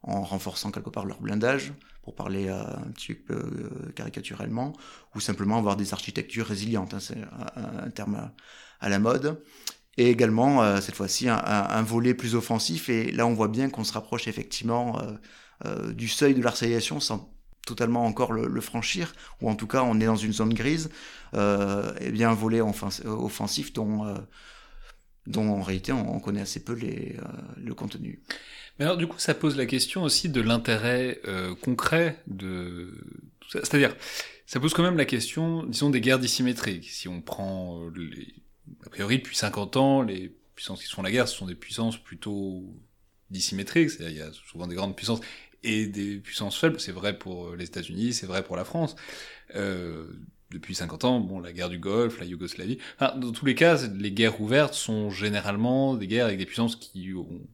en 0.02 0.22
renforçant 0.22 0.70
quelque 0.70 0.90
part 0.90 1.06
leur 1.06 1.20
blindage, 1.20 1.72
pour 2.06 2.14
parler 2.14 2.46
euh, 2.46 2.62
un 2.62 2.92
petit 2.92 3.14
peu 3.14 3.34
euh, 3.34 3.90
caricaturellement, 3.96 4.72
ou 5.16 5.20
simplement 5.20 5.58
avoir 5.58 5.74
des 5.74 5.92
architectures 5.92 6.46
résilientes, 6.46 6.94
hein, 6.94 7.00
c'est 7.00 7.18
un, 7.56 7.90
terme 7.90 8.30
à, 8.78 8.88
la 8.88 9.00
mode. 9.00 9.42
Et 9.96 10.08
également, 10.08 10.62
euh, 10.62 10.80
cette 10.80 10.94
fois-ci, 10.94 11.28
un, 11.28 11.82
volet 11.82 12.14
plus 12.14 12.36
offensif, 12.36 12.88
et 12.90 13.10
là 13.10 13.26
on 13.26 13.34
voit 13.34 13.48
bien 13.48 13.70
qu'on 13.70 13.82
se 13.82 13.92
rapproche 13.92 14.28
effectivement 14.28 15.02
du 15.94 16.06
seuil 16.06 16.34
de 16.34 16.42
l'arcéliation 16.42 17.00
sans 17.00 17.34
totalement 17.66 18.06
encore 18.06 18.32
le, 18.32 18.60
franchir, 18.60 19.12
ou 19.40 19.50
en 19.50 19.56
tout 19.56 19.66
cas 19.66 19.82
on 19.82 19.98
est 19.98 20.06
dans 20.06 20.14
une 20.14 20.32
zone 20.32 20.54
grise, 20.54 20.90
et 21.34 22.10
bien 22.12 22.30
un 22.30 22.34
volet 22.34 22.60
offensif 22.60 23.72
dont, 23.72 24.14
dont 25.26 25.48
en 25.48 25.62
réalité 25.62 25.90
on, 25.90 26.20
connaît 26.20 26.42
assez 26.42 26.62
peu 26.62 26.74
les, 26.74 27.16
le 27.56 27.74
contenu. 27.74 28.22
Mais 28.78 28.84
alors 28.84 28.96
du 28.96 29.06
coup, 29.06 29.18
ça 29.18 29.34
pose 29.34 29.56
la 29.56 29.66
question 29.66 30.02
aussi 30.02 30.28
de 30.28 30.40
l'intérêt 30.40 31.20
euh, 31.26 31.54
concret 31.54 32.22
de 32.26 32.92
tout 33.40 33.50
ça. 33.50 33.60
C'est-à-dire, 33.60 33.94
ça 34.46 34.60
pose 34.60 34.74
quand 34.74 34.82
même 34.82 34.96
la 34.96 35.04
question, 35.04 35.64
disons, 35.64 35.90
des 35.90 36.00
guerres 36.00 36.18
dissymétriques. 36.18 36.90
Si 36.90 37.08
on 37.08 37.20
prend 37.20 37.80
euh, 37.80 37.90
les... 37.96 38.34
A 38.84 38.90
priori, 38.90 39.18
depuis 39.18 39.36
50 39.36 39.76
ans, 39.76 40.02
les 40.02 40.34
puissances 40.54 40.82
qui 40.82 40.90
font 40.90 41.02
la 41.02 41.10
guerre, 41.10 41.28
ce 41.28 41.36
sont 41.36 41.46
des 41.46 41.54
puissances 41.54 41.96
plutôt 41.96 42.64
dissymétriques. 43.30 43.90
C'est-à-dire, 43.90 44.10
il 44.10 44.18
y 44.18 44.22
a 44.22 44.32
souvent 44.32 44.66
des 44.66 44.74
grandes 44.74 44.96
puissances 44.96 45.20
et 45.62 45.86
des 45.86 46.16
puissances 46.18 46.58
faibles. 46.58 46.80
C'est 46.80 46.92
vrai 46.92 47.18
pour 47.18 47.54
les 47.54 47.64
États-Unis, 47.64 48.12
c'est 48.12 48.26
vrai 48.26 48.42
pour 48.42 48.56
la 48.56 48.64
France. 48.64 48.96
Euh, 49.54 50.06
depuis 50.50 50.74
50 50.74 51.04
ans, 51.04 51.20
bon, 51.20 51.40
la 51.40 51.52
guerre 51.52 51.68
du 51.68 51.78
Golfe, 51.78 52.20
la 52.20 52.26
Yougoslavie. 52.26 52.78
Dans 53.00 53.32
tous 53.32 53.46
les 53.46 53.54
cas, 53.54 53.86
les 53.88 54.12
guerres 54.12 54.40
ouvertes 54.40 54.74
sont 54.74 55.10
généralement 55.10 55.94
des 55.94 56.06
guerres 56.06 56.26
avec 56.26 56.38
des 56.38 56.46
puissances 56.46 56.76
qui 56.76 57.12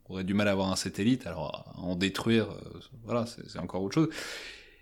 auraient 0.08 0.24
du 0.24 0.34
mal 0.34 0.48
à 0.48 0.52
avoir 0.52 0.70
un 0.70 0.76
satellite, 0.76 1.26
alors 1.26 1.72
en 1.76 1.96
détruire, 1.96 2.50
euh, 2.50 2.80
voilà, 3.04 3.24
c'est 3.26 3.58
encore 3.58 3.82
autre 3.82 3.94
chose. 3.94 4.08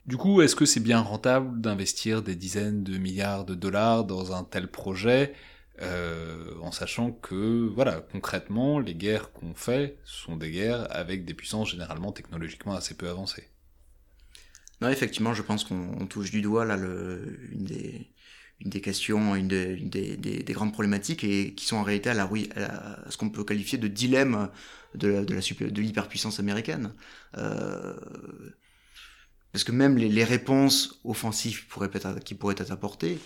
Du 0.06 0.16
coup, 0.16 0.42
est-ce 0.42 0.56
que 0.56 0.64
c'est 0.64 0.80
bien 0.80 1.00
rentable 1.00 1.60
d'investir 1.60 2.22
des 2.22 2.34
dizaines 2.34 2.82
de 2.82 2.98
milliards 2.98 3.44
de 3.44 3.54
dollars 3.54 4.04
dans 4.04 4.34
un 4.34 4.44
tel 4.44 4.68
projet, 4.68 5.34
euh, 5.82 6.54
en 6.62 6.72
sachant 6.72 7.12
que, 7.12 7.68
voilà, 7.74 8.00
concrètement, 8.12 8.80
les 8.80 8.94
guerres 8.94 9.32
qu'on 9.32 9.54
fait 9.54 9.98
sont 10.04 10.36
des 10.36 10.50
guerres 10.50 10.86
avec 10.90 11.24
des 11.24 11.34
puissances 11.34 11.70
généralement 11.70 12.12
technologiquement 12.12 12.74
assez 12.74 12.94
peu 12.94 13.08
avancées? 13.08 13.48
Non, 14.80 14.88
effectivement, 14.88 15.34
je 15.34 15.42
pense 15.42 15.64
qu'on 15.64 16.06
touche 16.06 16.30
du 16.30 16.40
doigt 16.40 16.64
là 16.64 16.76
une, 16.76 17.64
des, 18.60 18.80
questions, 18.80 19.34
une, 19.34 19.48
des, 19.48 19.76
des, 19.76 20.16
des, 20.16 20.52
grandes 20.52 20.72
problématiques 20.72 21.22
et 21.24 21.54
qui 21.54 21.66
sont 21.66 21.76
en 21.76 21.82
réalité 21.82 22.10
à, 22.10 22.14
la, 22.14 22.28
ce 23.08 23.16
qu'on 23.16 23.28
peut 23.28 23.44
qualifier 23.44 23.78
de 23.78 23.88
dilemme 23.88 24.48
de, 24.94 25.80
l'hyperpuissance 25.80 26.40
américaine. 26.40 26.94
Euh, 27.36 27.94
parce 29.52 29.64
que 29.64 29.72
même 29.72 29.98
les, 29.98 30.24
réponses 30.24 31.00
offensives 31.04 31.64
qui 32.24 32.34
pourraient 32.34 32.54
être 32.56 32.72
apportées, 32.72 33.18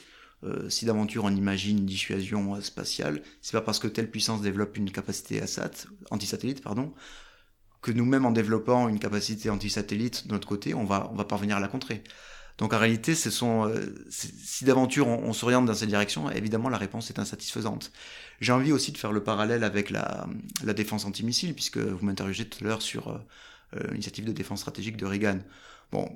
euh, 0.42 0.68
si 0.68 0.86
d'aventure 0.86 1.24
on 1.24 1.34
imagine 1.34 1.78
une 1.78 1.86
dissuasion 1.86 2.60
spatiale, 2.60 3.22
c'est 3.42 3.52
pas 3.52 3.60
parce 3.60 3.78
que 3.78 3.86
telle 3.86 4.10
puissance 4.10 4.42
développe 4.42 4.76
une 4.76 4.90
capacité 4.90 5.40
ASAT, 5.40 5.86
anti-satellite, 6.10 6.62
pardon, 6.62 6.92
que 7.84 7.92
nous-mêmes 7.92 8.24
en 8.24 8.30
développant 8.30 8.88
une 8.88 8.98
capacité 8.98 9.50
anti-satellite 9.50 10.26
de 10.26 10.32
notre 10.32 10.48
côté, 10.48 10.72
on 10.72 10.84
va, 10.84 11.10
on 11.12 11.16
va 11.16 11.24
parvenir 11.24 11.58
à 11.58 11.60
la 11.60 11.68
contrer. 11.68 12.02
Donc 12.56 12.72
en 12.72 12.78
réalité, 12.78 13.14
ce 13.14 13.28
sont, 13.28 13.68
euh, 13.68 14.06
si 14.08 14.64
d'aventure 14.64 15.06
on, 15.06 15.32
s'oriente 15.34 15.66
dans 15.66 15.74
cette 15.74 15.90
direction, 15.90 16.30
évidemment 16.30 16.70
la 16.70 16.78
réponse 16.78 17.10
est 17.10 17.18
insatisfaisante. 17.18 17.92
J'ai 18.40 18.52
envie 18.52 18.72
aussi 18.72 18.90
de 18.90 18.96
faire 18.96 19.12
le 19.12 19.22
parallèle 19.22 19.64
avec 19.64 19.90
la, 19.90 20.26
la 20.64 20.72
défense 20.72 21.04
antimissile, 21.04 21.52
puisque 21.52 21.76
vous 21.76 22.06
m'interrogez 22.06 22.48
tout 22.48 22.64
à 22.64 22.68
l'heure 22.68 22.80
sur 22.80 23.08
euh, 23.08 23.18
euh, 23.76 23.90
l'initiative 23.90 24.24
de 24.24 24.32
défense 24.32 24.60
stratégique 24.60 24.96
de 24.96 25.04
Reagan. 25.04 25.40
Bon, 25.92 26.08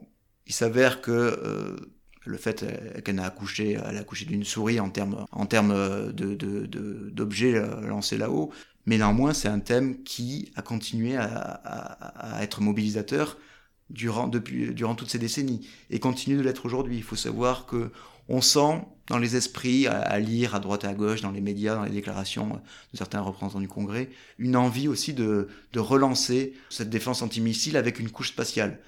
il 0.47 0.55
s'avère 0.55 1.03
que 1.03 1.77
le 2.25 2.37
fait 2.39 2.65
qu'elle 3.05 3.21
a 3.21 3.27
accouché, 3.27 3.77
accouché 3.77 4.25
d'une 4.25 4.45
souris 4.45 4.81
en 4.81 4.89
termes 4.89 5.27
en 5.31 5.45
termes 5.45 6.13
de, 6.13 6.35
d'objets 7.11 7.63
lancés 7.83 8.17
là-haut, 8.17 8.51
mais 8.88 8.96
néanmoins, 8.96 9.35
c'est 9.35 9.48
un 9.48 9.61
thème 9.61 10.03
qui 10.03 10.51
a 10.57 10.62
continué 10.62 11.14
à, 11.18 12.38
être 12.40 12.62
mobilisateur 12.62 13.37
durant, 13.90 14.29
depuis, 14.29 14.72
durant 14.72 14.94
toutes 14.94 15.11
ces 15.11 15.18
décennies 15.18 15.68
et 15.90 16.01
continue 16.01 16.38
de 16.38 16.40
l'être 16.40 16.64
aujourd'hui. 16.64 16.96
Il 16.96 17.03
faut 17.03 17.14
savoir 17.14 17.66
que 17.66 17.92
on 18.31 18.40
sent 18.40 18.83
dans 19.09 19.18
les 19.18 19.37
esprits, 19.37 19.87
à, 19.87 20.18
lire 20.18 20.55
à 20.55 20.61
droite 20.61 20.85
et 20.85 20.87
à 20.87 20.94
gauche, 20.94 21.20
dans 21.20 21.33
les 21.33 21.42
médias, 21.42 21.74
dans 21.74 21.85
les 21.85 21.90
déclarations 21.90 22.62
de 22.92 22.96
certains 22.96 23.20
représentants 23.20 23.61
du 23.61 23.68
Congrès, 23.68 24.09
une 24.38 24.57
envie 24.57 24.88
aussi 24.88 25.12
de, 25.12 25.48
relancer 25.77 26.55
cette 26.70 26.88
défense 26.88 27.20
antimissile 27.20 27.77
avec 27.77 27.98
une 27.98 28.11
couche 28.11 28.31
spatiale. 28.31 28.81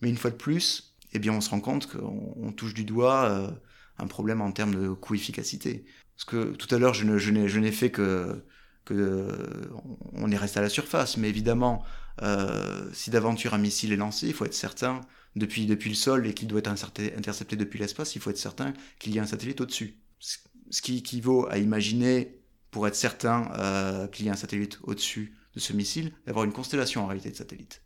Mais 0.00 0.10
une 0.10 0.16
fois 0.16 0.30
de 0.30 0.36
plus, 0.36 0.94
eh 1.12 1.18
bien, 1.18 1.32
on 1.32 1.40
se 1.40 1.50
rend 1.50 1.60
compte 1.60 1.88
qu'on 1.88 2.52
touche 2.52 2.74
du 2.74 2.84
doigt 2.84 3.24
euh, 3.24 3.50
un 3.98 4.06
problème 4.06 4.42
en 4.42 4.52
termes 4.52 4.76
de 4.76 4.90
coût-efficacité. 4.90 5.86
Parce 6.14 6.24
que 6.24 6.52
tout 6.54 6.72
à 6.72 6.78
l'heure, 6.78 6.94
je 6.94 7.58
n'ai 7.58 7.72
fait 7.72 7.90
que 7.90 8.44
on 8.90 10.30
est 10.30 10.36
resté 10.36 10.58
à 10.58 10.62
la 10.62 10.68
surface. 10.68 11.16
Mais 11.16 11.28
évidemment, 11.28 11.84
euh, 12.22 12.88
si 12.92 13.10
d'aventure 13.10 13.54
un 13.54 13.58
missile 13.58 13.92
est 13.92 13.96
lancé, 13.96 14.26
il 14.28 14.34
faut 14.34 14.44
être 14.44 14.54
certain, 14.54 15.00
depuis, 15.36 15.66
depuis 15.66 15.90
le 15.90 15.96
sol 15.96 16.26
et 16.26 16.34
qu'il 16.34 16.48
doit 16.48 16.58
être 16.58 16.68
intercepté 16.68 17.56
depuis 17.56 17.78
l'espace, 17.78 18.14
il 18.14 18.20
faut 18.20 18.30
être 18.30 18.38
certain 18.38 18.72
qu'il 18.98 19.14
y 19.14 19.18
a 19.18 19.22
un 19.22 19.26
satellite 19.26 19.60
au-dessus. 19.60 19.96
Ce 20.18 20.82
qui 20.82 20.98
équivaut 20.98 21.48
à 21.50 21.58
imaginer, 21.58 22.40
pour 22.70 22.86
être 22.86 22.94
certain 22.94 23.50
euh, 23.58 24.06
qu'il 24.06 24.26
y 24.26 24.28
a 24.28 24.32
un 24.32 24.36
satellite 24.36 24.78
au-dessus 24.82 25.36
de 25.54 25.60
ce 25.60 25.72
missile, 25.72 26.12
d'avoir 26.26 26.44
une 26.44 26.52
constellation 26.52 27.02
en 27.02 27.06
réalité 27.06 27.30
de 27.30 27.36
satellites. 27.36 27.82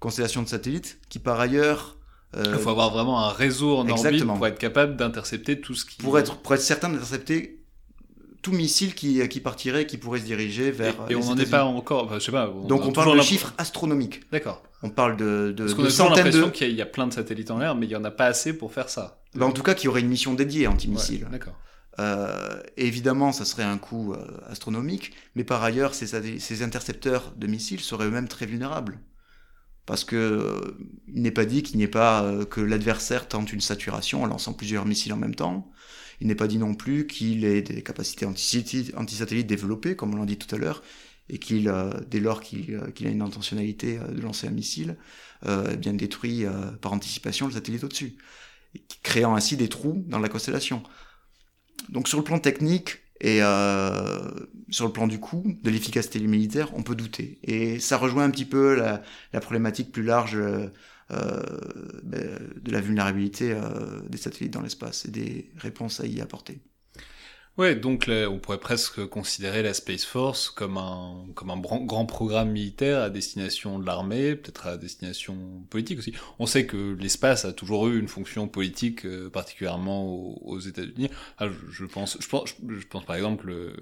Constellation 0.00 0.42
de 0.42 0.48
satellites 0.48 0.98
qui 1.08 1.18
par 1.18 1.40
ailleurs... 1.40 1.98
Euh, 2.36 2.42
il 2.56 2.58
faut 2.58 2.70
avoir 2.70 2.90
vraiment 2.90 3.24
un 3.24 3.30
réseau 3.30 3.76
en 3.76 3.88
orbite 3.88 4.24
pour 4.24 4.46
être 4.48 4.58
capable 4.58 4.96
d'intercepter 4.96 5.60
tout 5.60 5.76
ce 5.76 5.84
qui... 5.84 5.98
Pour 5.98 6.18
être, 6.18 6.38
pour 6.38 6.52
être 6.54 6.60
certain 6.60 6.88
d'intercepter 6.88 7.63
tout 8.44 8.52
missile 8.52 8.94
qui, 8.94 9.26
qui 9.28 9.40
partirait, 9.40 9.86
qui 9.86 9.96
pourrait 9.96 10.20
se 10.20 10.24
diriger 10.24 10.70
vers. 10.70 10.94
Et, 11.08 11.16
on 11.16 11.24
n'en 11.24 11.36
est 11.36 11.50
pas 11.50 11.64
encore. 11.64 12.12
je 12.14 12.18
sais 12.20 12.30
pas. 12.30 12.52
Donc 12.68 12.84
on 12.84 12.92
parle 12.92 13.16
de 13.16 13.22
chiffres 13.22 13.54
astronomiques. 13.58 14.30
D'accord. 14.30 14.62
On 14.82 14.90
parle 14.90 15.16
de, 15.16 15.52
de, 15.56 15.64
Parce 15.64 15.74
qu'on 15.74 15.86
a 15.86 15.90
centaines 15.90 16.26
l'impression 16.26 16.50
qu'il 16.50 16.72
y, 16.72 16.82
a 16.82 16.86
plein 16.86 17.06
de 17.06 17.12
satellites 17.14 17.50
en 17.50 17.58
l'air, 17.58 17.74
mais 17.74 17.86
il 17.86 17.90
y 17.90 17.96
en 17.96 18.04
a 18.04 18.10
pas 18.10 18.26
assez 18.26 18.52
pour 18.52 18.70
faire 18.70 18.90
ça. 18.90 19.22
Bah, 19.34 19.46
en 19.46 19.52
tout 19.52 19.62
cas, 19.62 19.74
qu'il 19.74 19.86
y 19.86 19.88
aurait 19.88 20.02
une 20.02 20.08
mission 20.08 20.34
dédiée 20.34 20.66
anti-missile. 20.66 21.24
Ouais, 21.24 21.30
D'accord. 21.30 21.54
Euh, 21.98 22.60
évidemment, 22.76 23.32
ça 23.32 23.46
serait 23.46 23.62
un 23.62 23.78
coût 23.78 24.12
euh, 24.12 24.26
astronomique, 24.46 25.12
mais 25.36 25.44
par 25.44 25.62
ailleurs, 25.62 25.94
ces, 25.94 26.38
ces 26.38 26.62
intercepteurs 26.62 27.32
de 27.36 27.46
missiles 27.46 27.80
seraient 27.80 28.06
eux-mêmes 28.06 28.28
très 28.28 28.44
vulnérables. 28.44 29.00
Parce 29.86 30.04
que 30.04 30.16
euh, 30.16 30.78
il 31.08 31.22
n'est 31.22 31.30
pas 31.30 31.44
dit 31.44 31.62
qu'il 31.62 31.76
n'y 31.76 31.82
ait 31.82 31.88
pas 31.88 32.22
euh, 32.22 32.44
que 32.44 32.60
l'adversaire 32.60 33.28
tente 33.28 33.52
une 33.52 33.60
saturation 33.60 34.22
en 34.22 34.26
lançant 34.26 34.54
plusieurs 34.54 34.86
missiles 34.86 35.12
en 35.12 35.18
même 35.18 35.34
temps. 35.34 35.70
Il 36.24 36.28
n'est 36.28 36.34
pas 36.34 36.46
dit 36.48 36.56
non 36.56 36.74
plus 36.74 37.06
qu'il 37.06 37.44
ait 37.44 37.60
des 37.60 37.82
capacités 37.82 38.24
anti-satellites 38.24 39.46
développées, 39.46 39.94
comme 39.94 40.14
on 40.14 40.16
l'a 40.16 40.24
dit 40.24 40.38
tout 40.38 40.52
à 40.54 40.58
l'heure, 40.58 40.82
et 41.28 41.38
qu'il, 41.38 41.68
euh, 41.68 41.90
dès 42.10 42.18
lors 42.18 42.40
qu'il, 42.40 42.74
euh, 42.74 43.06
a 43.06 43.08
une 43.08 43.20
intentionnalité 43.20 43.98
euh, 43.98 44.08
de 44.08 44.22
lancer 44.22 44.46
un 44.46 44.50
missile, 44.50 44.96
eh 45.46 45.76
bien 45.76 45.92
détruit 45.92 46.46
par 46.80 46.94
anticipation 46.94 47.46
le 47.46 47.52
satellite 47.52 47.84
au-dessus, 47.84 48.16
créant 49.02 49.36
ainsi 49.36 49.58
des 49.58 49.68
trous 49.68 50.02
dans 50.06 50.18
la 50.18 50.30
constellation. 50.30 50.82
Donc 51.90 52.08
sur 52.08 52.16
le 52.16 52.24
plan 52.24 52.38
technique, 52.38 53.02
Et 53.20 53.40
sur 54.70 54.86
le 54.86 54.92
plan 54.92 55.06
du 55.06 55.20
coût, 55.20 55.44
de 55.62 55.70
l'efficacité 55.70 56.18
militaire, 56.20 56.70
on 56.74 56.82
peut 56.82 56.94
douter. 56.94 57.38
Et 57.42 57.78
ça 57.78 57.98
rejoint 57.98 58.24
un 58.24 58.30
petit 58.30 58.46
peu 58.46 58.74
la, 58.74 59.40
problématique 59.40 59.92
plus 59.92 60.02
large 60.02 60.38
de 62.02 62.72
la 62.72 62.80
vulnérabilité 62.80 63.52
euh, 63.52 64.00
des 64.08 64.18
satellites 64.18 64.52
dans 64.52 64.62
l'espace 64.62 65.06
et 65.06 65.10
des 65.10 65.50
réponses 65.56 66.00
à 66.00 66.06
y 66.06 66.20
apporter. 66.20 66.60
Ouais, 67.56 67.76
donc 67.76 68.08
là, 68.08 68.28
on 68.28 68.40
pourrait 68.40 68.58
presque 68.58 69.06
considérer 69.06 69.62
la 69.62 69.74
Space 69.74 70.04
Force 70.04 70.50
comme 70.50 70.76
un 70.76 71.26
comme 71.36 71.50
un 71.50 71.60
grand 71.60 72.04
programme 72.04 72.50
militaire 72.50 73.00
à 73.00 73.10
destination 73.10 73.78
de 73.78 73.86
l'armée, 73.86 74.34
peut-être 74.34 74.66
à 74.66 74.76
destination 74.76 75.64
politique 75.70 76.00
aussi. 76.00 76.12
On 76.40 76.46
sait 76.46 76.66
que 76.66 76.96
l'espace 76.98 77.44
a 77.44 77.52
toujours 77.52 77.86
eu 77.86 78.00
une 78.00 78.08
fonction 78.08 78.48
politique, 78.48 79.06
euh, 79.06 79.30
particulièrement 79.30 80.04
aux, 80.04 80.40
aux 80.42 80.58
États-Unis. 80.58 81.10
Ah, 81.38 81.46
je, 81.70 81.84
pense, 81.84 82.16
je 82.20 82.28
pense, 82.28 82.56
je 82.68 82.86
pense 82.88 83.04
par 83.04 83.14
exemple. 83.14 83.50
Euh, 83.50 83.76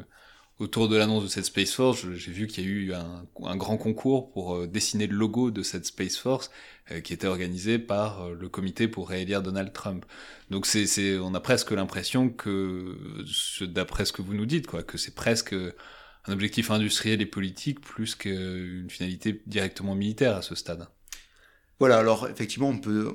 autour 0.59 0.89
de 0.89 0.97
l'annonce 0.97 1.25
de 1.25 1.29
cette 1.29 1.47
Space 1.47 1.73
Force, 1.73 2.07
j'ai 2.15 2.33
vu 2.33 2.47
qu'il 2.47 2.65
y 2.65 2.67
a 2.67 2.71
eu 2.71 2.93
un, 2.95 3.57
grand 3.57 3.77
concours 3.77 4.31
pour 4.33 4.57
euh, 4.57 4.67
dessiner 4.67 5.07
le 5.07 5.17
logo 5.17 5.51
de 5.51 5.63
cette 5.63 5.87
Space 5.87 6.17
Force 6.17 6.51
euh, 6.91 7.01
qui 7.01 7.13
était 7.13 7.27
organisé 7.27 7.79
par 7.79 8.23
euh, 8.23 8.37
le 8.39 8.49
comité 8.49 8.87
pour 8.87 9.09
réélire 9.09 9.43
Donald 9.43 9.73
Trump. 9.73 10.05
Donc 10.51 10.67
c'est, 10.67 11.19
on 11.19 11.35
a 11.35 11.41
presque 11.41 11.71
l'impression 11.73 12.29
que, 12.29 12.97
d'après 13.63 14.05
ce 14.05 14.13
que 14.13 14.23
vous 14.23 14.35
nous 14.35 14.47
dites, 14.47 14.67
quoi, 14.67 14.83
que 14.83 14.99
c'est 14.99 15.15
presque 15.15 15.55
un 15.55 16.33
objectif 16.33 16.71
industriel 16.71 17.21
et 17.21 17.27
politique 17.27 17.81
plus 17.81 18.15
qu'une 18.15 18.89
finalité 18.89 19.43
directement 19.47 19.95
militaire 19.95 20.37
à 20.37 20.43
ce 20.43 20.55
stade. 20.55 20.87
Voilà, 21.81 21.99
alors 21.99 22.29
effectivement, 22.29 22.69
on 22.69 22.79
peut, 22.79 23.13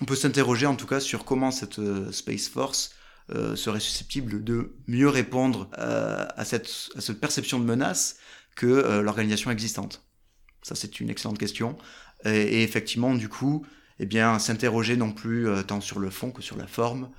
on 0.00 0.04
peut 0.04 0.16
s'interroger 0.16 0.66
en 0.66 0.74
tout 0.74 0.86
cas 0.86 0.98
sur 0.98 1.24
comment 1.24 1.52
cette 1.52 1.78
Space 2.10 2.48
Force 2.48 2.97
euh, 3.30 3.56
serait 3.56 3.80
susceptible 3.80 4.42
de 4.42 4.74
mieux 4.86 5.08
répondre 5.08 5.70
euh, 5.76 6.26
à, 6.34 6.46
cette, 6.46 6.70
perception 7.20 7.60
de 7.60 7.64
menace 7.64 8.16
que 8.56 8.66
euh, 8.66 9.02
l'organisation 9.02 9.50
existante 9.50 10.02
Ça, 10.62 10.74
c'est 10.74 10.98
une 10.98 11.10
excellente 11.10 11.36
question. 11.38 11.76
Et, 12.24 12.30
et, 12.30 12.62
effectivement, 12.62 13.14
du 13.14 13.28
coup, 13.28 13.66
eh 13.98 14.06
bien, 14.06 14.38
s'interroger 14.38 14.96
non 14.96 15.12
plus 15.12 15.46
tant 15.66 15.82
sur 15.82 15.98
le 15.98 16.08
fond 16.08 16.30
que 16.30 16.40
sur 16.40 16.56
la 16.56 16.66
forme, 16.66 17.10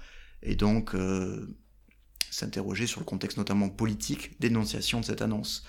et 0.42 0.56
donc 0.56 0.96
s'interroger 2.32 2.88
sur 2.88 3.02
le 3.02 3.06
contexte 3.06 3.38
notamment 3.38 3.70
politique 3.70 4.40
d'énonciation 4.40 5.02
de 5.02 5.06
cette 5.06 5.22
annonce. 5.22 5.64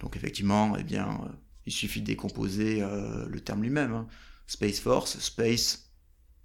Donc 0.00 0.16
effectivement, 0.16 0.76
eh 0.78 0.84
bien, 0.84 1.20
il 1.66 1.72
suffit 1.72 2.00
de 2.00 2.06
décomposer 2.06 2.80
le 2.80 3.40
terme 3.40 3.62
lui-même. 3.62 3.92
Hein. 3.92 4.06
Space 4.46 4.78
Force, 4.78 5.18
Space, 5.18 5.90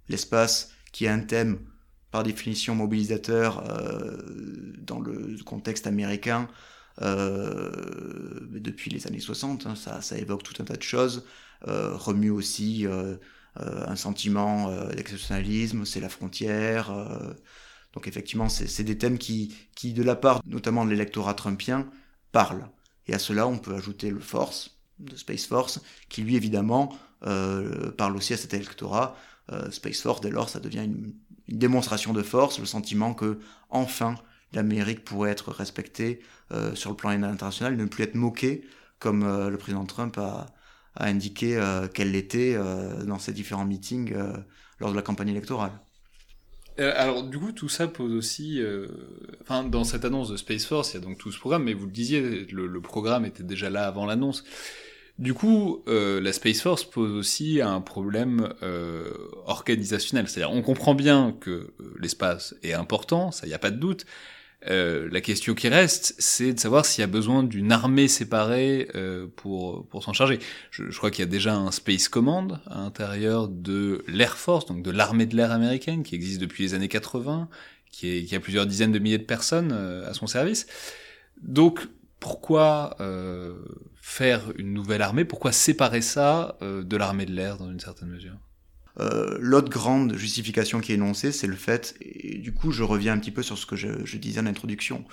l'espace, 0.08 0.72
qui 0.92 1.06
a 1.06 1.14
un 1.14 1.20
thème 1.20 1.60
par 2.10 2.22
définition 2.22 2.74
mobilisateur 2.74 3.64
euh, 3.68 4.16
dans 4.78 5.00
le 5.00 5.36
contexte 5.44 5.86
américain 5.86 6.48
euh, 7.02 8.40
depuis 8.50 8.90
les 8.90 9.06
années 9.06 9.20
60. 9.20 9.66
Hein, 9.66 9.74
ça, 9.74 10.18
évoque 10.18 10.42
tout 10.42 10.54
un 10.60 10.64
tas 10.64 10.76
de 10.76 10.82
choses, 10.82 11.24
euh, 11.66 11.96
remue 11.96 12.30
aussi 12.30 12.86
euh, 12.86 13.16
euh, 13.60 13.86
un 13.86 13.96
sentiment 13.96 14.70
d'exceptionnalisme, 14.90 15.84
c'est 15.84 16.00
la 16.00 16.08
frontière. 16.08 16.92
donc 17.92 18.08
effectivement, 18.08 18.48
c'est 18.48 18.84
des 18.84 18.98
thèmes 18.98 19.18
qui, 19.18 19.54
qui, 19.74 19.92
de 19.92 20.02
la 20.02 20.16
part 20.16 20.42
notamment 20.46 20.84
de 20.84 20.90
l'électorat 20.90 21.34
trumpien, 21.34 21.90
parlent. 22.32 22.68
Et 23.06 23.14
à 23.14 23.18
cela, 23.18 23.46
on 23.46 23.58
peut 23.58 23.74
ajouter 23.74 24.10
le 24.10 24.20
Force, 24.20 24.78
de 24.98 25.16
Space 25.16 25.46
Force, 25.46 25.80
qui 26.08 26.22
lui 26.22 26.36
évidemment 26.36 26.96
parle 27.20 28.16
aussi 28.16 28.34
à 28.34 28.36
cet 28.36 28.54
électorat. 28.54 29.16
Space 29.70 30.02
Force, 30.02 30.20
dès 30.20 30.30
lors, 30.30 30.48
ça 30.48 30.60
devient 30.60 30.84
une 30.84 31.14
une 31.48 31.58
démonstration 31.58 32.12
de 32.12 32.22
force, 32.22 32.58
le 32.58 32.66
sentiment 32.66 33.14
que 33.14 33.38
enfin 33.70 34.16
l'Amérique 34.52 35.04
pourrait 35.04 35.30
être 35.30 35.50
respectée 35.50 36.20
euh, 36.52 36.74
sur 36.74 36.90
le 36.90 36.96
plan 36.96 37.10
international, 37.10 37.76
ne 37.76 37.84
plus 37.84 38.04
être 38.04 38.14
moquée 38.14 38.62
comme 38.98 39.22
euh, 39.22 39.50
le 39.50 39.58
président 39.58 39.84
Trump 39.84 40.18
a, 40.18 40.46
indiqué 40.96 41.56
euh, 41.56 41.86
qu'elle 41.86 42.10
l'était 42.10 42.58
dans 43.06 43.20
ses 43.20 43.32
différents 43.32 43.64
meetings 43.64 44.16
lors 44.80 44.90
de 44.90 44.96
la 44.96 45.02
campagne 45.02 45.28
électorale. 45.28 45.70
Alors 46.76 47.22
du 47.22 47.38
coup, 47.38 47.52
tout 47.52 47.68
ça 47.68 47.86
pose 47.86 48.12
aussi, 48.12 48.60
enfin 49.42 49.62
dans 49.62 49.84
cette 49.84 50.04
annonce 50.04 50.28
de 50.28 50.36
Space 50.36 50.64
Force, 50.64 50.92
il 50.92 50.94
y 50.94 50.96
a 50.96 51.00
donc 51.00 51.18
tout 51.18 51.30
ce 51.30 51.38
programme, 51.38 51.64
mais 51.64 51.72
vous 51.74 51.86
le 51.86 51.92
disiez, 51.92 52.20
le 52.50 52.80
programme 52.80 53.24
était 53.26 53.44
déjà 53.44 53.70
là 53.70 53.86
avant 53.86 54.06
l'annonce. 54.06 54.42
Du 55.18 55.34
coup, 55.34 55.82
euh, 55.88 56.20
la 56.20 56.32
Space 56.32 56.60
Force 56.60 56.84
pose 56.84 57.10
aussi 57.10 57.60
un 57.60 57.80
problème 57.80 58.52
euh, 58.62 59.10
organisationnel. 59.46 60.28
C'est-à-dire, 60.28 60.54
on 60.54 60.62
comprend 60.62 60.94
bien 60.94 61.36
que 61.40 61.50
euh, 61.50 61.72
l'espace 61.98 62.54
est 62.62 62.72
important, 62.72 63.32
ça 63.32 63.48
y 63.48 63.54
a 63.54 63.58
pas 63.58 63.72
de 63.72 63.78
doute. 63.78 64.06
Euh, 64.68 65.08
la 65.10 65.20
question 65.20 65.54
qui 65.54 65.68
reste, 65.68 66.14
c'est 66.18 66.52
de 66.52 66.60
savoir 66.60 66.84
s'il 66.84 67.02
y 67.02 67.04
a 67.04 67.08
besoin 67.08 67.42
d'une 67.42 67.72
armée 67.72 68.06
séparée 68.08 68.88
euh, 68.94 69.26
pour 69.36 69.86
pour 69.88 70.04
s'en 70.04 70.12
charger. 70.12 70.38
Je, 70.70 70.90
je 70.90 70.96
crois 70.98 71.10
qu'il 71.10 71.24
y 71.24 71.28
a 71.28 71.30
déjà 71.30 71.54
un 71.54 71.72
Space 71.72 72.08
Command 72.08 72.60
à 72.66 72.78
l'intérieur 72.78 73.48
de 73.48 74.04
l'Air 74.06 74.36
Force, 74.36 74.66
donc 74.66 74.82
de 74.82 74.90
l'armée 74.90 75.26
de 75.26 75.36
l'air 75.36 75.50
américaine, 75.50 76.04
qui 76.04 76.14
existe 76.14 76.40
depuis 76.40 76.62
les 76.64 76.74
années 76.74 76.88
80, 76.88 77.48
qui, 77.90 78.08
est, 78.08 78.24
qui 78.24 78.36
a 78.36 78.40
plusieurs 78.40 78.66
dizaines 78.66 78.92
de 78.92 78.98
milliers 79.00 79.18
de 79.18 79.24
personnes 79.24 79.72
à 79.72 80.14
son 80.14 80.26
service. 80.28 80.66
Donc 81.42 81.88
pourquoi 82.20 82.96
euh, 83.00 83.54
faire 84.08 84.52
une 84.56 84.72
nouvelle 84.72 85.02
armée? 85.02 85.26
Pourquoi 85.26 85.52
séparer 85.52 86.00
ça 86.00 86.56
euh, 86.62 86.82
de 86.82 86.96
l'armée 86.96 87.26
de 87.26 87.32
l'air 87.32 87.58
dans 87.58 87.70
une 87.70 87.78
certaine 87.78 88.08
mesure? 88.08 88.38
Euh, 89.00 89.36
L'autre 89.38 89.68
grande 89.68 90.14
justification 90.14 90.80
qui 90.80 90.92
est 90.92 90.94
énoncée, 90.94 91.30
c'est 91.30 91.46
le 91.46 91.54
fait, 91.54 91.94
et 92.00 92.38
du 92.38 92.54
coup 92.54 92.72
je 92.72 92.82
reviens 92.82 93.12
un 93.12 93.18
petit 93.18 93.30
peu 93.30 93.42
sur 93.42 93.58
ce 93.58 93.66
que 93.66 93.76
je, 93.76 94.16
disais 94.16 94.40
en 94.40 94.46
introduction, 94.46 95.04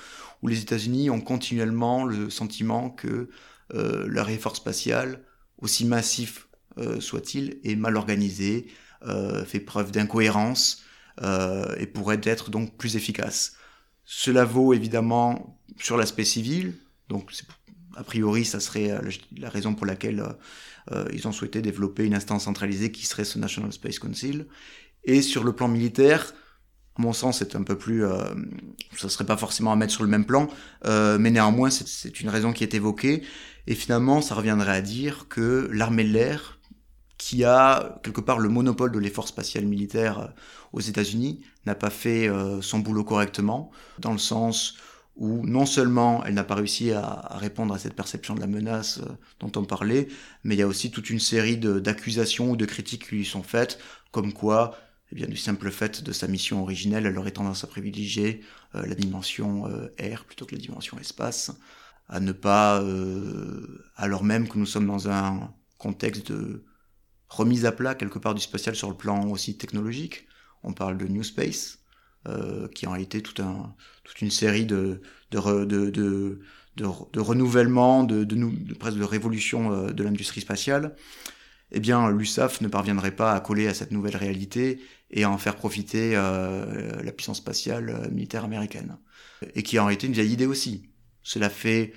où 0.41 0.48
les 0.48 0.62
États-Unis 0.62 1.10
ont 1.10 1.20
continuellement 1.20 2.06
le 2.06 2.30
sentiment 2.30 2.89
que 2.89 3.30
euh, 3.74 4.06
leur 4.08 4.30
effort 4.30 4.56
spatial, 4.56 5.22
aussi 5.58 5.84
massif 5.84 6.48
euh, 6.78 7.02
soit-il, 7.02 7.60
est 7.66 7.76
mal 7.76 7.98
organisé, 7.98 8.68
fait 9.46 9.60
preuve 9.60 9.91
d'incohérence 9.91 10.84
et 11.22 11.86
pourrait 11.86 12.22
être 12.24 12.50
donc 12.50 12.76
plus 12.76 12.96
efficace. 12.96 13.56
Cela 14.04 14.46
vaut 14.46 14.74
évidemment 14.74 15.60
sur 15.78 15.96
l'aspect 15.96 16.24
civil, 16.24 16.74
donc, 17.08 17.32
a 17.96 18.04
priori, 18.04 18.46
ça 18.46 18.60
serait 18.60 18.91
euh, 18.91 19.00
la 19.38 19.50
raison 19.50 19.74
pour 19.74 19.86
laquelle 19.86 20.20
euh, 20.20 20.30
euh, 20.91 21.06
ils 21.14 21.28
ont 21.28 21.32
souhaité 21.32 21.62
développer 21.62 22.06
une 22.06 22.14
instance 22.14 22.43
centralisée 22.43 22.91
qui 22.91 23.06
serait 23.06 23.26
ce 23.26 23.39
National 23.39 23.72
Space 23.72 24.00
Council. 24.00 24.46
Et 25.04 25.22
sur 25.22 25.43
le 25.43 25.54
plan 25.54 25.68
militaire, 25.68 26.34
à 26.98 27.02
mon 27.02 27.14
sens, 27.14 27.39
c'est 27.39 27.56
un 27.56 27.64
peu 27.64 27.78
plus, 27.78 28.04
ça 28.96 29.10
serait 29.10 29.26
pas 29.26 29.36
forcément 29.36 29.72
à 29.72 29.76
mettre 29.76 29.91
sur 29.93 30.04
le 30.04 30.10
même 30.10 30.26
plan, 30.26 30.48
mais 30.86 31.30
néanmoins, 31.30 31.70
c'est 31.70 32.22
une 32.22 32.30
raison 32.30 32.54
qui 32.54 32.64
est 32.64 32.74
évoquée. 32.74 33.22
Et 33.68 33.76
finalement, 33.76 34.22
ça 34.22 34.34
reviendrait 34.34 34.72
à 34.72 34.82
dire 34.82 35.28
que 35.28 35.70
l'armée 35.72 36.06
de 36.06 36.14
l'air, 36.14 36.60
qui 37.18 37.43
a 37.43 38.00
quelque 38.02 38.22
part 38.22 38.39
le 38.39 38.50
monopole 38.50 38.91
de 38.91 38.98
l'effort 38.98 39.28
spatial 39.28 39.66
militaire 39.66 40.34
aux 40.74 40.80
États-Unis, 40.80 41.43
n'a 41.68 41.76
pas 41.76 41.91
fait 41.91 42.30
son 42.62 42.80
boulot 42.80 43.04
correctement, 43.04 43.70
dans 44.00 44.14
le 44.14 44.18
sens 44.18 44.78
où 45.16 45.45
non 45.45 45.66
seulement 45.66 46.24
elle 46.26 46.34
n'a 46.34 46.43
pas 46.43 46.55
réussi 46.55 46.91
à, 46.91 47.28
répondre 47.38 47.74
à 47.74 47.80
cette 47.80 47.95
perception 47.95 48.36
de 48.36 48.41
la 48.41 48.47
menace 48.47 48.99
euh, 48.99 49.05
dont 49.39 49.51
on 49.55 49.66
parlait, 49.66 50.07
mais 50.43 50.55
il 50.55 50.59
y 50.59 50.61
a 50.61 50.68
aussi 50.68 50.91
toute 50.91 51.09
une 51.09 51.20
série 51.20 51.57
d'accusations 51.57 52.51
ou 52.51 52.55
de 52.57 52.66
critiques 52.66 53.07
qui 53.09 53.16
lui 53.16 53.26
sont 53.26 53.43
faites, 53.43 53.80
comme 54.11 54.34
quoi, 54.34 54.76
eh 55.11 55.16
bien, 55.16 55.28
du 55.28 55.38
simple 55.38 55.72
fait 55.72 56.03
de 56.03 56.11
sa 56.11 56.28
mission 56.28 56.61
originelle, 56.61 57.05
elle 57.05 57.18
aurait 57.18 57.32
tendance 57.32 57.63
à 57.63 57.68
privilégier 57.68 58.41
euh, 58.76 58.86
la 58.86 58.95
dimension 58.95 59.68
euh, 59.68 59.93
air 59.97 60.26
plutôt 60.26 60.45
que 60.45 60.55
la 60.55 60.61
dimension 60.61 60.97
espace, 60.99 61.51
à 62.09 62.20
ne 62.20 62.32
pas, 62.32 62.82
euh, 62.82 63.86
alors 63.95 64.24
même 64.24 64.47
que 64.47 64.57
nous 64.57 64.66
sommes 64.66 64.88
dans 64.88 65.09
un 65.09 65.53
contexte 65.78 66.32
de 66.32 66.66
remise 67.30 67.66
à 67.66 67.72
plat 67.72 67.95
quelque 67.95 68.20
part 68.20 68.36
du 68.36 68.41
spatial 68.41 68.76
sur 68.76 68.89
le 68.89 68.97
plan 68.97 69.28
aussi 69.30 69.57
technologique, 69.57 70.28
on 70.63 70.74
parle 70.74 70.97
de 70.97 71.07
New 71.07 71.24
Space, 71.24 71.80
euh, 72.28 72.67
qui 72.69 72.88
ont 72.88 72.95
été 72.95 73.21
tout 73.21 73.41
un, 73.41 73.73
toute 74.03 74.21
une 74.21 74.32
série 74.32 74.65
de, 74.65 75.01
de, 75.32 75.65
de, 75.65 75.89
de, 75.89 76.39
de, 76.78 77.19
renouvellement, 77.19 78.03
de, 78.03 78.23
de, 78.23 78.36
de, 78.36 78.73
presque 78.73 78.97
de 78.97 79.03
révolution 79.03 79.71
euh, 79.71 79.91
de 79.91 80.03
l'industrie 80.03 80.41
spatiale, 80.41 80.95
eh 81.71 81.80
bien 81.80 82.09
l'USAF 82.11 82.61
ne 82.61 82.67
parviendrait 82.67 83.15
pas 83.15 83.34
à 83.34 83.39
coller 83.39 83.67
à 83.67 83.73
cette 83.73 83.91
nouvelle 83.91 84.15
réalité 84.15 84.80
et 85.11 85.23
à 85.23 85.30
en 85.30 85.38
faire 85.38 85.55
profiter 85.55 86.13
euh, 86.15 87.01
la 87.03 87.11
puissance 87.11 87.38
spatiale 87.38 87.89
euh, 87.89 88.09
militaire 88.09 88.43
américaine. 88.43 88.97
Et 89.55 89.63
qui 89.63 89.78
a 89.78 89.91
été 89.91 90.07
une 90.07 90.13
vieille 90.13 90.32
idée 90.32 90.45
aussi. 90.45 90.89
Cela 91.23 91.49
fait, 91.49 91.93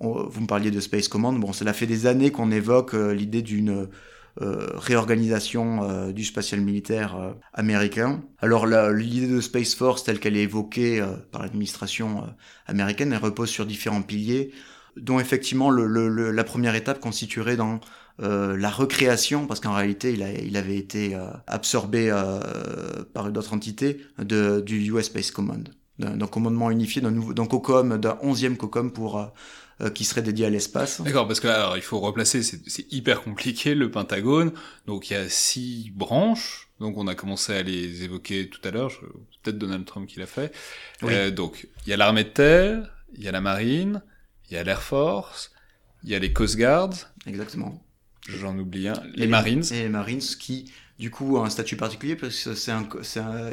vous 0.00 0.40
me 0.40 0.46
parliez 0.46 0.70
de 0.70 0.80
Space 0.80 1.08
Command, 1.08 1.38
bon, 1.38 1.52
cela 1.52 1.72
fait 1.72 1.86
des 1.86 2.06
années 2.06 2.30
qu'on 2.30 2.50
évoque 2.50 2.94
euh, 2.94 3.12
l'idée 3.14 3.42
d'une 3.42 3.88
réorganisation 4.36 5.82
euh, 5.82 6.12
du 6.12 6.24
spatial 6.24 6.60
militaire 6.60 7.16
euh, 7.16 7.32
américain. 7.52 8.22
Alors 8.38 8.66
l'idée 8.66 9.28
de 9.28 9.40
Space 9.40 9.74
Force 9.74 10.04
telle 10.04 10.20
qu'elle 10.20 10.36
est 10.36 10.42
évoquée 10.42 11.02
par 11.32 11.42
l'administration 11.42 12.24
américaine, 12.66 13.12
elle 13.12 13.22
repose 13.22 13.50
sur 13.50 13.66
différents 13.66 14.02
piliers, 14.02 14.52
dont 14.96 15.20
effectivement 15.20 15.70
le, 15.70 15.86
le, 15.86 16.30
la 16.30 16.44
première 16.44 16.74
étape 16.74 17.00
constituerait 17.00 17.56
dans 17.56 17.80
euh, 18.22 18.56
la 18.56 18.68
recréation, 18.68 19.46
parce 19.46 19.60
qu'en 19.60 19.72
réalité 19.72 20.12
il, 20.12 20.22
a, 20.22 20.32
il, 20.32 20.56
avait 20.58 20.76
été 20.76 21.14
euh, 21.14 21.30
absorbé 21.46 22.10
euh, 22.10 22.40
par 23.14 23.30
d'autres 23.30 23.54
entités, 23.54 24.00
de, 24.18 24.60
du 24.60 24.90
US 24.92 25.06
Space 25.06 25.30
Command. 25.30 25.70
d'un 25.98 26.26
commandement 26.26 26.70
unifié, 26.70 27.00
d'un 27.00 27.12
nouveau, 27.12 27.32
d'un 27.32 27.46
COCOM, 27.46 27.96
d'un 27.98 28.18
onzième 28.22 28.56
COCOM 28.58 28.92
pour 28.92 29.32
qui 29.88 30.04
serait 30.04 30.22
dédié 30.22 30.46
à 30.46 30.50
l'espace. 30.50 31.00
D'accord, 31.00 31.26
parce 31.26 31.40
que 31.40 31.48
alors, 31.48 31.76
il 31.76 31.82
faut 31.82 32.00
replacer, 32.00 32.42
c'est 32.42 32.92
hyper 32.92 33.22
compliqué 33.22 33.74
le 33.74 33.90
Pentagone. 33.90 34.52
Donc 34.86 35.10
il 35.10 35.14
y 35.14 35.16
a 35.16 35.28
six 35.28 35.90
branches. 35.94 36.68
Donc 36.80 36.96
on 36.96 37.06
a 37.06 37.14
commencé 37.14 37.54
à 37.54 37.62
les 37.62 38.04
évoquer 38.04 38.48
tout 38.48 38.60
à 38.66 38.70
l'heure. 38.70 38.90
Peut-être 39.42 39.58
Donald 39.58 39.84
Trump 39.84 40.08
qui 40.08 40.18
l'a 40.18 40.26
fait. 40.26 40.52
Euh, 41.02 41.30
donc 41.30 41.68
il 41.86 41.90
y 41.90 41.92
a 41.92 41.96
l'armée 41.96 42.24
de 42.24 42.30
terre, 42.30 42.90
il 43.14 43.22
y 43.22 43.28
a 43.28 43.32
la 43.32 43.40
marine, 43.40 44.02
il 44.50 44.54
y 44.54 44.56
a 44.56 44.64
l'Air 44.64 44.82
Force, 44.82 45.52
il 46.04 46.10
y 46.10 46.14
a 46.14 46.18
les 46.18 46.32
Coast 46.32 46.56
Guards. 46.56 47.12
Exactement. 47.26 47.82
J'en 48.28 48.58
oublie 48.58 48.88
un. 48.88 49.02
Les, 49.14 49.26
Marines. 49.26 49.64
Et 49.72 49.82
les 49.82 49.88
Marines 49.88 50.20
qui, 50.20 50.72
du 50.98 51.10
coup, 51.10 51.36
ont 51.36 51.44
un 51.44 51.50
statut 51.50 51.76
particulier 51.76 52.16
parce 52.16 52.44
que 52.44 52.54
c'est 52.54 52.72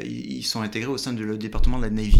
ils 0.04 0.42
sont 0.44 0.62
intégrés 0.62 0.90
au 0.90 0.98
sein 0.98 1.12
du 1.12 1.36
département 1.38 1.78
de 1.78 1.84
la 1.84 1.90
Navy. 1.90 2.18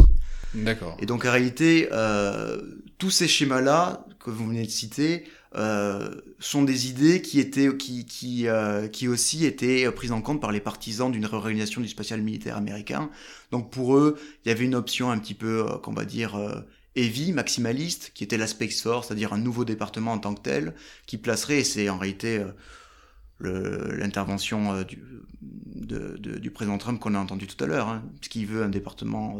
Et 0.98 1.06
donc 1.06 1.24
en 1.24 1.30
réalité, 1.30 1.88
euh, 1.92 2.60
tous 2.98 3.10
ces 3.10 3.28
schémas-là 3.28 4.06
que 4.18 4.30
vous 4.30 4.46
venez 4.46 4.64
de 4.64 4.70
citer 4.70 5.24
euh, 5.54 6.10
sont 6.38 6.62
des 6.62 6.88
idées 6.88 7.22
qui 7.22 7.40
étaient, 7.40 7.74
qui, 7.76 8.04
qui, 8.04 8.48
euh, 8.48 8.88
qui 8.88 9.08
aussi 9.08 9.44
étaient 9.44 9.90
prises 9.92 10.12
en 10.12 10.20
compte 10.20 10.40
par 10.40 10.52
les 10.52 10.60
partisans 10.60 11.10
d'une 11.10 11.26
réorganisation 11.26 11.80
du 11.80 11.88
spatial 11.88 12.22
militaire 12.22 12.56
américain. 12.56 13.10
Donc 13.50 13.70
pour 13.70 13.96
eux, 13.96 14.18
il 14.44 14.48
y 14.48 14.52
avait 14.52 14.64
une 14.64 14.74
option 14.74 15.10
un 15.10 15.18
petit 15.18 15.34
peu, 15.34 15.64
qu'on 15.82 15.92
va 15.92 16.04
dire, 16.04 16.64
heavy, 16.96 17.32
maximaliste, 17.32 18.12
qui 18.14 18.24
était 18.24 18.38
la 18.38 18.46
Space 18.46 18.82
Force, 18.82 19.08
c'est-à-dire 19.08 19.32
un 19.32 19.38
nouveau 19.38 19.64
département 19.64 20.12
en 20.12 20.18
tant 20.18 20.34
que 20.34 20.42
tel, 20.42 20.74
qui 21.06 21.18
placerait, 21.18 21.58
et 21.58 21.64
c'est 21.64 21.88
en 21.88 21.98
réalité 21.98 22.42
l'intervention 23.40 24.82
du, 24.82 24.98
du 25.40 26.50
président 26.50 26.76
Trump 26.76 27.00
qu'on 27.00 27.14
a 27.14 27.18
entendu 27.18 27.46
tout 27.46 27.62
à 27.62 27.66
l'heure, 27.66 27.88
hein, 27.88 28.02
puisqu'il 28.20 28.46
veut 28.46 28.64
un 28.64 28.68
département 28.68 29.38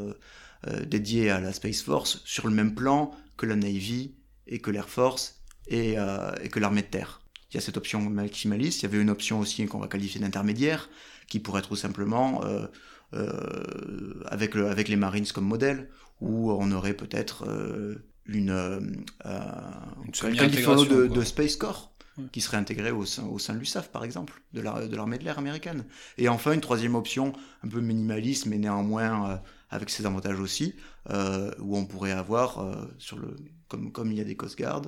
dédié 0.86 1.30
à 1.30 1.40
la 1.40 1.52
Space 1.52 1.82
Force 1.82 2.20
sur 2.24 2.48
le 2.48 2.54
même 2.54 2.74
plan 2.74 3.12
que 3.36 3.46
la 3.46 3.56
Navy 3.56 4.14
et 4.46 4.58
que 4.58 4.70
l'Air 4.70 4.88
Force 4.88 5.40
et, 5.68 5.98
euh, 5.98 6.32
et 6.42 6.48
que 6.48 6.58
l'armée 6.58 6.82
de 6.82 6.88
terre. 6.88 7.22
Il 7.50 7.54
y 7.54 7.58
a 7.58 7.60
cette 7.60 7.78
option 7.78 8.00
maximaliste, 8.00 8.82
il 8.82 8.82
y 8.84 8.86
avait 8.86 9.00
une 9.00 9.08
option 9.08 9.40
aussi 9.40 9.64
qu'on 9.66 9.78
va 9.78 9.88
qualifier 9.88 10.20
d'intermédiaire, 10.20 10.90
qui 11.28 11.40
pourrait 11.40 11.60
être 11.60 11.70
tout 11.70 11.76
simplement 11.76 12.44
euh, 12.44 12.66
euh, 13.14 14.22
avec, 14.26 14.54
le, 14.54 14.68
avec 14.68 14.88
les 14.88 14.96
Marines 14.96 15.26
comme 15.26 15.46
modèle, 15.46 15.88
où 16.20 16.52
on 16.52 16.70
aurait 16.72 16.94
peut-être 16.94 17.46
euh, 17.48 18.04
une, 18.26 18.50
euh, 18.50 18.80
une 19.24 20.10
de, 20.10 21.06
de, 21.06 21.22
Space 21.22 21.56
Corps 21.56 21.92
qui 22.32 22.40
serait 22.40 22.56
intégré 22.56 22.90
au 22.90 23.06
sein, 23.06 23.24
au 23.26 23.38
sein 23.38 23.54
de 23.54 23.60
l'USAF, 23.60 23.90
par 23.90 24.04
exemple, 24.04 24.42
de 24.52 24.60
l'armée 24.60 25.18
de 25.18 25.24
l'air 25.24 25.38
américaine. 25.38 25.84
Et 26.18 26.28
enfin, 26.28 26.52
une 26.52 26.60
troisième 26.60 26.96
option, 26.96 27.32
un 27.62 27.68
peu 27.68 27.80
minimaliste, 27.80 28.46
mais 28.46 28.58
néanmoins 28.58 29.40
avec 29.70 29.90
ses 29.90 30.06
avantages 30.06 30.40
aussi, 30.40 30.74
euh, 31.10 31.50
où 31.58 31.76
on 31.76 31.84
pourrait 31.84 32.12
avoir, 32.12 32.60
euh, 32.60 32.74
sur 32.98 33.18
le, 33.18 33.36
comme, 33.68 33.92
comme 33.92 34.10
il 34.12 34.18
y 34.18 34.20
a 34.20 34.24
des 34.24 34.36
Coast 34.36 34.58
Guard, 34.58 34.82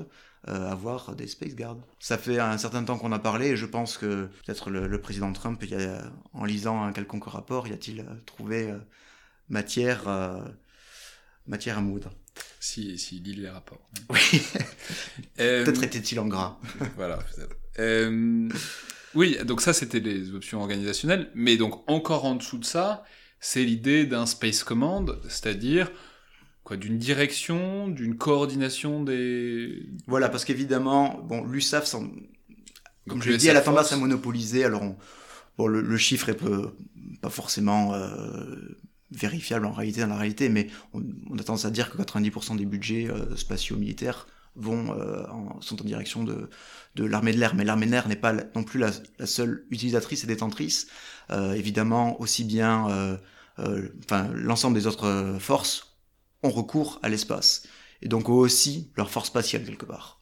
euh, 0.49 0.71
avoir 0.71 1.15
des 1.15 1.27
Space 1.27 1.55
Guard. 1.55 1.77
Ça 1.99 2.17
fait 2.17 2.39
un 2.39 2.57
certain 2.57 2.83
temps 2.85 2.97
qu'on 2.97 3.13
a 3.13 3.19
parlé 3.19 3.49
et 3.49 3.57
je 3.57 3.67
pense 3.67 3.99
que 3.99 4.27
peut-être 4.45 4.71
le, 4.71 5.01
président 5.01 5.33
Trump, 5.33 5.63
il 5.63 5.75
a, 5.75 6.11
en 6.33 6.45
lisant 6.45 6.83
un 6.83 6.93
quelconque 6.93 7.27
rapport, 7.27 7.69
y 7.69 7.73
a-t-il 7.73 8.05
trouvé 8.25 8.75
matière, 9.51 10.05
matière 11.47 11.79
à 11.79 11.81
moudre 11.83 12.11
si, 12.59 12.99
si 12.99 13.19
lit 13.21 13.35
les 13.35 13.51
rapports. 13.51 13.87
Oui. 14.09 14.43
peut-être 15.37 15.83
était-il 15.83 16.19
en 16.21 16.27
gras. 16.27 16.59
voilà. 16.97 17.19
oui, 19.15 19.37
donc 19.45 19.61
ça 19.61 19.75
c'était 19.75 20.01
les 20.01 20.35
options 20.35 20.61
organisationnelles, 20.61 21.31
mais 21.35 21.59
donc 21.59 21.83
encore 21.87 22.25
en 22.25 22.37
dessous 22.37 22.59
de 22.59 22.65
ça, 22.65 23.05
c'est 23.41 23.65
l'idée 23.65 24.07
d'un 24.07 24.27
Space 24.27 24.63
Command, 24.63 25.19
c'est-à-dire 25.25 25.91
quoi, 26.63 26.77
d'une 26.77 26.99
direction, 26.99 27.89
d'une 27.89 28.17
coordination 28.17 29.03
des... 29.03 29.89
Voilà, 30.07 30.29
parce 30.29 30.45
qu'évidemment, 30.45 31.21
bon, 31.25 31.45
l'USAF, 31.45 31.91
comme 33.09 33.23
je 33.23 33.31
l'ai 33.31 33.39
dit, 33.39 33.49
elle 33.49 33.57
a 33.57 33.63
tendance 33.63 33.93
à 33.93 33.97
monopoliser, 33.97 34.65
alors 34.65 34.83
bon, 35.57 35.67
le, 35.67 35.97
chiffre 35.97 36.29
est 36.29 36.39
pas 37.21 37.31
forcément 37.31 37.95
euh, 37.95 38.57
vérifiable 39.11 39.67
en 39.67 39.73
réalité, 39.73 40.03
dans 40.03 40.09
la 40.09 40.17
réalité, 40.17 40.49
mais 40.49 40.69
on, 40.93 41.01
a 41.39 41.43
tendance 41.43 41.65
à 41.65 41.71
dire 41.71 41.91
que 41.91 41.99
90% 41.99 42.57
des 42.57 42.67
budgets 42.67 43.09
euh, 43.09 43.37
spatiaux 43.37 43.77
militaires 43.77 44.27
vont, 44.57 44.93
euh, 44.93 45.23
sont 45.61 45.81
en 45.81 45.85
direction 45.85 46.25
de, 46.25 46.51
de 46.95 47.05
l'armée 47.05 47.33
de 47.33 47.39
l'air, 47.39 47.55
mais 47.55 47.65
l'armée 47.65 47.87
de 47.87 47.93
l'air 47.93 48.09
n'est 48.09 48.17
pas 48.17 48.35
non 48.55 48.65
plus 48.65 48.81
la, 48.81 49.27
seule 49.27 49.65
utilisatrice 49.71 50.25
et 50.25 50.27
détentrice. 50.27 50.89
Euh, 51.33 51.53
évidemment, 51.53 52.21
aussi 52.21 52.45
bien, 52.45 52.89
euh, 52.91 53.17
euh, 53.61 53.89
enfin, 54.05 54.29
l'ensemble 54.35 54.77
des 54.77 54.87
autres 54.87 55.37
forces 55.39 55.97
ont 56.43 56.51
recours 56.51 56.99
à 57.03 57.09
l'espace, 57.09 57.67
et 58.03 58.09
donc 58.09 58.29
ont 58.29 58.35
aussi 58.35 58.91
leur 58.97 59.11
force 59.11 59.29
spatiale 59.29 59.65
quelque 59.65 59.87
part. 59.87 60.21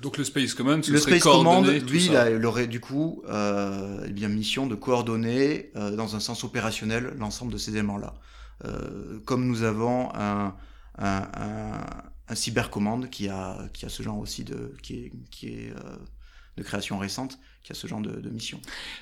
donc 0.00 0.18
le 0.18 0.24
Space 0.24 0.54
Command, 0.54 0.84
ce 0.84 0.92
le 0.92 0.98
serait 0.98 1.18
Space 1.18 1.22
Command, 1.22 1.66
lui, 1.66 2.06
il, 2.06 2.46
aurait 2.46 2.66
du 2.66 2.80
coup 2.80 3.22
eh 3.26 4.12
bien 4.12 4.28
mission 4.28 4.66
de 4.66 4.74
coordonner 4.74 5.72
dans 5.74 6.14
un 6.14 6.20
sens 6.20 6.44
opérationnel 6.44 7.14
l'ensemble 7.18 7.52
de 7.52 7.58
ces 7.58 7.72
éléments-là. 7.72 8.14
comme 9.24 9.46
nous 9.46 9.62
avons 9.62 10.14
un, 10.14 10.54
un, 10.98 11.28
un, 11.34 11.80
un 12.28 12.34
cybercommande 12.34 13.08
qui 13.10 13.28
a, 13.28 13.68
qui 13.72 13.86
a 13.86 13.88
ce 13.88 14.02
genre 14.02 14.18
aussi 14.18 14.44
de, 14.44 14.74
qui 14.82 14.94
est, 15.04 15.12
qui 15.30 15.48
est 15.48 15.70
euh, 15.70 15.96
de 16.56 16.62
création 16.62 16.98
récente, 16.98 17.38
qui 17.62 17.72
a 17.72 17.74
ce 17.74 17.86
genre 17.86 18.00
de, 18.00 18.20
de 18.20 18.30
mission. 18.30 18.60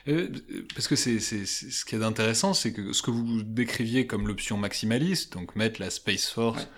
Euh, 0.09 0.29
parce 0.75 0.89
que 0.89 0.97
c'est, 0.97 1.21
ce 1.21 1.85
qui 1.85 1.95
est 1.95 2.03
intéressant, 2.03 2.55
c'est 2.55 2.73
que 2.73 2.93
ce 2.93 3.03
que 3.03 3.11
vous 3.11 3.43
décriviez 3.43 4.07
comme 4.07 4.27
l'option 4.27 4.57
maximaliste, 4.57 5.33
donc 5.35 5.55
mettre 5.55 5.81
la 5.81 5.91
Space 5.91 6.29
Force 6.29 6.69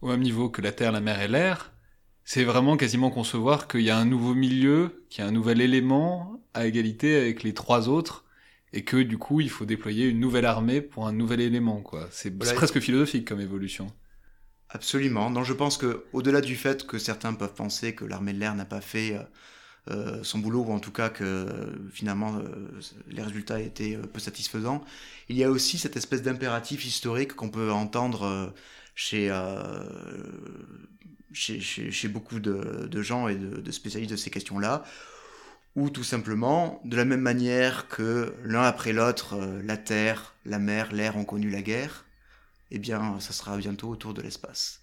au 0.00 0.08
même 0.08 0.20
niveau 0.20 0.48
que 0.48 0.62
la 0.62 0.72
Terre, 0.72 0.92
la 0.92 1.00
mer 1.00 1.20
et 1.20 1.28
l'air, 1.28 1.72
c'est 2.24 2.44
vraiment 2.44 2.76
quasiment 2.76 3.10
concevoir 3.10 3.68
qu'il 3.68 3.82
y 3.82 3.90
a 3.90 3.98
un 3.98 4.04
nouveau 4.04 4.34
milieu, 4.34 5.04
qu'il 5.10 5.22
y 5.22 5.26
a 5.26 5.28
un 5.28 5.32
nouvel 5.32 5.60
élément 5.60 6.40
à 6.54 6.66
égalité 6.66 7.16
avec 7.16 7.42
les 7.42 7.54
trois 7.54 7.88
autres, 7.88 8.24
et 8.72 8.84
que 8.84 8.96
du 8.96 9.18
coup 9.18 9.40
il 9.40 9.50
faut 9.50 9.64
déployer 9.64 10.06
une 10.06 10.20
nouvelle 10.20 10.46
armée 10.46 10.80
pour 10.80 11.06
un 11.06 11.12
nouvel 11.12 11.40
élément, 11.40 11.80
quoi. 11.80 12.08
C'est, 12.10 12.36
presque 12.38 12.80
philosophique 12.80 13.26
comme 13.26 13.40
évolution. 13.40 13.88
Absolument. 14.70 15.28
Non, 15.30 15.44
je 15.44 15.52
pense 15.52 15.76
que 15.76 16.04
au-delà 16.12 16.40
du 16.40 16.56
fait 16.56 16.86
que 16.86 16.98
certains 16.98 17.34
peuvent 17.34 17.54
penser 17.54 17.94
que 17.94 18.04
l'armée 18.04 18.32
de 18.32 18.38
l'air 18.38 18.54
n'a 18.54 18.64
pas 18.64 18.80
fait 18.80 19.18
euh, 19.90 20.20
euh, 20.20 20.22
son 20.22 20.38
boulot 20.38 20.64
ou 20.64 20.72
en 20.72 20.78
tout 20.78 20.92
cas 20.92 21.08
que 21.08 21.46
finalement 21.92 22.36
euh, 22.36 22.80
les 23.08 23.22
résultats 23.22 23.60
étaient 23.60 23.96
peu 23.96 24.20
satisfaisants, 24.20 24.84
il 25.28 25.36
y 25.36 25.44
a 25.44 25.50
aussi 25.50 25.78
cette 25.78 25.96
espèce 25.96 26.22
d'impératif 26.22 26.84
historique 26.84 27.34
qu'on 27.34 27.50
peut 27.50 27.72
entendre 27.72 28.52
chez, 28.94 29.30
chez, 31.32 31.60
chez, 31.60 32.08
beaucoup 32.08 32.40
de, 32.40 33.02
gens 33.02 33.28
et 33.28 33.36
de, 33.36 33.70
spécialistes 33.70 34.12
de 34.12 34.16
ces 34.16 34.30
questions-là, 34.30 34.84
ou 35.74 35.90
tout 35.90 36.04
simplement, 36.04 36.80
de 36.84 36.96
la 36.96 37.04
même 37.04 37.22
manière 37.22 37.88
que 37.88 38.34
l'un 38.44 38.62
après 38.62 38.92
l'autre, 38.92 39.36
la 39.64 39.76
terre, 39.76 40.34
la 40.44 40.58
mer, 40.58 40.92
l'air 40.92 41.16
ont 41.16 41.24
connu 41.24 41.50
la 41.50 41.62
guerre, 41.62 42.04
eh 42.70 42.78
bien, 42.78 43.18
ça 43.20 43.32
sera 43.32 43.56
bientôt 43.56 43.88
autour 43.88 44.14
de 44.14 44.22
l'espace. 44.22 44.82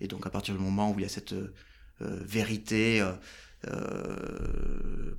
Et 0.00 0.08
donc, 0.08 0.26
à 0.26 0.30
partir 0.30 0.54
du 0.54 0.60
moment 0.60 0.90
où 0.90 0.98
il 0.98 1.02
y 1.02 1.06
a 1.06 1.08
cette 1.08 1.34
euh, 2.02 2.18
vérité 2.22 3.02
euh, 3.02 3.12
euh, 3.12 3.16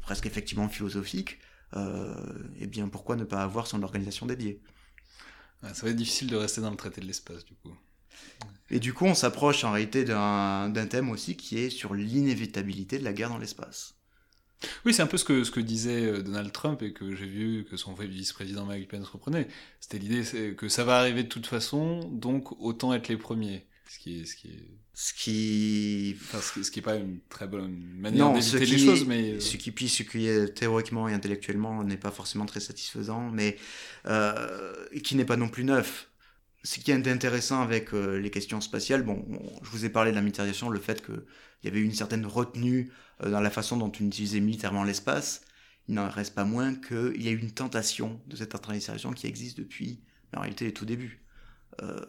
presque 0.01 0.25
effectivement 0.25 0.69
philosophique, 0.69 1.39
eh 1.75 2.67
bien, 2.67 2.89
pourquoi 2.89 3.15
ne 3.15 3.23
pas 3.23 3.43
avoir 3.43 3.67
son 3.67 3.83
organisation 3.83 4.25
dédiée? 4.25 4.61
Ça 5.61 5.85
va 5.85 5.89
être 5.89 5.95
difficile 5.95 6.27
de 6.27 6.35
rester 6.35 6.61
dans 6.61 6.71
le 6.71 6.77
traité 6.77 7.01
de 7.01 7.05
l'espace, 7.05 7.45
du 7.45 7.53
coup. 7.55 7.75
Et 8.69 8.79
du 8.79 8.93
coup, 8.93 9.05
on 9.05 9.13
s'approche 9.13 9.63
en 9.63 9.71
réalité 9.71 10.03
d'un 10.03 10.87
thème 10.89 11.09
aussi 11.09 11.35
qui 11.37 11.57
est 11.59 11.69
sur 11.69 11.93
l'inévitabilité 11.93 12.99
de 12.99 13.03
la 13.03 13.13
guerre 13.13 13.29
dans 13.29 13.37
l'espace. 13.37 13.95
Oui, 14.85 14.93
c'est 14.93 15.01
un 15.01 15.07
peu 15.07 15.17
ce 15.17 15.25
que, 15.25 15.43
ce 15.43 15.49
que 15.49 15.59
disait 15.59 16.05
euh, 16.05 16.21
Donald 16.21 16.51
Trump 16.51 16.83
et 16.83 16.93
que 16.93 17.15
j'ai 17.15 17.25
vu 17.25 17.65
que 17.69 17.77
son 17.77 17.95
vice-président 17.95 18.65
Mike 18.65 18.89
Pence 18.89 19.07
reprenait. 19.07 19.47
C'était 19.79 19.97
l'idée 19.97 20.55
que 20.55 20.69
ça 20.69 20.83
va 20.83 20.99
arriver 20.99 21.23
de 21.23 21.29
toute 21.29 21.47
façon, 21.47 22.07
donc 22.09 22.51
autant 22.61 22.93
être 22.93 23.07
les 23.07 23.17
premiers. 23.17 23.65
Ce 23.89 23.97
qui 23.97 24.19
est, 24.21 24.25
ce 24.25 24.35
qui 24.35 24.49
est... 24.49 24.69
Ce 24.93 25.13
qui... 25.13 26.17
Enfin, 26.21 26.39
ce 26.41 26.69
qui, 26.69 26.79
est 26.79 26.81
pas 26.81 26.95
une 26.95 27.19
très 27.29 27.47
bonne 27.47 27.81
manière 27.97 28.33
d'éviter 28.33 28.65
les 28.65 28.77
choses, 28.77 29.05
mais... 29.05 29.33
Euh, 29.33 29.39
ce 29.39 29.57
qui, 29.57 29.71
puis, 29.71 29.87
ce 29.87 30.03
qui 30.03 30.27
est 30.27 30.53
théoriquement 30.53 31.07
et 31.07 31.13
intellectuellement 31.13 31.83
n'est 31.83 31.97
pas 31.97 32.11
forcément 32.11 32.45
très 32.45 32.59
satisfaisant, 32.59 33.31
mais 33.31 33.57
euh, 34.07 34.73
qui 35.03 35.15
n'est 35.15 35.25
pas 35.25 35.37
non 35.37 35.47
plus 35.47 35.63
neuf. 35.63 36.11
Ce 36.63 36.79
qui 36.79 36.91
est 36.91 37.07
intéressant 37.07 37.61
avec 37.61 37.93
euh, 37.93 38.19
les 38.19 38.29
questions 38.29 38.61
spatiales, 38.61 39.01
bon, 39.01 39.25
je 39.63 39.69
vous 39.69 39.85
ai 39.85 39.89
parlé 39.89 40.11
de 40.11 40.15
la 40.15 40.21
militarisation, 40.21 40.69
le 40.69 40.79
fait 40.79 41.03
qu'il 41.03 41.23
y 41.63 41.67
avait 41.67 41.81
une 41.81 41.93
certaine 41.93 42.25
retenue 42.25 42.91
euh, 43.23 43.31
dans 43.31 43.41
la 43.41 43.49
façon 43.49 43.77
dont 43.77 43.91
on 43.99 44.05
utilisait 44.05 44.39
militairement 44.39 44.83
l'espace, 44.83 45.41
il 45.87 45.95
n'en 45.95 46.07
reste 46.07 46.35
pas 46.35 46.45
moins 46.45 46.75
qu'il 46.75 47.21
y 47.21 47.27
a 47.27 47.31
une 47.31 47.51
tentation 47.51 48.21
de 48.27 48.35
cette 48.35 48.53
internalisation 48.53 49.11
qui 49.11 49.25
existe 49.25 49.57
depuis, 49.57 50.01
en 50.35 50.41
réalité, 50.41 50.65
les 50.65 50.73
tout 50.73 50.85
débuts. 50.85 51.25
Euh, 51.81 52.05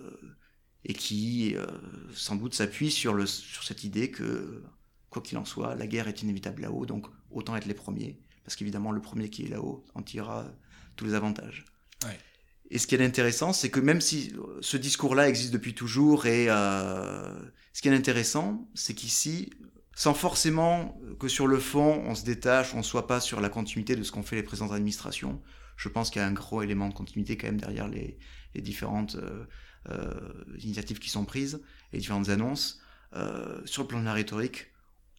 et 0.84 0.94
qui, 0.94 1.54
euh, 1.56 1.66
sans 2.14 2.36
doute, 2.36 2.54
s'appuie 2.54 2.90
sur, 2.90 3.14
le, 3.14 3.26
sur 3.26 3.62
cette 3.62 3.84
idée 3.84 4.10
que, 4.10 4.62
quoi 5.10 5.22
qu'il 5.22 5.38
en 5.38 5.44
soit, 5.44 5.74
la 5.74 5.86
guerre 5.86 6.08
est 6.08 6.22
inévitable 6.22 6.62
là-haut, 6.62 6.86
donc 6.86 7.06
autant 7.30 7.56
être 7.56 7.66
les 7.66 7.74
premiers, 7.74 8.20
parce 8.44 8.56
qu'évidemment, 8.56 8.90
le 8.90 9.00
premier 9.00 9.28
qui 9.30 9.44
est 9.44 9.48
là-haut 9.48 9.84
en 9.94 10.02
tirera 10.02 10.46
tous 10.96 11.04
les 11.04 11.14
avantages. 11.14 11.64
Et 12.70 12.78
ce 12.78 12.86
qui 12.86 12.94
est 12.94 13.04
intéressant, 13.04 13.52
c'est 13.52 13.68
que 13.68 13.80
même 13.80 14.00
si 14.00 14.32
ce 14.62 14.78
discours-là 14.78 15.28
existe 15.28 15.52
depuis 15.52 15.74
toujours, 15.74 16.24
et 16.24 16.46
ce 16.46 17.82
qui 17.82 17.88
est 17.88 17.94
intéressant, 17.94 18.66
c'est 18.74 18.94
qu'ici, 18.94 19.50
sans 19.94 20.14
forcément 20.14 20.98
que 21.20 21.28
sur 21.28 21.46
le 21.46 21.58
fond, 21.58 22.02
on 22.06 22.14
se 22.14 22.24
détache, 22.24 22.72
on 22.72 22.78
ne 22.78 22.82
soit 22.82 23.06
pas 23.06 23.20
sur 23.20 23.42
la 23.42 23.50
continuité 23.50 23.94
de 23.94 24.02
ce 24.02 24.10
qu'ont 24.10 24.22
fait 24.22 24.36
les 24.36 24.42
précédentes 24.42 24.72
administrations, 24.72 25.42
je 25.76 25.88
pense 25.90 26.10
qu'il 26.10 26.22
y 26.22 26.24
a 26.24 26.28
un 26.28 26.32
gros 26.32 26.62
élément 26.62 26.88
de 26.88 26.94
continuité 26.94 27.36
quand 27.36 27.48
même 27.48 27.60
derrière 27.60 27.88
les, 27.88 28.18
différentes 28.54 29.16
initiatives 30.58 30.98
qui 30.98 31.10
sont 31.10 31.24
prises, 31.24 31.62
les 31.92 31.98
différentes 31.98 32.28
annonces. 32.28 32.80
sur 33.64 33.82
le 33.82 33.88
plan 33.88 34.00
de 34.00 34.04
la 34.04 34.12
rhétorique, 34.12 34.72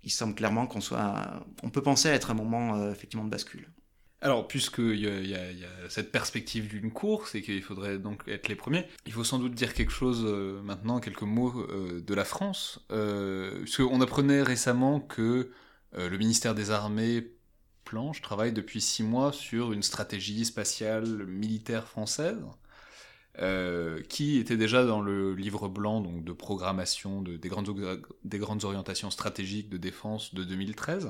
il 0.04 0.12
semble 0.12 0.36
clairement 0.36 0.68
qu'on 0.68 0.82
soit, 0.82 1.46
on 1.64 1.70
peut 1.70 1.82
penser 1.82 2.10
à 2.10 2.14
être 2.14 2.32
un 2.32 2.34
moment 2.34 2.76
euh, 2.76 2.92
effectivement 2.92 3.26
de 3.26 3.30
bascule. 3.30 3.70
Alors, 4.22 4.48
puisqu'il 4.48 4.96
y, 4.96 5.30
y, 5.30 5.36
a 5.36 5.90
cette 5.90 6.12
perspective 6.12 6.70
d'une 6.70 6.92
course 6.92 7.36
et 7.36 7.42
qu'il 7.42 7.62
faudrait 7.62 7.98
donc 7.98 8.24
être 8.28 8.48
les 8.48 8.56
premiers, 8.56 8.88
il 9.06 9.12
faut 9.12 9.26
sans 9.26 9.38
doute 9.38 9.54
dire 9.54 9.74
quelque 9.74 9.92
chose 9.92 10.24
euh, 10.26 10.62
maintenant, 10.62 11.02
quelques 11.02 11.24
mots 11.24 11.60
euh, 11.60 12.02
de 12.02 12.14
la 12.14 12.24
France. 12.24 12.86
parce 12.88 13.78
qu'on 13.78 14.00
apprenait 14.00 14.42
récemment 14.42 15.00
que 15.00 15.52
le 15.96 16.18
ministère 16.18 16.56
des 16.56 16.72
Armées 16.72 17.34
planche, 17.86 18.22
travaille 18.22 18.52
depuis 18.52 18.82
six 18.82 19.04
mois 19.04 19.32
sur 19.32 19.74
une 19.74 19.84
stratégie 19.84 20.44
spatiale 20.46 21.28
militaire 21.28 21.88
française. 21.88 22.40
Euh, 23.40 24.04
qui 24.10 24.38
était 24.38 24.58
déjà 24.58 24.86
dans 24.86 25.02
le 25.02 25.34
livre 25.34 25.68
blanc 25.68 26.02
donc 26.02 26.24
de 26.24 26.34
programmation 26.34 27.24
de, 27.24 27.36
des, 27.36 27.50
grandes, 27.50 27.68
des 28.24 28.38
grandes 28.38 28.64
orientations 28.64 29.10
stratégiques 29.10 29.70
de 29.70 29.78
défense 29.78 30.36
de 30.36 30.44
2013. 30.44 31.10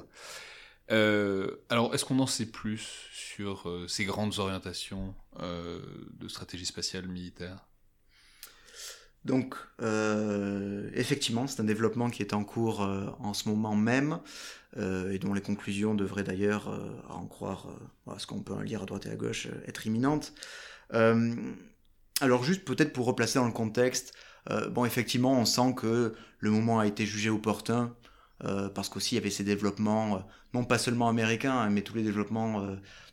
Euh, 0.91 1.57
alors, 1.69 1.93
est-ce 1.93 2.05
qu'on 2.05 2.19
en 2.19 2.28
sait 2.28 2.45
plus 2.45 3.09
sur 3.11 3.67
euh, 3.67 3.89
ces 3.89 4.05
grandes 4.05 4.39
orientations 4.39 5.15
de 5.41 6.28
stratégie 6.30 6.65
spatiale 6.65 7.07
militaire? 7.07 7.67
Donc, 9.26 9.55
effectivement, 10.95 11.47
c'est 11.47 11.61
un 11.61 11.65
développement 11.65 12.09
qui 12.09 12.21
est 12.21 12.34
en 12.34 12.43
cours 12.43 12.82
en 12.82 13.34
ce 13.34 13.49
moment 13.49 13.76
même, 13.76 14.19
et 14.78 15.17
dont 15.17 15.34
les 15.34 15.41
conclusions 15.41 15.95
devraient 15.95 16.24
d'ailleurs, 16.24 16.67
à 17.09 17.15
en 17.15 17.26
croire 17.26 17.69
à 18.05 18.19
ce 18.19 18.28
qu'on 18.28 18.41
peut 18.41 18.61
lire 18.61 18.84
à 18.84 18.86
droite 18.86 19.07
et 19.07 19.09
à 19.09 19.15
gauche, 19.15 19.47
être 19.65 19.88
imminentes. 19.88 20.34
Alors 22.24 22.41
juste 22.45 22.63
peut-être 22.63 22.93
pour 22.93 23.05
replacer 23.05 23.38
dans 23.38 23.45
le 23.45 23.51
contexte, 23.51 24.13
euh, 24.49 24.86
effectivement 24.86 25.34
on 25.34 25.43
sent 25.43 25.74
que 25.76 26.15
le 26.39 26.51
moment 26.51 26.80
a 26.80 26.88
été 26.88 27.05
jugé 27.05 27.30
opportun 27.30 27.93
euh, 28.45 28.69
parce 28.69 28.88
qu'aussi 28.88 29.15
il 29.15 29.17
y 29.17 29.21
avait 29.21 29.30
ces 29.30 29.43
développements, 29.43 30.15
euh, 30.15 30.19
non 30.53 30.63
pas 30.63 30.78
seulement 30.78 31.09
américains, 31.09 31.51
hein, 31.51 31.69
mais 31.69 31.82
tous 31.82 31.95
les 31.95 32.03
développements 32.03 32.65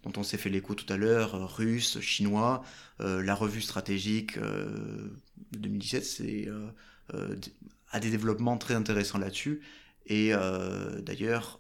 dont 0.05 0.13
on 0.17 0.23
s'est 0.23 0.37
fait 0.37 0.49
l'écho 0.49 0.77
tout 0.77 0.91
à 0.93 0.97
l'heure, 0.97 1.57
russes, 1.57 1.99
chinois, 1.99 2.63
la 3.01 3.35
revue 3.35 3.61
stratégique 3.61 4.39
de 4.39 5.11
2017 5.59 6.05
c'est, 6.05 6.49
a 7.91 7.99
des 7.99 8.11
développements 8.11 8.59
très 8.59 8.75
intéressants 8.75 9.19
là-dessus 9.19 9.61
et 10.07 10.31
d'ailleurs 11.03 11.59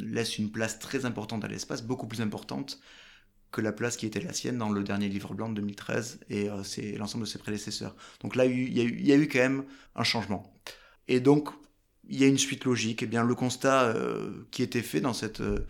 laisse 0.00 0.38
une 0.38 0.50
place 0.50 0.78
très 0.78 1.04
importante 1.04 1.44
à 1.44 1.48
l'espace, 1.48 1.82
beaucoup 1.82 2.06
plus 2.06 2.22
importante 2.22 2.80
que 3.50 3.60
la 3.60 3.72
place 3.72 3.96
qui 3.96 4.06
était 4.06 4.20
la 4.20 4.32
sienne 4.32 4.58
dans 4.58 4.70
le 4.70 4.82
dernier 4.84 5.08
livre 5.08 5.34
blanc 5.34 5.48
de 5.48 5.54
2013 5.54 6.20
et 6.30 6.48
euh, 6.48 6.62
c'est 6.62 6.92
l'ensemble 6.92 7.24
de 7.24 7.28
ses 7.28 7.38
prédécesseurs. 7.38 7.96
Donc 8.22 8.36
là, 8.36 8.46
il 8.46 8.72
y, 8.72 8.80
a 8.80 8.84
eu, 8.84 8.96
il 8.98 9.06
y, 9.06 9.12
a 9.12 9.16
eu, 9.16 9.28
quand 9.28 9.40
même 9.40 9.64
un 9.96 10.04
changement. 10.04 10.54
Et 11.08 11.20
donc, 11.20 11.48
il 12.08 12.20
y 12.20 12.24
a 12.24 12.28
une 12.28 12.38
suite 12.38 12.64
logique. 12.64 13.02
Et 13.02 13.06
eh 13.06 13.08
bien, 13.08 13.24
le 13.24 13.34
constat 13.34 13.84
euh, 13.84 14.46
qui 14.50 14.62
était 14.62 14.82
fait 14.82 15.00
dans 15.00 15.12
cette, 15.12 15.40
euh, 15.40 15.66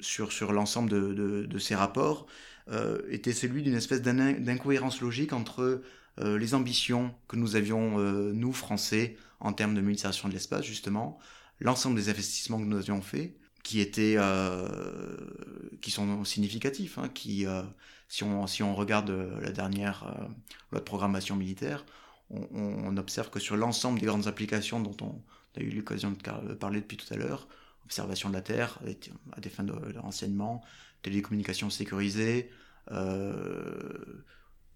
sur, 0.00 0.32
sur 0.32 0.52
l'ensemble 0.52 0.90
de, 0.90 1.12
de, 1.12 1.46
de, 1.46 1.58
ces 1.58 1.74
rapports 1.74 2.26
était 3.10 3.32
celui 3.32 3.62
d'une 3.62 3.74
espèce 3.74 4.02
d'incohérence 4.02 5.00
logique 5.00 5.32
entre 5.32 5.82
les 6.18 6.54
ambitions 6.54 7.12
que 7.26 7.34
nous 7.34 7.56
avions, 7.56 7.98
nous, 7.98 8.52
Français, 8.52 9.16
en 9.40 9.52
termes 9.52 9.74
de 9.74 9.80
militarisation 9.80 10.28
de 10.28 10.32
l'espace, 10.32 10.64
justement, 10.64 11.18
l'ensemble 11.58 11.96
des 11.96 12.08
investissements 12.08 12.58
que 12.58 12.64
nous 12.64 12.76
avions 12.76 13.02
faits, 13.02 13.36
qui 13.62 13.80
étaient 13.80 14.16
euh, 14.18 14.66
qui 15.80 15.90
sont 15.90 16.24
significatifs 16.24 16.98
hein, 16.98 17.08
qui 17.08 17.46
euh, 17.46 17.62
si 18.08 18.24
on 18.24 18.46
si 18.46 18.62
on 18.62 18.74
regarde 18.74 19.10
euh, 19.10 19.40
la 19.40 19.52
dernière 19.52 20.04
loi 20.70 20.80
de 20.80 20.84
programmation 20.84 21.36
militaire 21.36 21.84
on, 22.30 22.96
observe 22.96 23.28
que 23.28 23.38
sur 23.38 23.56
l'ensemble 23.56 24.00
des 24.00 24.06
grandes 24.06 24.26
applications 24.26 24.80
dont 24.80 24.96
on 25.02 25.22
a 25.60 25.62
eu 25.62 25.70
l'occasion 25.70 26.12
de 26.12 26.54
parler 26.54 26.80
depuis 26.80 26.96
tout 26.96 27.12
à 27.12 27.16
l'heure 27.16 27.46
observation 27.84 28.30
de 28.30 28.34
la 28.34 28.40
terre 28.40 28.78
à 29.32 29.40
des 29.40 29.50
fins 29.50 29.64
de, 29.64 29.72
de 29.92 29.98
renseignement 29.98 30.62
télécommunications 31.02 31.68
sécurisées 31.68 32.50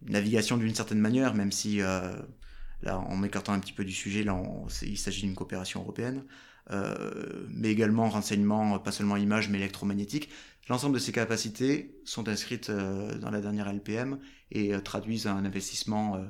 navigation 0.03 0.59
d'une 0.59 0.75
certaine 0.75 1.01
manière 1.01 1.33
même 1.33 1.51
si 1.51 1.79
là 1.79 2.99
en 2.99 3.17
m'écartant 3.17 3.55
un 3.55 3.61
petit 3.61 3.73
peu 3.73 3.87
du 3.87 3.93
sujet 3.93 4.23
là 4.23 4.39
il 4.83 4.99
s'agit 4.99 5.23
d'une 5.23 5.35
coopération 5.35 5.81
européenne 5.81 6.25
mais 6.71 7.71
également 7.71 8.09
renseignement, 8.09 8.79
pas 8.79 8.93
seulement 8.93 9.17
images, 9.17 9.49
mais 9.49 9.59
électromagnétique. 9.59 10.31
L'ensemble 10.69 10.95
de 10.95 11.01
ces 11.01 11.13
capacités 11.13 11.95
sont 12.05 12.29
inscrites 12.29 12.71
euh, 12.71 13.17
dans 13.19 13.31
la 13.31 13.41
dernière 13.41 13.73
LPM 13.73 14.19
et 14.51 14.75
euh, 14.75 14.81
traduisent 14.81 15.29
un 15.29 15.45
investissement 15.45 16.21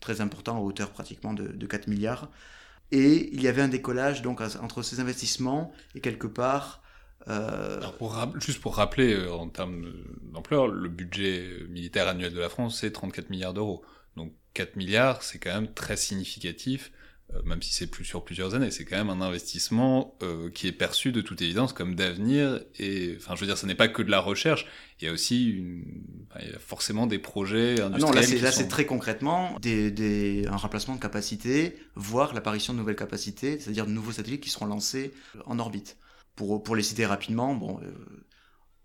très 0.00 0.20
important 0.20 0.58
à 0.58 0.60
hauteur 0.60 0.90
pratiquement 0.90 1.32
de, 1.32 1.48
de 1.48 1.66
4 1.66 1.88
milliards. 1.88 2.30
Et 2.92 3.30
il 3.32 3.42
y 3.42 3.48
avait 3.48 3.62
un 3.62 3.68
décollage 3.68 4.22
donc 4.22 4.40
entre 4.40 4.82
ces 4.82 5.00
investissements 5.00 5.72
et 5.94 6.00
quelque 6.00 6.26
part 6.26 6.82
euh... 7.28 7.80
juste 8.38 8.60
pour 8.60 8.76
rappeler 8.76 9.26
en 9.26 9.48
termes 9.48 9.92
d'ampleur, 10.32 10.68
le 10.68 10.88
budget 10.88 11.64
militaire 11.68 12.06
annuel 12.06 12.32
de 12.32 12.38
la 12.38 12.48
France 12.48 12.78
c'est 12.80 12.92
34 12.92 13.30
milliards 13.30 13.54
d'euros. 13.54 13.84
Donc 14.16 14.32
4 14.54 14.76
milliards, 14.76 15.22
c'est 15.22 15.38
quand 15.38 15.52
même 15.52 15.72
très 15.72 15.96
significatif 15.96 16.92
euh, 16.92 17.05
même 17.44 17.60
si 17.60 17.72
c'est 17.72 17.88
plus 17.88 18.04
sur 18.04 18.24
plusieurs 18.24 18.54
années, 18.54 18.70
c'est 18.70 18.84
quand 18.84 18.96
même 18.96 19.10
un 19.10 19.20
investissement 19.20 20.16
euh, 20.22 20.48
qui 20.50 20.68
est 20.68 20.72
perçu 20.72 21.12
de 21.12 21.20
toute 21.20 21.42
évidence 21.42 21.72
comme 21.72 21.94
d'avenir. 21.94 22.60
Et 22.78 23.14
enfin, 23.18 23.34
je 23.34 23.40
veux 23.40 23.46
dire, 23.46 23.58
ce 23.58 23.66
n'est 23.66 23.74
pas 23.74 23.88
que 23.88 24.02
de 24.02 24.10
la 24.10 24.20
recherche. 24.20 24.66
Il 25.00 25.06
y 25.06 25.08
a 25.08 25.12
aussi 25.12 25.50
une... 25.50 25.84
il 26.40 26.50
y 26.50 26.54
a 26.54 26.58
forcément 26.58 27.06
des 27.06 27.18
projets 27.18 27.80
industriels. 27.80 27.94
Ah 27.94 27.98
non, 27.98 28.12
là, 28.12 28.22
c'est 28.22 28.38
là, 28.38 28.52
c'est 28.52 28.68
très 28.68 28.86
concrètement 28.86 29.58
des, 29.60 29.90
des, 29.90 30.46
un 30.46 30.56
remplacement 30.56 30.94
de 30.94 31.00
capacité, 31.00 31.76
voire 31.94 32.32
l'apparition 32.32 32.72
de 32.72 32.78
nouvelles 32.78 32.96
capacités, 32.96 33.58
c'est-à-dire 33.58 33.86
de 33.86 33.92
nouveaux 33.92 34.12
satellites 34.12 34.42
qui 34.42 34.50
seront 34.50 34.66
lancés 34.66 35.12
en 35.46 35.58
orbite. 35.58 35.96
Pour, 36.36 36.62
pour 36.62 36.76
les 36.76 36.82
citer 36.82 37.06
rapidement, 37.06 37.54
bon, 37.54 37.80
euh, 37.82 38.24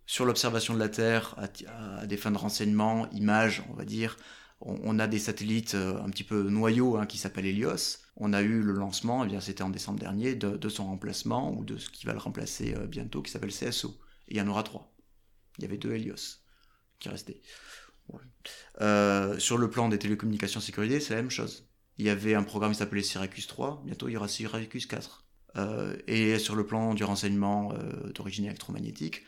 sur 0.05 0.25
l'observation 0.25 0.73
de 0.73 0.79
la 0.79 0.89
Terre, 0.89 1.35
à, 1.37 1.99
à, 1.99 2.05
des 2.05 2.17
fins 2.17 2.31
de 2.31 2.37
renseignement, 2.37 3.09
images, 3.11 3.63
on 3.69 3.73
va 3.73 3.85
dire, 3.85 4.17
on, 4.61 4.99
a 4.99 5.07
des 5.07 5.19
satellites 5.19 5.75
euh, 5.75 6.01
un 6.01 6.09
petit 6.09 6.23
peu 6.23 6.43
noyaux 6.49 6.97
hein, 6.97 7.05
qui 7.05 7.17
s'appellent 7.17 7.45
Helios. 7.45 7.97
On 8.15 8.33
a 8.33 8.41
eu 8.41 8.61
le 8.61 8.73
lancement, 8.73 9.23
eh 9.23 9.27
bien 9.27 9.41
c'était 9.41 9.63
en 9.63 9.69
décembre 9.69 9.99
dernier, 9.99 10.35
de, 10.35 10.69
son 10.69 10.85
remplacement 10.85 11.53
ou 11.53 11.63
de 11.63 11.77
ce 11.77 11.89
qui 11.89 12.05
va 12.05 12.13
le 12.13 12.19
remplacer 12.19 12.75
euh, 12.75 12.85
bientôt, 12.85 13.21
qui 13.21 13.31
s'appelle 13.31 13.51
CSO. 13.51 13.99
Il 14.27 14.37
y 14.37 14.41
en 14.41 14.47
aura 14.47 14.63
trois. 14.63 14.93
Il 15.57 15.63
y 15.63 15.65
avait 15.65 15.77
deux 15.77 15.93
Helios 15.93 16.39
qui 16.99 17.09
restaient. 17.09 17.41
Euh, 18.81 19.39
sur 19.39 19.57
le 19.57 19.69
plan 19.69 19.89
des 19.89 19.97
télécommunications 19.97 20.59
sécurisées, 20.59 20.99
c'est 20.99 21.15
la 21.15 21.21
même 21.21 21.31
chose. 21.31 21.67
Il 21.97 22.05
y 22.05 22.09
avait 22.09 22.35
un 22.35 22.43
programme 22.43 22.71
qui 22.71 22.77
s'appelait 22.77 23.03
Syracuse 23.03 23.47
3, 23.47 23.83
bientôt 23.85 24.09
il 24.09 24.13
y 24.13 24.17
aura 24.17 24.27
Syracuse 24.27 24.85
4. 24.85 25.25
et 26.07 26.39
sur 26.39 26.55
le 26.55 26.65
plan 26.65 26.93
du 26.93 27.03
renseignement 27.03 27.73
d'origine 28.15 28.45
électromagnétique, 28.45 29.23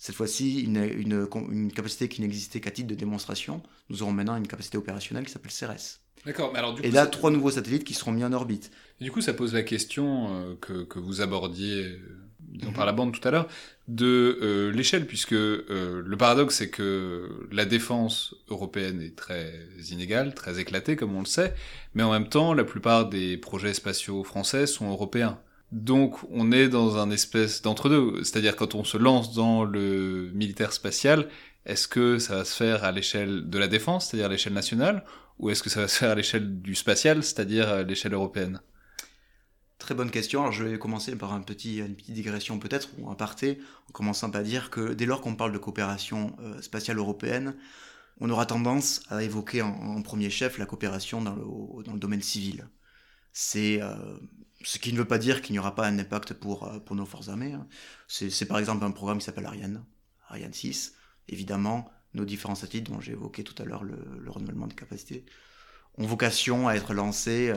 cette 0.00 0.14
fois-ci, 0.14 0.62
une, 0.62 0.82
une, 0.82 1.70
capacité 1.70 2.08
qui 2.08 2.22
n'existait 2.22 2.58
qu'à 2.58 2.70
titre 2.70 2.88
de 2.88 2.94
démonstration. 2.94 3.62
Nous 3.90 4.02
aurons 4.02 4.12
maintenant 4.12 4.34
une 4.34 4.48
capacité 4.48 4.78
opérationnelle 4.78 5.26
qui 5.26 5.30
s'appelle 5.30 5.50
CERES. 5.50 6.00
D'accord, 6.24 6.56
alors 6.56 6.72
du 6.72 6.80
coup, 6.80 6.88
Et 6.88 6.90
là, 6.90 7.06
trois 7.06 7.30
nouveaux 7.30 7.50
satellites 7.50 7.84
qui 7.84 7.92
seront 7.92 8.12
mis 8.12 8.24
en 8.24 8.32
orbite. 8.32 8.70
du 8.98 9.12
coup, 9.12 9.20
ça 9.20 9.34
pose 9.34 9.52
la 9.52 9.62
question 9.62 10.34
euh, 10.34 10.54
que, 10.58 10.84
que, 10.84 10.98
vous 10.98 11.20
abordiez 11.20 11.84
euh, 11.84 12.70
par 12.74 12.86
la 12.86 12.92
bande 12.92 13.12
tout 13.12 13.28
à 13.28 13.30
l'heure, 13.30 13.46
de 13.88 14.38
euh, 14.40 14.72
l'échelle, 14.72 15.06
puisque 15.06 15.32
le 15.32 16.14
paradoxe, 16.16 16.56
c'est 16.56 16.70
que 16.70 17.46
la 17.52 17.66
défense 17.66 18.34
européenne 18.48 19.02
est 19.02 19.16
très 19.16 19.52
inégale, 19.90 20.34
très 20.34 20.58
éclatée, 20.60 20.96
comme 20.96 21.14
on 21.14 21.20
le 21.20 21.26
sait, 21.26 21.52
mais 21.92 22.02
en 22.02 22.10
même 22.10 22.30
temps, 22.30 22.54
la 22.54 22.64
plupart 22.64 23.10
des 23.10 23.36
projets 23.36 23.74
spatiaux 23.74 24.24
français 24.24 24.66
sont 24.66 24.88
européens. 24.88 25.38
Donc 25.72 26.18
on 26.30 26.50
est 26.50 26.68
dans 26.68 26.98
un 26.98 27.10
espèce 27.10 27.62
d'entre-deux, 27.62 28.24
c'est-à-dire 28.24 28.56
quand 28.56 28.74
on 28.74 28.82
se 28.82 28.96
lance 28.96 29.34
dans 29.34 29.64
le 29.64 30.30
militaire 30.34 30.72
spatial, 30.72 31.28
est-ce 31.64 31.86
que 31.86 32.18
ça 32.18 32.36
va 32.36 32.44
se 32.44 32.56
faire 32.56 32.82
à 32.82 32.90
l'échelle 32.90 33.48
de 33.48 33.58
la 33.58 33.68
défense, 33.68 34.08
c'est-à-dire 34.08 34.26
à 34.26 34.30
l'échelle 34.30 34.52
nationale, 34.52 35.04
ou 35.38 35.50
est-ce 35.50 35.62
que 35.62 35.70
ça 35.70 35.80
va 35.80 35.88
se 35.88 35.96
faire 35.96 36.10
à 36.10 36.14
l'échelle 36.14 36.60
du 36.60 36.74
spatial, 36.74 37.22
c'est-à-dire 37.22 37.68
à 37.68 37.82
l'échelle 37.84 38.14
européenne? 38.14 38.60
Très 39.78 39.94
bonne 39.94 40.10
question. 40.10 40.40
Alors 40.40 40.52
je 40.52 40.64
vais 40.64 40.78
commencer 40.78 41.16
par 41.16 41.32
un 41.32 41.40
petit, 41.40 41.78
une 41.78 41.94
petite 41.94 42.14
digression 42.14 42.58
peut-être, 42.58 42.88
ou 42.98 43.08
un 43.08 43.14
parté, 43.14 43.60
en 43.88 43.92
commençant 43.92 44.30
par 44.30 44.42
dire 44.42 44.70
que 44.70 44.92
dès 44.92 45.06
lors 45.06 45.20
qu'on 45.20 45.36
parle 45.36 45.52
de 45.52 45.58
coopération 45.58 46.36
euh, 46.40 46.60
spatiale 46.60 46.98
européenne, 46.98 47.54
on 48.20 48.28
aura 48.28 48.44
tendance 48.44 49.02
à 49.08 49.22
évoquer 49.22 49.62
en, 49.62 50.02
premier 50.02 50.28
chef 50.28 50.58
la 50.58 50.66
coopération 50.66 51.22
dans 51.22 51.34
le, 51.34 51.82
dans 51.84 51.94
le 51.94 51.98
domaine 51.98 52.20
civil. 52.20 52.68
C'est 53.32 53.80
euh, 53.80 53.94
ce 54.62 54.78
qui 54.78 54.92
ne 54.92 54.98
veut 54.98 55.06
pas 55.06 55.18
dire 55.18 55.42
qu'il 55.42 55.52
n'y 55.52 55.58
aura 55.58 55.74
pas 55.74 55.86
un 55.86 55.98
impact 55.98 56.34
pour, 56.34 56.64
euh, 56.64 56.78
pour 56.78 56.96
nos 56.96 57.06
forces 57.06 57.28
armées. 57.28 57.52
Hein. 57.52 57.66
C'est 58.08 58.46
par 58.46 58.58
exemple 58.58 58.84
un 58.84 58.90
programme 58.90 59.18
qui 59.18 59.24
s'appelle 59.24 59.46
Ariane, 59.46 59.84
Ariane 60.28 60.52
6. 60.52 60.94
Évidemment, 61.28 61.90
nos 62.14 62.24
différents 62.24 62.54
satellites 62.54 62.90
dont 62.90 63.00
j'ai 63.00 63.12
évoqué 63.12 63.44
tout 63.44 63.60
à 63.62 63.64
l'heure 63.64 63.84
le, 63.84 63.96
renouvellement 64.28 64.66
des 64.66 64.74
capacités, 64.74 65.24
ont 65.96 66.06
vocation 66.06 66.68
à 66.68 66.74
être 66.74 66.94
lancés 66.94 67.52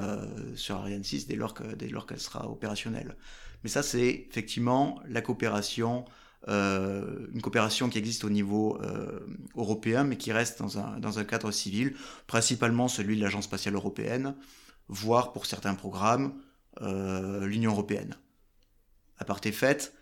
sur 0.56 0.76
Ariane 0.78 1.04
6 1.04 1.28
dès 1.28 1.36
lors 1.36 1.54
qu'elle 1.54 2.20
sera 2.20 2.49
opérationnelle. 2.49 3.16
Mais 3.64 3.70
ça, 3.70 3.84
c'est 3.84 4.28
effectivement 4.30 5.01
la 5.08 5.22
coopération 5.22 6.06
euh, 6.49 7.28
une 7.34 7.41
coopération 7.41 7.88
qui 7.89 7.97
existe 7.97 8.26
au 8.26 8.30
niveau 8.30 8.78
euh, 8.82 9.20
européen, 9.56 10.04
mais 10.04 10.18
qui 10.18 10.32
reste 10.34 10.60
dans 10.60 10.78
un, 10.78 10.99
dans 10.99 11.20
un, 11.20 11.24
cadre 11.24 11.51
civil, 11.51 11.95
principalement 12.28 12.88
celui 12.88 13.16
de 13.16 13.22
l'Agence 13.22 13.45
spatiale 13.45 13.76
européenne, 13.76 14.36
voire 14.89 15.32
pour 15.32 15.45
certains 15.45 15.76
programmes, 15.76 16.34
euh, 16.34 16.53
l'Union 16.82 17.71
européenne. 17.71 18.15
À 19.17 19.26
part 19.26 19.39
fait, 19.39 19.93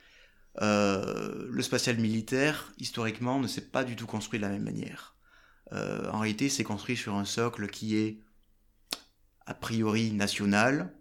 le 0.59 1.61
spatial 1.61 1.97
militaire, 1.97 2.71
historiquement, 2.77 3.39
ne 3.39 3.47
s'est 3.47 3.69
pas 3.69 3.83
du 3.83 3.95
tout 3.95 4.07
construit 4.07 4.39
de 4.39 4.45
la 4.45 4.49
même 4.49 4.63
manière. 4.63 5.15
en 5.71 6.19
réalité, 6.19 6.49
c'est 6.49 6.63
construit 6.63 6.97
sur 6.97 7.15
un 7.15 7.25
socle 7.25 7.67
qui 7.67 7.97
est 7.97 8.19
a 9.45 9.53
priori 9.53 10.11
national, 10.11 10.93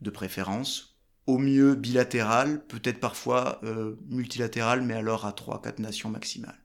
de 0.00 0.10
préférence, 0.10 0.94
au 1.26 1.38
mieux 1.38 1.74
bilatéral, 1.74 2.64
peut-être 2.66 3.00
parfois 3.00 3.60
euh, 3.64 3.96
multilatéral, 4.08 4.82
mais 4.82 4.94
alors 4.94 5.24
à 5.24 5.32
3-4 5.32 5.80
nations 5.80 6.10
maximales. 6.10 6.60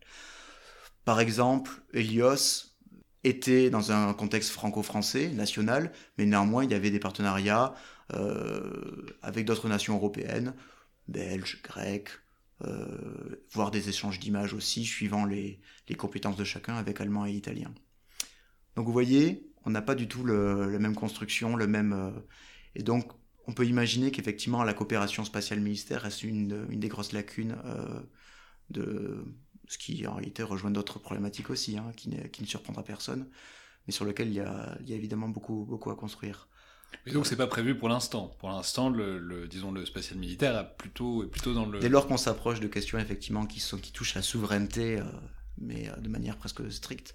Par 1.06 1.20
exemple, 1.20 1.72
Helios 1.94 2.76
était 3.24 3.70
dans 3.70 3.92
un 3.92 4.14
contexte 4.14 4.52
franco-français, 4.52 5.30
national, 5.30 5.92
mais 6.18 6.26
néanmoins 6.26 6.64
il 6.64 6.72
y 6.72 6.74
avait 6.74 6.92
des 6.92 7.00
partenariats 7.00 7.74
euh, 7.74 7.99
avec 9.22 9.46
d'autres 9.46 9.70
nations 9.70 9.96
européennes, 9.96 10.54
belges, 11.08 11.62
grecs, 11.64 12.10
euh, 12.66 13.44
voire 13.52 13.72
des 13.72 13.88
échanges 13.90 14.20
d'images 14.20 14.54
aussi, 14.54 14.84
suivant 14.84 15.26
les, 15.26 15.62
compétences 15.98 16.38
de 16.38 16.44
chacun 16.44 16.76
avec 16.76 17.00
allemand 17.02 17.26
et 17.26 17.32
italien. 17.32 17.74
Donc 18.76 18.86
vous 18.86 18.92
voyez, 18.92 19.50
on 19.66 19.70
n'a 19.70 19.82
pas 19.82 19.96
du 19.96 20.08
tout 20.08 20.24
le, 20.24 20.70
la 20.70 20.80
même 20.80 20.96
construction, 20.96 21.56
le 21.56 21.68
même... 21.68 22.14
et 22.76 22.84
donc 22.84 23.12
on 23.48 23.54
peut 23.54 23.66
imaginer 23.66 24.12
qu'effectivement 24.12 24.64
la 24.64 24.74
coopération 24.74 25.26
spatiale 25.26 25.60
militaire 25.60 26.04
reste 26.04 26.22
une, 26.22 26.68
des 26.68 26.88
grosses 26.88 27.14
lacunes 27.14 27.58
euh, 27.66 28.00
de 28.70 29.26
ce 29.68 29.78
qui 29.78 30.06
en 30.06 30.14
réalité 30.14 30.44
rejoint 30.44 30.72
d'autres 30.72 31.00
problématiques 31.00 31.50
aussi, 31.50 31.78
hein, 31.78 31.92
qui, 31.96 32.10
ne 32.10 32.46
surprendra 32.46 32.84
personne, 32.84 33.28
mais 33.88 33.94
sur 33.94 34.06
lequel 34.06 34.28
il 34.28 34.36
y 34.36 34.40
a, 34.40 34.78
évidemment 34.88 35.30
beaucoup, 35.30 35.66
beaucoup 35.66 35.90
à 35.90 35.96
construire. 35.96 36.49
Mais 37.06 37.12
donc 37.14 37.26
c'est 37.26 37.36
pas 37.36 37.48
prévu 37.48 37.76
pour 37.76 37.90
l'instant. 37.90 38.36
Pour 38.40 38.50
l'instant, 38.50 38.90
le, 38.90 39.48
disons 39.48 39.72
le 39.72 39.86
spatial 39.86 40.20
militaire 40.20 40.56
a 40.56 40.64
plutôt, 40.64 41.24
est 41.24 41.28
plutôt 41.28 41.54
dans 41.54 41.66
le. 41.66 41.80
Dès 41.80 41.90
lors 41.90 42.08
qu'on 42.08 42.18
s'approche 42.18 42.60
de 42.60 42.68
questions 42.68 43.00
effectivement 43.00 43.46
qui 43.46 43.60
sont 43.60 43.78
qui 43.78 43.92
touchent 43.92 44.16
la 44.16 44.22
souveraineté, 44.22 45.00
euh, 45.00 45.04
mais 45.58 45.90
euh, 45.90 45.96
de 46.00 46.10
manière 46.10 46.38
presque 46.38 46.72
stricte 46.72 47.14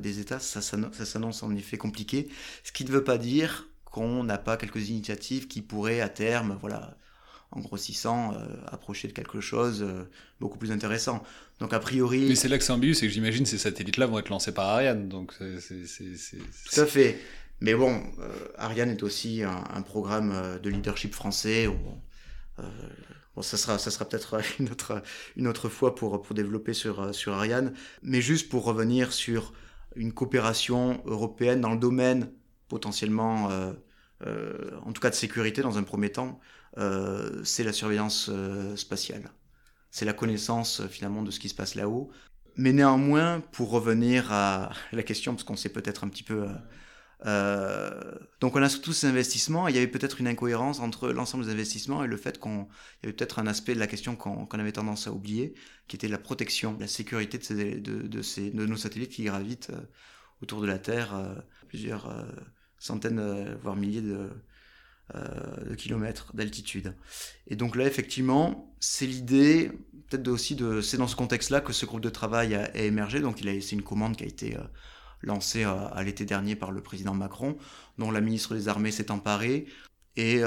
des 0.00 0.18
États, 0.18 0.40
ça, 0.40 0.60
ça 0.60 1.04
s'annonce 1.04 1.44
en 1.44 1.54
effet 1.54 1.76
compliqué. 1.76 2.28
Ce 2.64 2.72
qui 2.72 2.84
ne 2.84 2.90
veut 2.90 3.04
pas 3.04 3.16
dire 3.16 3.68
qu'on 3.84 4.24
n'a 4.24 4.38
pas 4.38 4.56
quelques 4.56 4.88
initiatives 4.88 5.46
qui 5.46 5.62
pourraient 5.62 6.00
à 6.00 6.08
terme, 6.08 6.58
voilà, 6.60 6.96
en 7.50 7.60
grossissant, 7.60 8.34
euh, 8.34 8.46
approcher 8.66 9.08
de 9.08 9.12
quelque 9.12 9.40
chose 9.40 9.82
euh, 9.82 10.04
beaucoup 10.40 10.58
plus 10.58 10.70
intéressant. 10.70 11.22
Donc 11.60 11.72
a 11.72 11.78
priori... 11.78 12.26
Mais 12.28 12.34
c'est 12.34 12.48
là 12.48 12.58
que 12.58 12.64
c'est 12.64 12.72
ambigu, 12.72 12.94
c'est 12.94 13.06
que 13.06 13.12
j'imagine 13.12 13.46
ces 13.46 13.58
satellites-là 13.58 14.06
vont 14.06 14.18
être 14.18 14.28
lancés 14.28 14.52
par 14.52 14.66
Ariane, 14.66 15.08
donc 15.08 15.32
c'est... 15.38 15.58
Tout 16.70 16.80
à 16.80 16.86
fait. 16.86 17.18
Mais 17.60 17.74
bon, 17.74 18.02
euh, 18.20 18.48
Ariane 18.56 18.90
est 18.90 19.02
aussi 19.02 19.42
un, 19.42 19.82
programme 19.82 20.58
de 20.62 20.70
leadership 20.70 21.14
français. 21.14 21.66
bon, 21.66 23.42
ça 23.42 23.56
sera, 23.56 23.78
ça 23.78 23.90
sera 23.90 24.04
peut-être 24.04 24.40
une 25.36 25.48
autre, 25.48 25.68
fois 25.68 25.94
pour, 25.94 26.22
développer 26.34 26.72
sur, 26.74 27.00
Ariane. 27.28 27.74
Mais 28.02 28.20
juste 28.20 28.48
pour 28.48 28.64
revenir 28.64 29.12
sur 29.12 29.52
une 29.96 30.12
coopération 30.12 31.02
européenne 31.06 31.60
dans 31.60 31.72
le 31.72 31.78
domaine 31.78 32.30
potentiellement, 32.68 33.50
euh, 33.50 33.72
euh, 34.26 34.70
en 34.84 34.92
tout 34.92 35.00
cas 35.00 35.10
de 35.10 35.14
sécurité 35.14 35.62
dans 35.62 35.78
un 35.78 35.82
premier 35.82 36.12
temps, 36.12 36.38
euh, 36.76 37.42
c'est 37.44 37.64
la 37.64 37.72
surveillance 37.72 38.30
spatiale. 38.76 39.30
C'est 39.90 40.04
la 40.04 40.12
connaissance 40.12 40.86
finalement 40.88 41.22
de 41.22 41.30
ce 41.30 41.40
qui 41.40 41.48
se 41.48 41.54
passe 41.54 41.74
là-haut. 41.74 42.10
Mais 42.56 42.72
néanmoins, 42.72 43.40
pour 43.52 43.70
revenir 43.70 44.32
à 44.32 44.70
la 44.92 45.02
question, 45.02 45.32
parce 45.32 45.44
qu'on 45.44 45.56
s'est 45.56 45.72
peut-être 45.72 46.04
un 46.04 46.08
petit 46.08 46.24
peu... 46.24 46.46
donc 47.24 48.56
on 48.56 48.62
a 48.62 48.68
tous 48.68 48.92
ces 48.92 49.06
investissements, 49.06 49.68
il 49.68 49.74
y 49.74 49.78
avait 49.78 49.88
peut-être 49.88 50.20
une 50.20 50.28
incohérence 50.28 50.80
entre 50.80 51.10
l'ensemble 51.10 51.44
des 51.44 51.50
investissements 51.50 52.04
et 52.04 52.06
le 52.06 52.16
fait 52.16 52.40
qu'il 52.40 52.52
y 52.52 53.06
avait 53.06 53.12
peut-être 53.12 53.38
un 53.38 53.46
aspect 53.46 53.74
de 53.74 53.80
la 53.80 53.88
question 53.88 54.14
qu'on 54.16 54.46
avait 54.46 54.72
tendance 54.72 55.08
à 55.08 55.12
oublier, 55.12 55.54
qui 55.88 55.96
était 55.96 56.08
la 56.08 56.18
protection, 56.18 56.76
la 56.78 56.86
sécurité 56.86 57.38
de, 57.38 58.52
nos 58.52 58.76
satellites 58.76 59.10
qui 59.10 59.24
gravitent 59.24 59.72
autour 60.42 60.60
de 60.60 60.66
la 60.66 60.78
Terre, 60.78 61.42
plusieurs 61.68 62.08
centaines, 62.78 63.18
euh, 63.18 63.54
voire 63.60 63.76
milliers 63.76 64.02
de, 64.02 64.30
euh, 65.14 65.74
kilomètres 65.76 66.34
d'altitude. 66.34 66.94
Et 67.46 67.56
donc 67.56 67.76
là, 67.76 67.86
effectivement, 67.86 68.74
c'est 68.80 69.06
l'idée, 69.06 69.70
peut-être 70.08 70.28
aussi 70.28 70.56
c'est 70.82 70.96
dans 70.96 71.08
ce 71.08 71.16
contexte-là 71.16 71.60
que 71.60 71.72
ce 71.72 71.86
groupe 71.86 72.00
de 72.00 72.10
travail 72.10 72.54
a, 72.54 72.76
émergé. 72.76 73.20
Donc 73.20 73.40
il 73.40 73.62
c'est 73.62 73.76
une 73.76 73.82
commande 73.82 74.16
qui 74.16 74.24
a 74.24 74.26
été 74.26 74.56
euh, 75.24 75.26
lancée 75.26 75.64
à 75.64 76.02
l'été 76.02 76.24
dernier 76.24 76.56
par 76.56 76.70
le 76.70 76.80
président 76.82 77.14
Macron, 77.14 77.56
dont 77.98 78.10
la 78.10 78.20
ministre 78.20 78.54
des 78.54 78.68
Armées 78.68 78.92
s'est 78.92 79.10
emparée 79.10 79.66
et 80.16 80.40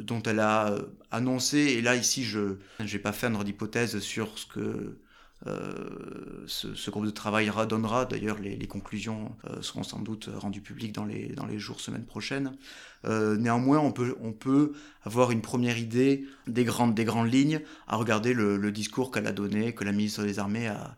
dont 0.00 0.20
elle 0.24 0.40
a 0.40 0.74
annoncé. 1.12 1.58
Et 1.58 1.80
là, 1.80 1.94
ici, 1.94 2.24
je 2.24 2.56
ne 2.80 2.86
vais 2.86 2.98
pas 2.98 3.12
faire 3.12 3.30
d'hypothèse 3.44 4.00
sur 4.00 4.36
ce 4.36 4.46
que 4.46 4.98
euh, 5.46 6.44
ce, 6.46 6.90
groupe 6.90 7.06
de 7.06 7.10
travail 7.10 7.50
redonnera. 7.50 8.04
D'ailleurs, 8.04 8.38
les, 8.38 8.66
conclusions 8.66 9.32
euh, 9.48 9.62
seront 9.62 9.82
sans 9.82 10.00
doute 10.00 10.30
rendues 10.34 10.60
publiques 10.60 10.92
dans 10.92 11.04
les, 11.04 11.58
jours, 11.58 11.80
semaines 11.80 12.04
prochaines. 12.04 12.56
Euh, 13.04 13.36
néanmoins, 13.36 13.78
on 13.78 14.32
peut, 14.32 14.72
avoir 15.02 15.30
une 15.30 15.42
première 15.42 15.78
idée 15.78 16.24
des 16.46 16.64
grandes, 16.64 16.94
des 16.94 17.04
grandes 17.04 17.32
lignes 17.32 17.60
à 17.86 17.96
regarder 17.96 18.32
le, 18.32 18.70
discours 18.72 19.10
qu'elle 19.10 19.26
a 19.26 19.32
donné, 19.32 19.74
que 19.74 19.84
la 19.84 19.92
ministre 19.92 20.22
des 20.22 20.38
Armées 20.38 20.68
a, 20.68 20.96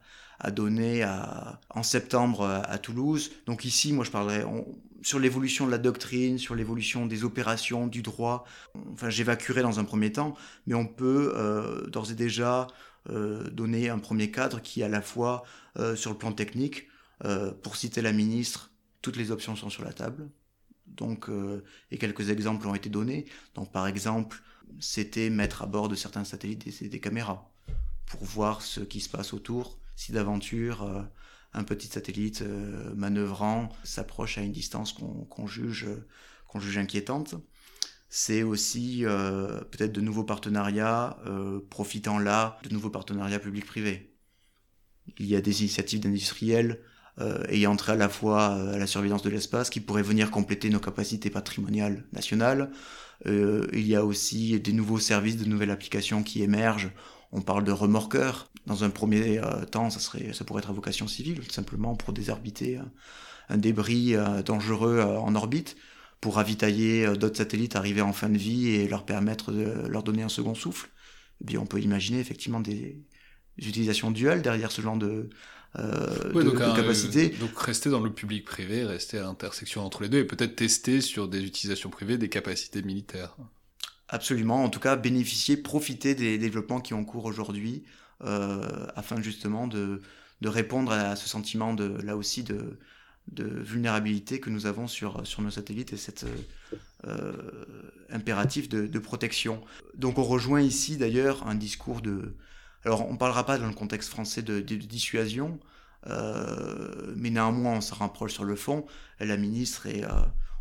donné 0.50 1.04
en 1.70 1.82
septembre 1.82 2.44
à, 2.44 2.78
Toulouse. 2.78 3.30
Donc 3.46 3.64
ici, 3.64 3.92
moi, 3.92 4.04
je 4.04 4.10
parlerai 4.10 4.44
sur 5.02 5.18
l'évolution 5.18 5.66
de 5.66 5.70
la 5.70 5.78
doctrine, 5.78 6.38
sur 6.38 6.54
l'évolution 6.54 7.06
des 7.06 7.24
opérations, 7.24 7.86
du 7.86 8.02
droit. 8.02 8.44
Enfin, 8.92 9.10
j'évacuerai 9.10 9.62
dans 9.62 9.80
un 9.80 9.84
premier 9.84 10.12
temps, 10.12 10.34
mais 10.66 10.74
on 10.74 10.86
peut 10.86 11.34
d'ores 11.90 12.12
et 12.12 12.14
déjà 12.14 12.68
donner 13.08 13.88
un 13.88 13.98
premier 13.98 14.30
cadre 14.30 14.60
qui, 14.60 14.82
à 14.82 14.88
la 14.88 15.02
fois, 15.02 15.44
euh, 15.78 15.96
sur 15.96 16.10
le 16.10 16.18
plan 16.18 16.32
technique, 16.32 16.88
euh, 17.24 17.52
pour 17.52 17.76
citer 17.76 18.02
la 18.02 18.12
ministre, 18.12 18.70
toutes 19.02 19.16
les 19.16 19.30
options 19.30 19.56
sont 19.56 19.70
sur 19.70 19.84
la 19.84 19.92
table. 19.92 20.28
Donc, 20.86 21.28
et 21.90 21.98
quelques 21.98 22.30
exemples 22.30 22.66
ont 22.66 22.74
été 22.74 22.88
donnés. 22.88 23.26
Donc, 23.54 23.70
par 23.70 23.86
exemple, 23.86 24.42
c'était 24.80 25.28
mettre 25.28 25.62
à 25.62 25.66
bord 25.66 25.88
de 25.88 25.94
certains 25.94 26.24
satellites 26.24 26.66
des, 26.88 26.98
caméras 26.98 27.52
pour 28.06 28.24
voir 28.24 28.62
ce 28.62 28.80
qui 28.80 29.00
se 29.00 29.08
passe 29.08 29.34
autour. 29.34 29.78
Si 29.96 30.12
d'aventure 30.12 31.06
un 31.52 31.64
petit 31.64 31.88
satellite 31.88 32.42
manœuvrant 32.96 33.68
s'approche 33.84 34.38
à 34.38 34.40
une 34.40 34.50
distance 34.50 34.94
qu'on 34.94 35.46
juge, 35.46 35.86
qu'on 36.46 36.58
juge 36.58 36.78
inquiétante 36.78 37.34
c'est 38.08 38.42
aussi 38.42 39.04
euh, 39.04 39.60
peut-être 39.70 39.92
de 39.92 40.00
nouveaux 40.00 40.24
partenariats, 40.24 41.18
euh, 41.26 41.60
profitant 41.68 42.18
là 42.18 42.58
de 42.62 42.72
nouveaux 42.72 42.90
partenariats 42.90 43.38
publics-privés. 43.38 44.14
Il 45.18 45.26
y 45.26 45.36
a 45.36 45.40
des 45.40 45.60
initiatives 45.60 46.00
d'industriels 46.00 46.80
euh, 47.20 47.44
ayant 47.48 47.76
trait 47.76 47.92
à 47.92 47.96
la 47.96 48.08
fois 48.08 48.46
à 48.46 48.78
la 48.78 48.86
surveillance 48.86 49.22
de 49.22 49.30
l'espace 49.30 49.70
qui 49.70 49.80
pourraient 49.80 50.02
venir 50.02 50.30
compléter 50.30 50.70
nos 50.70 50.80
capacités 50.80 51.30
patrimoniales 51.30 52.04
nationales. 52.12 52.70
il 53.26 53.86
y 53.86 53.96
a 53.96 54.04
aussi 54.04 54.58
des 54.60 54.72
nouveaux 54.72 55.00
services, 55.00 55.36
de 55.36 55.44
nouvelles 55.44 55.70
applications 55.70 56.22
qui 56.22 56.42
émergent. 56.42 56.92
On 57.32 57.42
parle 57.42 57.64
de 57.64 57.72
remorqueurs. 57.72 58.50
Dans 58.66 58.84
un 58.84 58.90
premier 58.90 59.40
temps, 59.70 59.90
ça, 59.90 59.98
serait, 59.98 60.32
ça 60.32 60.44
pourrait 60.44 60.60
être 60.60 60.70
à 60.70 60.72
vocation 60.72 61.08
civile, 61.08 61.40
tout 61.40 61.52
simplement 61.52 61.96
pour 61.96 62.12
désorbiter 62.12 62.78
un 63.48 63.56
débris 63.56 64.14
dangereux 64.44 65.00
en 65.00 65.34
orbite 65.34 65.76
pour 66.20 66.36
ravitailler 66.36 67.06
euh, 67.06 67.16
d'autres 67.16 67.36
satellites 67.36 67.76
arrivés 67.76 68.00
en 68.00 68.12
fin 68.12 68.28
de 68.28 68.38
vie 68.38 68.68
et 68.68 68.88
leur 68.88 69.04
permettre 69.04 69.52
de 69.52 69.86
leur 69.88 70.02
donner 70.02 70.22
un 70.22 70.28
second 70.28 70.54
souffle. 70.54 70.86
Et 70.86 71.42
eh 71.42 71.44
bien, 71.44 71.60
on 71.60 71.66
peut 71.66 71.80
imaginer 71.80 72.18
effectivement 72.18 72.60
des, 72.60 73.00
utilisations 73.58 74.10
duales 74.10 74.42
derrière 74.42 74.70
ce 74.70 74.80
genre 74.80 74.96
de, 74.96 75.30
euh, 75.76 76.32
de, 76.32 76.42
donc, 76.42 76.58
capacité. 76.58 77.28
donc 77.28 77.58
rester 77.58 77.90
dans 77.90 78.00
le 78.00 78.12
public-privé, 78.12 78.84
rester 78.84 79.18
à 79.18 79.22
l'intersection 79.22 79.84
entre 79.84 80.02
les 80.02 80.08
deux 80.08 80.18
et 80.18 80.24
peut-être 80.24 80.56
tester 80.56 81.00
sur 81.00 81.28
des 81.28 81.42
utilisations 81.42 81.90
privées 81.90 82.18
des 82.18 82.28
capacités 82.28 82.82
militaires. 82.82 83.36
Absolument, 84.08 84.64
en 84.64 84.70
tout 84.70 84.80
cas 84.80 84.96
bénéficier, 84.96 85.56
profiter 85.56 86.14
des 86.14 86.38
développements 86.38 86.80
qui 86.80 86.94
ont 86.94 87.04
cours 87.04 87.24
aujourd'hui 87.24 87.84
euh, 88.24 88.86
afin 88.96 89.20
justement 89.20 89.66
de, 89.66 90.00
de 90.40 90.48
répondre 90.48 90.92
à 90.92 91.14
ce 91.16 91.28
sentiment 91.28 91.74
de 91.74 92.00
là 92.02 92.16
aussi 92.16 92.42
de, 92.42 92.78
de 93.32 93.44
vulnérabilité 93.44 94.40
que 94.40 94.50
nous 94.50 94.66
avons 94.66 94.86
sur, 94.86 95.26
sur 95.26 95.42
nos 95.42 95.50
satellites 95.50 95.92
et 95.92 95.96
cet 95.96 96.24
euh, 97.06 97.32
impératif 98.10 98.68
de, 98.68 98.98
protection. 98.98 99.62
Donc 99.94 100.18
on 100.18 100.24
rejoint 100.24 100.60
ici 100.60 100.96
d'ailleurs 100.96 101.46
un 101.46 101.54
discours 101.54 102.00
de... 102.00 102.34
Alors 102.84 103.08
on 103.08 103.12
ne 103.12 103.18
parlera 103.18 103.44
pas 103.44 103.58
dans 103.58 103.66
le 103.66 103.74
contexte 103.74 104.10
français 104.10 104.42
de, 104.42 104.60
dissuasion, 104.60 105.58
mais 106.06 107.30
néanmoins, 107.30 107.76
on 107.76 107.80
se 107.80 107.94
rapproche 107.94 108.32
sur 108.32 108.44
le 108.44 108.56
fond. 108.56 108.86
La 109.20 109.36
ministre 109.36 109.86
et 109.86 110.04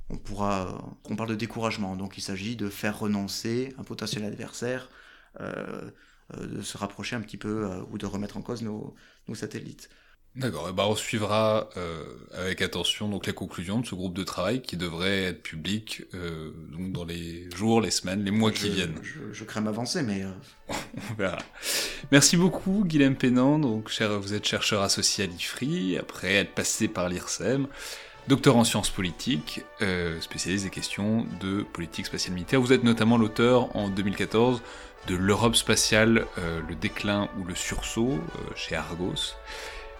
on 0.09 0.17
pourra, 0.17 0.97
on 1.05 1.15
parle 1.15 1.29
de 1.29 1.35
découragement. 1.35 1.95
Donc, 1.95 2.17
il 2.17 2.21
s'agit 2.21 2.55
de 2.55 2.69
faire 2.69 2.99
renoncer 2.99 3.73
un 3.77 3.83
potentiel 3.83 4.25
adversaire, 4.25 4.89
de 5.39 6.61
se 6.61 6.77
rapprocher 6.77 7.15
un 7.15 7.21
petit 7.21 7.37
peu 7.37 7.69
ou 7.91 7.97
de 7.97 8.05
remettre 8.05 8.35
en 8.35 8.41
cause 8.41 8.61
nos 8.61 8.95
satellites. 9.35 9.89
D'accord, 10.37 10.69
et 10.69 10.71
bah 10.71 10.85
on 10.87 10.95
suivra 10.95 11.67
euh, 11.77 12.03
avec 12.37 12.61
attention 12.61 13.09
donc 13.09 13.25
les 13.25 13.33
conclusions 13.33 13.79
de 13.79 13.87
ce 13.87 13.95
groupe 13.95 14.13
de 14.13 14.23
travail 14.23 14.61
qui 14.61 14.77
devrait 14.77 15.23
être 15.23 15.41
public 15.41 16.03
euh, 16.13 16.51
donc 16.71 16.91
dans 16.91 17.05
les 17.05 17.49
jours, 17.55 17.81
les 17.81 17.89
semaines, 17.89 18.23
les 18.23 18.29
mois 18.29 18.51
qui 18.51 18.69
viennent. 18.69 18.99
Je, 19.01 19.33
je, 19.33 19.43
crains 19.43 19.61
m'avancer, 19.61 20.03
mais 20.03 20.21
euh, 20.21 20.73
on 21.09 21.13
verra. 21.15 21.39
Merci 22.11 22.37
beaucoup, 22.37 22.83
Guilhem 22.85 23.15
Pénan. 23.15 23.57
Donc, 23.57 23.89
cher, 23.89 24.19
vous 24.19 24.35
êtes 24.35 24.45
chercheur 24.45 24.83
associé 24.83 25.23
à 25.23 25.27
l'IFRI, 25.27 25.97
après 25.97 26.35
être 26.35 26.53
passé 26.53 26.87
par 26.87 27.09
l'IRSEM, 27.09 27.65
docteur 28.27 28.57
en 28.57 28.63
sciences 28.63 28.91
politiques, 28.91 29.63
euh, 29.81 30.21
spécialiste 30.21 30.65
des 30.65 30.69
questions 30.69 31.25
de 31.41 31.63
politique 31.63 32.05
spatiale 32.05 32.35
militaire. 32.35 32.61
Vous 32.61 32.73
êtes 32.73 32.83
notamment 32.83 33.17
l'auteur 33.17 33.75
en 33.75 33.89
2014 33.89 34.61
de 35.07 35.15
L'Europe 35.15 35.55
spatiale, 35.55 36.25
le 36.37 36.75
déclin 36.75 37.29
ou 37.39 37.45
le 37.45 37.55
sursaut 37.55 38.19
chez 38.55 38.75
Argos 38.75 39.35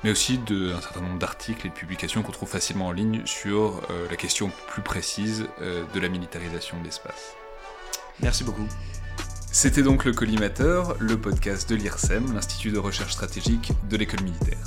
mais 0.08 0.12
aussi 0.12 0.38
d'un 0.38 0.80
certain 0.80 1.02
nombre 1.02 1.20
d'articles 1.20 1.68
et 1.68 1.70
de 1.70 1.74
publications 1.74 2.24
qu'on 2.24 2.32
trouve 2.32 2.48
facilement 2.48 2.88
en 2.88 2.92
ligne 2.94 3.24
sur 3.26 3.82
euh, 3.90 4.08
la 4.10 4.16
question 4.16 4.50
plus 4.68 4.82
précise 4.82 5.48
euh, 5.62 5.84
de 5.94 6.00
la 6.00 6.08
militarisation 6.08 6.80
de 6.80 6.86
l'espace. 6.86 7.34
Merci 8.22 8.46
beaucoup. 8.46 8.66
C'était 9.52 9.82
donc 9.82 10.06
le 10.06 10.14
Collimateur, 10.14 10.96
le 11.00 11.20
podcast 11.20 11.70
de 11.70 11.76
l'IRSEM, 11.76 12.34
l'Institut 12.34 12.72
de 12.72 12.78
recherche 12.78 13.12
stratégique 13.12 13.74
de 13.90 13.98
l'école 13.98 14.22
militaire. 14.22 14.60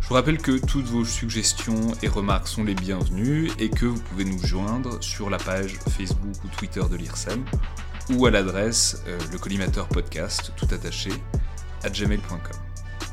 Je 0.00 0.06
vous 0.06 0.14
rappelle 0.14 0.38
que 0.38 0.56
toutes 0.64 0.86
vos 0.86 1.04
suggestions 1.04 1.90
et 2.00 2.06
remarques 2.06 2.46
sont 2.46 2.62
les 2.62 2.76
bienvenues 2.76 3.50
et 3.58 3.70
que 3.70 3.86
vous 3.86 4.00
pouvez 4.00 4.24
nous 4.24 4.38
joindre 4.38 5.02
sur 5.02 5.30
la 5.30 5.38
page 5.38 5.78
Facebook 5.96 6.44
ou 6.44 6.48
Twitter 6.56 6.82
de 6.88 6.94
l'IRSEM 6.94 7.44
ou 8.10 8.24
à 8.26 8.30
l'adresse 8.30 9.02
euh, 9.08 9.18
le 9.32 9.38
collimateur 9.38 9.88
podcast 9.88 10.52
tout 10.56 10.68
attaché 10.72 11.10
à 11.82 11.90
gmail.com. 11.90 12.75